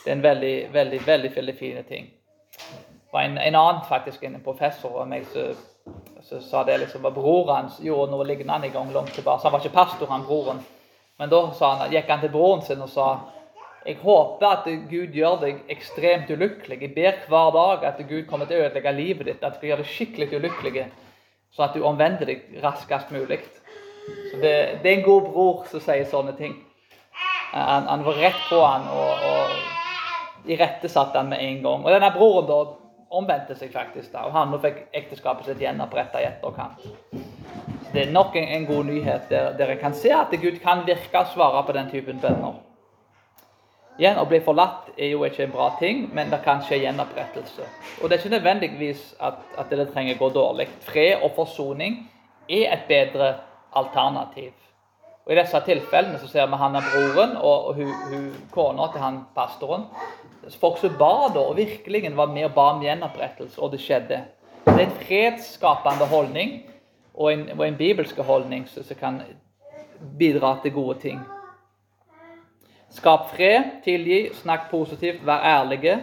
Det 0.04 0.12
er 0.12 0.18
en 0.18 0.24
veldig, 0.24 0.56
veldig, 0.74 1.08
veldig, 1.08 1.32
veldig 1.36 1.56
fin 1.60 1.84
ting. 1.88 2.10
Var 3.14 3.22
en, 3.22 3.38
en 3.38 3.56
annen 3.56 3.84
faktisk, 3.88 4.24
en 4.24 4.42
professor 4.44 5.02
av 5.02 5.08
meg 5.08 5.28
som 5.32 6.42
sa 6.42 6.64
det 6.64 6.80
liksom, 6.82 7.06
at 7.06 7.16
broren 7.16 7.56
hans 7.56 7.80
gjorde 7.84 8.12
noe 8.12 8.26
lignende 8.28 8.68
en 8.68 8.74
gang 8.74 8.92
langt 8.94 9.14
tilbake. 9.16 9.42
Så 9.42 9.48
han 9.48 9.56
var 9.56 9.64
ikke 9.64 9.76
pastor, 9.76 10.10
han 10.12 10.26
broren. 10.28 10.60
Men 11.20 11.32
da 11.32 11.44
han, 11.60 11.86
gikk 11.94 12.10
han 12.10 12.24
til 12.24 12.34
broren 12.34 12.64
sin 12.66 12.84
og 12.84 12.92
sa 12.92 13.08
jeg 13.84 13.98
håper 14.00 14.48
at 14.48 14.68
Gud 14.88 15.12
gjør 15.12 15.42
deg 15.42 15.72
ekstremt 15.74 16.30
ulykkelig. 16.32 16.78
Jeg 16.82 16.94
ber 16.96 17.18
hver 17.28 17.50
dag 17.52 17.84
at 17.90 18.00
Gud 18.08 18.24
kommer 18.30 18.48
til 18.48 18.62
å 18.62 18.70
ødelegge 18.70 18.94
livet 18.96 19.28
ditt, 19.28 19.44
at 19.44 19.60
du 19.60 19.68
gjør 19.68 19.84
deg 19.84 19.90
skikkelig 19.92 20.40
ulykkelig, 20.40 20.86
sånn 21.52 21.66
at 21.68 21.76
du 21.76 21.84
omvender 21.84 22.32
deg 22.32 22.46
raskest 22.64 23.12
mulig. 23.12 23.42
Så 24.32 24.40
det, 24.40 24.54
det, 24.84 24.88
er 24.88 24.96
en 24.98 25.04
god 25.04 25.28
bror 25.28 25.66
som 25.68 25.84
sier 25.84 26.08
sånne 26.08 26.36
ting. 26.40 26.56
Han, 27.52 27.90
han 27.92 28.08
var 28.08 28.24
rett 28.24 28.40
på 28.48 28.64
han 28.64 28.88
og, 28.88 29.28
og 29.28 29.73
irettesatte 30.46 31.18
han 31.18 31.30
med 31.30 31.44
en 31.44 31.62
gang. 31.64 31.86
Og 31.86 31.92
denne 31.92 32.12
broren 32.16 32.50
da 32.50 32.62
omvendte 33.14 33.56
seg 33.56 33.72
faktisk, 33.72 34.12
da, 34.14 34.26
og 34.26 34.34
han 34.34 34.56
fikk 34.64 34.88
ekteskapet 34.92 35.52
sitt 35.52 35.62
gjenoppretta 35.62 36.22
i 36.22 36.28
etterkant 36.32 36.88
det 37.94 38.08
er 38.08 38.12
nok 38.12 38.36
en, 38.36 38.48
en 38.48 38.66
god 38.66 38.84
nyhet 38.84 39.30
der 39.30 39.58
dere 39.58 39.76
kan 39.78 39.94
se 39.94 40.10
at 40.14 40.32
Gud 40.42 40.60
kan 40.64 40.82
virke 40.88 41.20
og 41.20 41.28
svare 41.34 41.64
på 41.66 41.72
den 41.72 41.90
typen 41.92 42.20
bønner. 42.22 42.56
Igjen, 44.00 44.18
Å 44.18 44.26
bli 44.26 44.40
forlatt 44.42 44.90
er 44.98 45.12
jo 45.12 45.22
ikke 45.28 45.44
en 45.46 45.54
bra 45.54 45.68
ting, 45.78 46.08
men 46.14 46.32
det 46.34 46.40
kan 46.42 46.64
skje 46.66 46.80
gjenopprettelse. 46.82 47.68
Og 48.02 48.10
Det 48.10 48.16
er 48.16 48.24
ikke 48.24 48.36
nødvendigvis 48.36 49.04
at, 49.22 49.38
at 49.58 49.70
det 49.70 49.92
trenger 49.94 50.18
gå 50.18 50.30
dårlig. 50.34 50.68
Fred 50.82 51.22
og 51.22 51.36
forsoning 51.36 52.00
er 52.50 52.74
et 52.74 52.88
bedre 52.90 53.36
alternativ. 53.72 54.52
Og 55.24 55.32
I 55.32 55.38
disse 55.40 55.60
tilfellene 55.66 56.20
så 56.20 56.28
ser 56.28 56.50
vi 56.52 56.60
han 56.60 56.76
er 56.76 56.88
broren 56.92 57.38
og, 57.40 57.68
og 57.70 57.78
hun, 57.80 57.92
hun, 58.12 58.26
kona 58.52 58.90
til 58.92 59.04
han 59.04 59.22
pastoren. 59.36 59.86
Folk 60.60 60.82
som 60.82 60.98
ba 61.00 61.30
da, 61.32 61.40
og 61.40 61.56
virkelig 61.58 62.10
var 62.18 62.32
med 62.32 62.50
og 62.50 62.56
ba 62.58 62.66
om 62.74 62.82
gjenopprettelse, 62.84 63.62
og 63.62 63.72
det 63.72 63.80
skjedde. 63.80 64.20
Det 64.66 64.74
er 64.74 64.84
en 64.84 64.98
fredsskapende 65.00 66.08
holdning 66.12 66.58
og 67.14 67.32
en, 67.32 67.46
og 67.56 67.68
en 67.68 67.80
bibelsk 67.80 68.20
holdning 68.20 68.68
som 68.68 68.84
kan 69.00 69.22
bidra 70.20 70.58
til 70.64 70.76
gode 70.76 71.00
ting. 71.00 71.22
Skap 72.94 73.32
fred, 73.32 73.80
tilgi, 73.84 74.28
snakk 74.42 74.68
positivt, 74.72 75.24
vær 75.26 75.40
ærlige. 75.48 75.96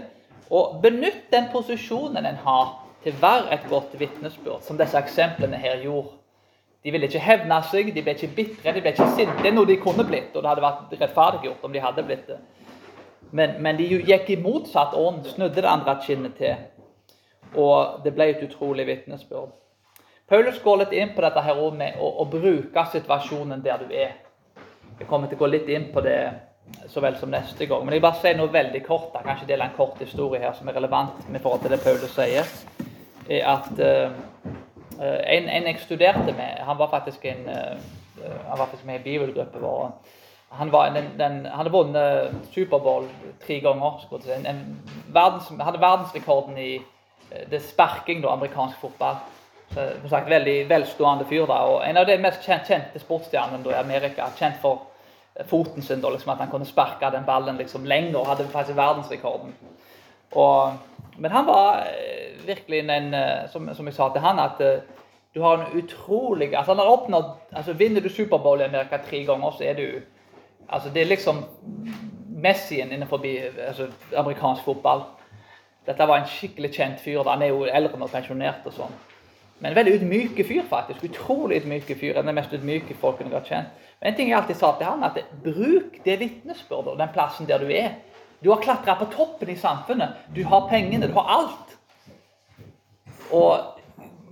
Og 0.50 0.80
benytt 0.82 1.28
den 1.30 1.46
posisjonen 1.52 2.26
en 2.26 2.40
har 2.46 2.72
til 3.04 3.14
å 3.14 3.22
være 3.22 3.52
et 3.54 3.68
godt 3.70 3.92
vitnesbyrd, 4.00 4.64
som 4.66 4.80
disse 4.80 4.98
eksemplene 4.98 5.60
her 5.60 5.78
gjorde. 5.84 6.19
De 6.84 6.92
ville 6.94 7.10
ikke 7.10 7.20
hevne 7.20 7.58
seg, 7.68 7.92
de 7.92 8.02
ble 8.04 8.14
ikke 8.16 8.32
bitre, 8.36 8.72
de 8.72 8.80
ble 8.80 8.94
ikke 8.94 9.08
sinte. 9.12 9.36
Det 9.42 9.50
er 9.50 9.56
noe 9.56 9.68
de 9.68 9.76
kunne 9.82 10.06
blitt, 10.08 10.32
og 10.32 10.40
det 10.40 10.48
hadde 10.48 10.64
vært 10.64 10.94
rettferdiggjort 10.96 11.64
om 11.66 11.74
de 11.74 11.82
hadde 11.84 12.04
blitt 12.08 12.26
det. 12.30 12.38
Men, 13.36 13.58
men 13.62 13.76
de 13.78 13.86
gikk 13.86 14.30
i 14.32 14.38
motsatt 14.40 14.96
ånd, 14.98 15.26
snudde 15.34 15.60
det 15.60 15.70
andre 15.70 15.98
kinnet 16.06 16.38
til. 16.40 16.56
Og 17.60 18.00
det 18.04 18.14
ble 18.16 18.30
et 18.32 18.44
utrolig 18.46 18.86
vitnesbyrd. 18.88 19.52
Paulus 20.30 20.60
går 20.62 20.84
litt 20.84 20.92
inn 20.94 21.12
på 21.14 21.22
dette 21.24 21.42
her 21.42 21.58
også 21.58 21.76
med 21.76 21.98
å, 21.98 22.08
å, 22.22 22.24
bruke 22.30 22.84
situasjonen 22.92 23.64
der 23.64 23.82
du 23.82 23.90
er. 23.90 24.14
Jeg 25.00 25.08
kommer 25.10 25.26
til 25.26 25.40
å 25.40 25.42
gå 25.42 25.48
litt 25.50 25.68
inn 25.72 25.88
på 25.90 26.04
det 26.06 26.20
så 26.88 27.02
vel 27.02 27.16
som 27.18 27.32
neste 27.32 27.66
gang. 27.66 27.82
Men 27.82 27.96
jeg 27.96 28.04
bare 28.04 28.20
sier 28.20 28.38
noe 28.38 28.52
veldig 28.52 28.82
kort. 28.86 29.08
Da. 29.14 29.24
Kanskje 29.26 29.48
dele 29.48 29.66
en 29.66 29.74
kort 29.74 29.98
historie 29.98 30.38
her 30.42 30.54
som 30.54 30.70
er 30.70 30.78
relevant 30.78 31.24
med 31.28 31.42
forhold 31.42 31.64
til 31.64 31.74
det 31.74 31.80
Paulus 31.82 32.14
sier. 32.14 32.46
er 33.26 33.46
at 33.46 33.82
uh, 33.82 34.54
en, 35.00 35.48
en, 35.48 35.66
jeg 35.66 35.80
studerte 35.80 36.32
med, 36.36 36.60
han 36.66 36.78
var 36.78 36.90
faktisk 36.92 37.24
en 37.24 37.48
uh, 37.48 37.80
han 38.48 38.58
var 38.58 38.66
faktisk 38.66 38.84
med 38.84 39.00
i 39.00 39.02
bibelgruppen 39.02 39.62
vår. 39.62 39.92
Han, 40.48 40.70
den, 40.70 41.06
den, 41.18 41.46
han 41.46 41.56
hadde 41.56 41.70
vunnet 41.72 42.34
Superbowl 42.52 43.06
tre 43.46 43.60
ganger. 43.64 44.02
En, 44.36 44.46
en 44.46 44.82
verdens, 45.08 45.48
hadde 45.60 45.80
verdensrekorden 45.80 46.58
i 46.58 46.82
det 47.50 47.62
sparking, 47.62 48.22
da, 48.22 48.32
amerikansk 48.32 48.80
fotball. 48.80 49.16
Så, 49.74 49.80
som 50.00 50.08
sagt, 50.08 50.30
Veldig 50.30 50.68
velstående 50.68 51.24
fyr. 51.24 51.46
da, 51.46 51.52
og 51.52 51.88
En 51.88 51.96
av 51.96 52.06
de 52.06 52.18
mest 52.18 52.42
kjente 52.44 52.98
sportsstjernene 52.98 53.70
i 53.70 53.78
Amerika. 53.78 54.26
Kjent 54.36 54.58
for 54.62 54.82
foten 55.46 55.82
sin, 55.82 56.00
da, 56.00 56.10
liksom, 56.10 56.32
at 56.32 56.42
han 56.42 56.50
kunne 56.50 56.66
sparke 56.66 57.10
den 57.14 57.24
ballen 57.24 57.56
liksom 57.56 57.86
lenger. 57.86 58.24
Hadde 58.24 58.48
faktisk 58.48 58.76
verdensrekorden. 58.76 59.54
Og, 60.32 60.72
men 61.18 61.30
han 61.30 61.46
var 61.46 61.86
eh, 61.86 62.19
virkelig 62.46 62.80
en 62.80 63.14
eh, 63.14 63.48
som, 63.52 63.68
som, 63.74 63.86
jeg 63.86 63.94
sa 63.94 64.08
til 64.12 64.24
han, 64.24 64.38
at 64.38 64.60
uh, 64.60 65.04
du 65.34 65.42
har 65.42 65.58
en 65.58 65.78
utrolig 65.78 66.50
altså 66.54 66.74
han 66.74 66.82
har 66.82 66.90
oppnådd, 66.90 67.30
altså 67.52 67.72
Vinner 67.72 68.00
du 68.00 68.08
Superbowl 68.08 68.60
i 68.60 68.68
Amerika 68.68 68.98
tre 69.04 69.24
ganger, 69.24 69.50
så 69.50 69.64
er 69.64 69.74
du 69.74 69.86
altså 70.68 70.90
Det 70.94 71.02
er 71.02 71.06
liksom 71.06 71.44
Messien 72.40 72.92
innenfor 72.92 73.20
altså, 73.68 73.90
amerikansk 74.16 74.64
fotball. 74.64 75.02
Dette 75.86 76.06
var 76.08 76.20
en 76.20 76.28
skikkelig 76.28 76.70
kjent 76.72 77.00
fyr. 77.00 77.24
Han 77.28 77.42
er 77.42 77.50
jo 77.52 77.66
eldre 77.68 77.98
og 78.00 78.10
pensjonert 78.12 78.64
og 78.64 78.72
sånn. 78.72 78.94
Men 79.60 79.74
veldig 79.76 79.98
ydmyke 79.98 80.44
fyr, 80.48 80.62
faktisk. 80.68 81.04
Utrolig 81.04 81.60
ydmyke 81.60 81.96
fyr. 82.00 82.14
En 82.14 82.22
av 82.22 82.30
de 82.30 82.36
mest 82.38 82.54
ydmyke 82.56 82.96
folkene 83.00 83.28
jeg 83.28 83.36
har 83.36 83.48
kjent. 83.48 83.88
Men 84.00 84.12
en 84.12 84.16
ting 84.16 84.30
jeg 84.30 84.38
alltid 84.38 84.56
sa 84.56 84.70
til 84.78 84.88
han, 84.88 85.04
at 85.04 85.18
bruk 85.44 85.98
det 86.06 86.16
vitnesbyrdet 86.22 86.96
den 87.00 87.12
plassen 87.12 87.48
der 87.50 87.60
du 87.60 87.68
er. 87.68 87.98
Du 88.40 88.48
har 88.54 88.62
klatra 88.64 88.94
på 88.96 89.10
toppen 89.12 89.52
i 89.52 89.58
samfunnet. 89.60 90.16
Du 90.32 90.40
har 90.48 90.68
pengene, 90.70 91.10
du 91.10 91.16
har 91.18 91.28
alt. 91.36 91.76
Og 93.32 93.80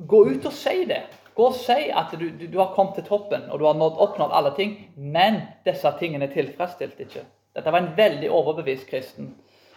gå 0.08 0.24
ut 0.30 0.46
og 0.46 0.52
si 0.52 0.84
det. 0.88 1.02
Gå 1.38 1.46
og 1.46 1.54
si 1.54 1.86
at 1.94 2.12
du, 2.18 2.30
du, 2.34 2.46
du 2.50 2.58
har 2.58 2.72
kommet 2.74 2.96
til 2.98 3.06
toppen 3.06 3.44
og 3.50 3.60
du 3.60 3.66
har 3.68 3.76
nådd, 3.78 3.98
oppnådd 4.02 4.32
alle 4.34 4.50
ting, 4.56 4.72
men 4.96 5.40
disse 5.66 5.92
tingene 6.00 6.26
tilfredsstilte 6.32 7.06
ikke. 7.06 7.22
Dette 7.54 7.70
var 7.74 7.84
en 7.84 7.94
veldig 7.96 8.30
overbevist 8.30 8.88
kristen. 8.90 9.32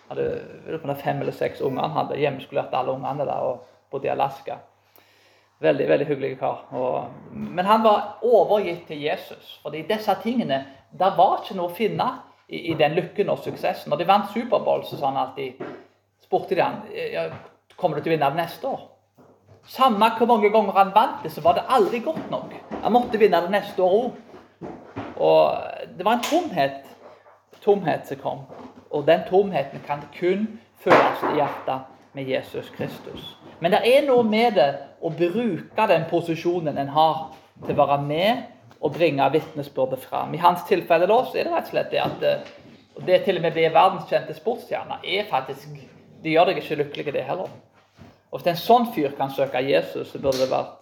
Hadde 0.10 0.96
fem 1.00 1.22
eller 1.22 1.32
seks 1.32 1.62
unger 1.62 1.86
han 1.86 1.96
hadde. 1.96 2.20
Hjemmeskolerte 2.20 2.78
alle 2.78 2.98
ungene 2.98 3.26
der 3.26 3.46
og 3.48 3.64
bodde 3.92 4.10
i 4.10 4.12
Alaska. 4.12 4.58
Veldig 5.62 5.88
veldig 5.90 6.08
hyggelig 6.10 6.40
kar. 6.40 6.66
Og, 6.74 7.12
men 7.32 7.66
han 7.66 7.84
var 7.84 8.18
overgitt 8.26 8.88
til 8.88 9.02
Jesus. 9.02 9.60
fordi 9.62 9.86
disse 9.90 10.16
tingene, 10.24 10.66
Det 10.92 11.14
var 11.18 11.40
ikke 11.40 11.56
noe 11.56 11.70
å 11.70 11.76
finne 11.76 12.08
i, 12.50 12.72
i, 12.72 12.74
den 12.74 12.92
lykken 12.98 13.30
og 13.30 13.40
suksessen. 13.40 13.90
Når 13.90 13.98
de 13.98 14.08
vant 14.08 14.32
Superbowl, 14.34 14.84
så 14.84 14.98
sa 14.98 15.08
han 15.08 15.18
alltid 15.18 15.62
spurte 16.20 16.56
de 16.56 16.62
han, 16.62 16.82
kommer 17.78 17.98
du 17.98 18.04
til 18.04 18.12
å 18.12 18.16
vinne 18.18 18.34
neste 18.36 18.68
år. 18.68 18.82
Samme 19.68 20.10
hvor 20.18 20.28
mange 20.28 20.50
ganger 20.50 20.74
han 20.78 20.94
vant 20.96 21.24
det, 21.24 21.32
så 21.32 21.42
var 21.42 21.54
det 21.54 21.68
aldri 21.70 22.00
godt 22.00 22.32
nok. 22.32 22.54
Han 22.84 22.94
måtte 22.94 23.20
vinne 23.22 23.42
det 23.42 23.54
neste 23.54 23.84
år 23.84 23.98
òg. 24.00 24.12
Og 25.22 25.54
det 25.98 26.06
var 26.06 26.18
en 26.18 26.26
tomhet, 26.26 26.88
tomhet 27.62 28.08
som 28.08 28.18
kom. 28.18 28.40
Og 28.92 29.06
den 29.08 29.22
tomheten 29.30 29.84
kan 29.86 30.02
kun 30.18 30.48
føles 30.82 31.22
i 31.30 31.36
hjertet 31.38 31.86
med 32.14 32.28
Jesus 32.28 32.70
Kristus. 32.76 33.38
Men 33.60 33.72
det 33.72 33.84
er 33.86 34.08
noe 34.08 34.24
med 34.26 34.58
det 34.58 34.72
å 35.02 35.12
bruke 35.14 35.88
den 35.88 36.08
posisjonen 36.10 36.78
en 36.82 36.90
har, 36.96 37.30
til 37.62 37.78
å 37.78 37.86
være 37.86 38.02
med 38.02 38.82
og 38.82 38.96
bringe 38.96 39.28
vitnesbyrdet 39.30 40.02
fram. 40.02 40.34
I 40.34 40.42
hans 40.42 40.66
tilfelle 40.66 41.06
da, 41.06 41.20
så 41.26 41.38
er 41.38 41.46
det 41.46 41.54
rett 41.54 41.70
og 41.70 41.76
slett 41.76 41.92
det 41.94 42.02
at 42.02 42.24
eh, 42.26 42.48
det 43.06 43.20
til 43.26 43.38
og 43.38 43.46
med 43.46 43.54
blir 43.56 43.74
verdenskjente 43.74 44.34
sportsstjerner, 44.38 45.06
er 45.06 45.30
faktisk 45.30 45.80
Det 46.22 46.30
gjør 46.30 46.52
deg 46.52 46.58
ikke 46.62 46.76
lykkelig, 46.78 47.14
det 47.14 47.24
heller. 47.26 47.48
Og 48.32 48.40
Hvis 48.40 48.48
en 48.48 48.60
sånn 48.60 48.86
fyr 48.96 49.12
kan 49.18 49.32
søke 49.36 49.60
Jesus, 49.66 50.12
så 50.12 50.20
burde 50.20 50.40
det 50.40 50.52
vært 50.52 50.78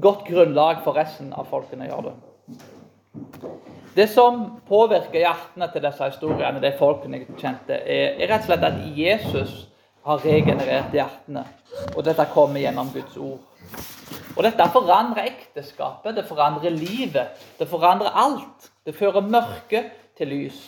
godt 0.00 0.26
grunnlag 0.28 0.84
for 0.84 0.94
resten 0.94 1.32
av 1.34 1.48
folkene 1.50 1.88
å 1.88 1.90
gjøre 1.90 2.10
det. 2.12 2.68
Det 3.96 4.06
som 4.12 4.44
påvirker 4.68 5.18
hjertene 5.24 5.66
til 5.72 5.82
disse 5.82 6.10
historiene, 6.12 6.62
de 6.62 6.70
folkene 6.78 7.18
jeg 7.18 7.40
kjente, 7.40 7.74
er, 7.74 8.20
rett 8.30 8.44
og 8.44 8.52
slett 8.52 8.66
at 8.68 8.78
Jesus 8.94 9.56
har 10.06 10.22
regenerert 10.22 10.94
hjertene. 10.94 11.42
Og 11.96 12.04
dette 12.06 12.28
kommer 12.30 12.62
gjennom 12.62 12.92
Guds 12.94 13.18
ord. 13.18 13.42
Og 14.36 14.44
dette 14.46 14.68
forandrer 14.72 15.32
ekteskapet, 15.32 16.14
det 16.16 16.28
forandrer 16.28 16.70
livet, 16.70 17.34
det 17.58 17.66
forandrer 17.68 18.14
alt. 18.14 18.70
Det 18.86 18.94
fører 18.96 19.26
mørke 19.26 19.88
til 20.16 20.30
lys. 20.30 20.60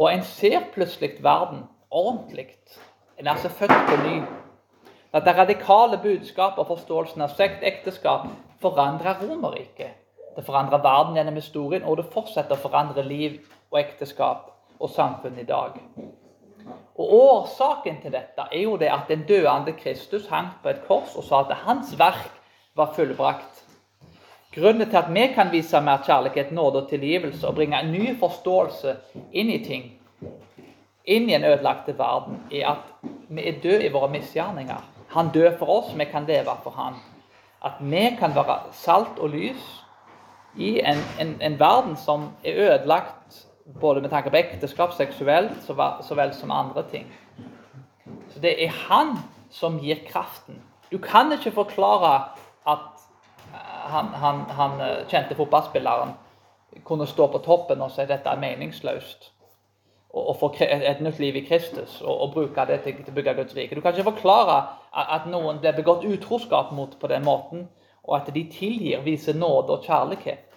Og 0.00 0.08
en 0.08 0.24
ser 0.24 0.64
plutselig 0.72 1.18
verden 1.22 1.66
ordentlig. 1.90 2.48
En 3.20 3.26
er 3.26 3.36
altså 3.36 3.52
født 3.52 3.76
på 3.88 4.00
ny. 4.06 4.22
Dette 5.10 5.32
radikale 5.34 5.98
budskapet 5.98 6.60
og 6.62 6.68
forståelsen 6.68 7.24
av 7.24 7.32
sekt 7.34 7.64
ekteskap 7.66 8.28
forandrer 8.62 9.18
Romerriket. 9.18 9.96
Det 10.36 10.44
forandrer 10.46 10.78
verden 10.84 11.16
gjennom 11.18 11.34
historien, 11.34 11.82
og 11.82 11.96
det 11.98 12.12
fortsetter 12.12 12.54
å 12.54 12.62
forandre 12.62 13.02
liv 13.02 13.40
og 13.72 13.80
ekteskap 13.80 14.52
og 14.78 14.92
samfunn 14.94 15.40
i 15.42 15.46
dag. 15.48 15.80
Og 16.94 17.14
Årsaken 17.16 17.98
til 18.04 18.14
dette 18.14 18.44
er 18.52 18.62
jo 18.62 18.76
det 18.78 18.92
at 18.94 19.10
den 19.10 19.24
døende 19.26 19.74
Kristus 19.74 20.28
hang 20.30 20.52
på 20.62 20.70
et 20.70 20.84
kors 20.86 21.16
og 21.18 21.26
sa 21.26 21.42
at 21.42 21.56
hans 21.64 21.90
verk 21.98 22.30
var 22.78 22.94
fullbrakt. 22.94 23.64
Grunnen 24.54 24.86
til 24.86 25.00
at 25.02 25.10
vi 25.10 25.26
kan 25.34 25.50
vise 25.50 25.80
mer 25.82 26.04
kjærlighet, 26.06 26.52
nåde 26.54 26.84
og 26.84 26.88
tilgivelse 26.88 27.48
og 27.48 27.58
bringe 27.58 27.82
en 27.82 27.90
ny 27.90 28.14
forståelse 28.18 28.94
inn 29.32 29.50
i 29.50 29.58
ting, 29.66 29.90
inn 31.04 31.28
i 31.30 31.34
en 31.34 31.50
ødelagte 31.50 31.98
verden, 31.98 32.44
er 32.52 32.76
at 32.76 33.10
vi 33.28 33.48
er 33.48 33.60
døde 33.62 33.86
i 33.86 33.92
våre 33.92 34.10
misgjerninger. 34.14 34.99
Han 35.10 35.30
dør 35.34 35.56
for 35.58 35.66
oss, 35.78 35.94
vi 35.98 36.04
kan 36.04 36.26
leve 36.26 36.56
for 36.62 36.70
han. 36.70 36.98
At 37.64 37.80
vi 37.80 38.16
kan 38.18 38.34
være 38.34 38.72
salt 38.72 39.18
og 39.18 39.32
lys 39.34 39.64
i 40.56 40.78
en, 40.80 41.02
en, 41.20 41.36
en 41.42 41.58
verden 41.60 41.96
som 41.96 42.30
er 42.44 42.64
ødelagt 42.66 43.46
både 43.80 44.00
med 44.00 44.10
tanke 44.10 44.30
på 44.30 44.36
ekteskap, 44.36 44.92
seksuelt, 44.92 45.62
så 45.66 46.14
vel 46.14 46.34
som 46.34 46.50
andre 46.50 46.84
ting. 46.90 47.06
Så 48.30 48.40
det 48.40 48.56
er 48.64 48.72
han 48.88 49.18
som 49.50 49.78
gir 49.78 50.02
kraften. 50.08 50.62
Du 50.92 50.98
kan 50.98 51.32
ikke 51.32 51.50
forklare 51.50 52.22
at 52.66 52.88
han, 53.90 54.06
han, 54.06 54.40
han 54.50 54.80
eh, 54.80 55.06
kjente 55.08 55.34
fotballspilleren 55.34 56.14
kunne 56.84 57.06
stå 57.06 57.26
på 57.26 57.38
toppen 57.38 57.82
og 57.82 57.90
si 57.90 58.02
at 58.04 58.10
dette 58.10 58.30
er 58.30 58.40
meningsløst. 58.40 59.30
Og, 60.10 60.36
få 60.40 60.48
et 60.58 61.00
nytt 61.00 61.20
liv 61.22 61.36
i 61.38 61.44
Kristus 61.46 62.00
og, 62.02 62.20
og 62.20 62.32
bruke 62.34 62.64
det 62.66 62.80
til, 62.82 62.96
til 62.98 63.12
å 63.12 63.14
bygge 63.14 63.34
Guds 63.38 63.54
rike. 63.54 63.76
Du 63.78 63.80
kan 63.80 63.94
ikke 63.94 64.08
forklare 64.08 64.56
at 64.90 65.28
noen 65.30 65.60
blir 65.62 65.76
begått 65.76 66.02
utroskap 66.02 66.72
mot 66.74 66.96
på 66.98 67.10
den 67.12 67.22
måten, 67.22 67.68
og 68.02 68.16
at 68.16 68.32
de 68.34 68.42
tilgir, 68.50 69.04
viser 69.06 69.38
nåde 69.38 69.76
og 69.76 69.86
kjærlighet. 69.86 70.50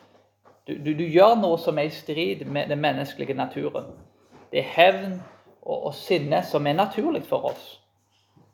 Du, 0.68 0.74
du, 0.74 0.94
du, 0.98 1.04
gjør 1.06 1.36
noe 1.38 1.60
som 1.62 1.78
er 1.78 1.92
i 1.92 1.94
strid 1.94 2.46
med 2.48 2.72
den 2.72 2.82
menneskelige 2.82 3.36
naturen. 3.38 3.92
Det 4.50 4.64
er 4.64 4.74
hevn 4.74 5.16
og, 5.62 5.90
og 5.90 5.94
sinne 5.94 6.42
som 6.50 6.68
er 6.68 6.78
naturlig 6.80 7.26
for 7.30 7.52
oss. 7.52 7.66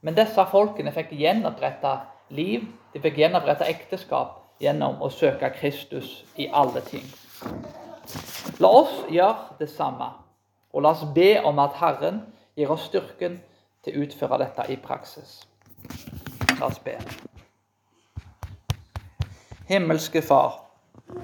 Men 0.02 0.18
disse 0.18 0.46
folkene 0.52 0.92
fikk 0.96 1.14
gjenoppretta 1.20 1.96
liv, 2.34 2.66
de 2.94 3.02
fikk 3.04 3.20
gjenoppretta 3.22 3.68
ekteskap 3.70 4.40
gjennom 4.64 5.02
å 5.04 5.12
søke 5.14 5.52
Kristus 5.56 6.24
i 6.40 6.50
alle 6.52 6.82
ting. 6.88 7.06
La 8.60 8.72
oss 8.82 8.96
gjøre 9.12 9.60
det 9.60 9.70
samme, 9.72 10.10
og 10.74 10.82
la 10.82 10.94
oss 10.94 11.06
be 11.16 11.42
om 11.44 11.60
at 11.60 11.78
Herren 11.80 12.22
gir 12.58 12.72
oss 12.72 12.88
styrken 12.90 13.40
til 13.84 13.96
å 13.96 14.06
utføre 14.06 14.40
dette 14.44 14.68
i 14.70 14.78
praksis. 14.82 15.42
La 16.60 16.68
oss 16.68 16.80
be. 16.84 16.98
Himmelske 19.70 20.22
Far. 20.22 20.69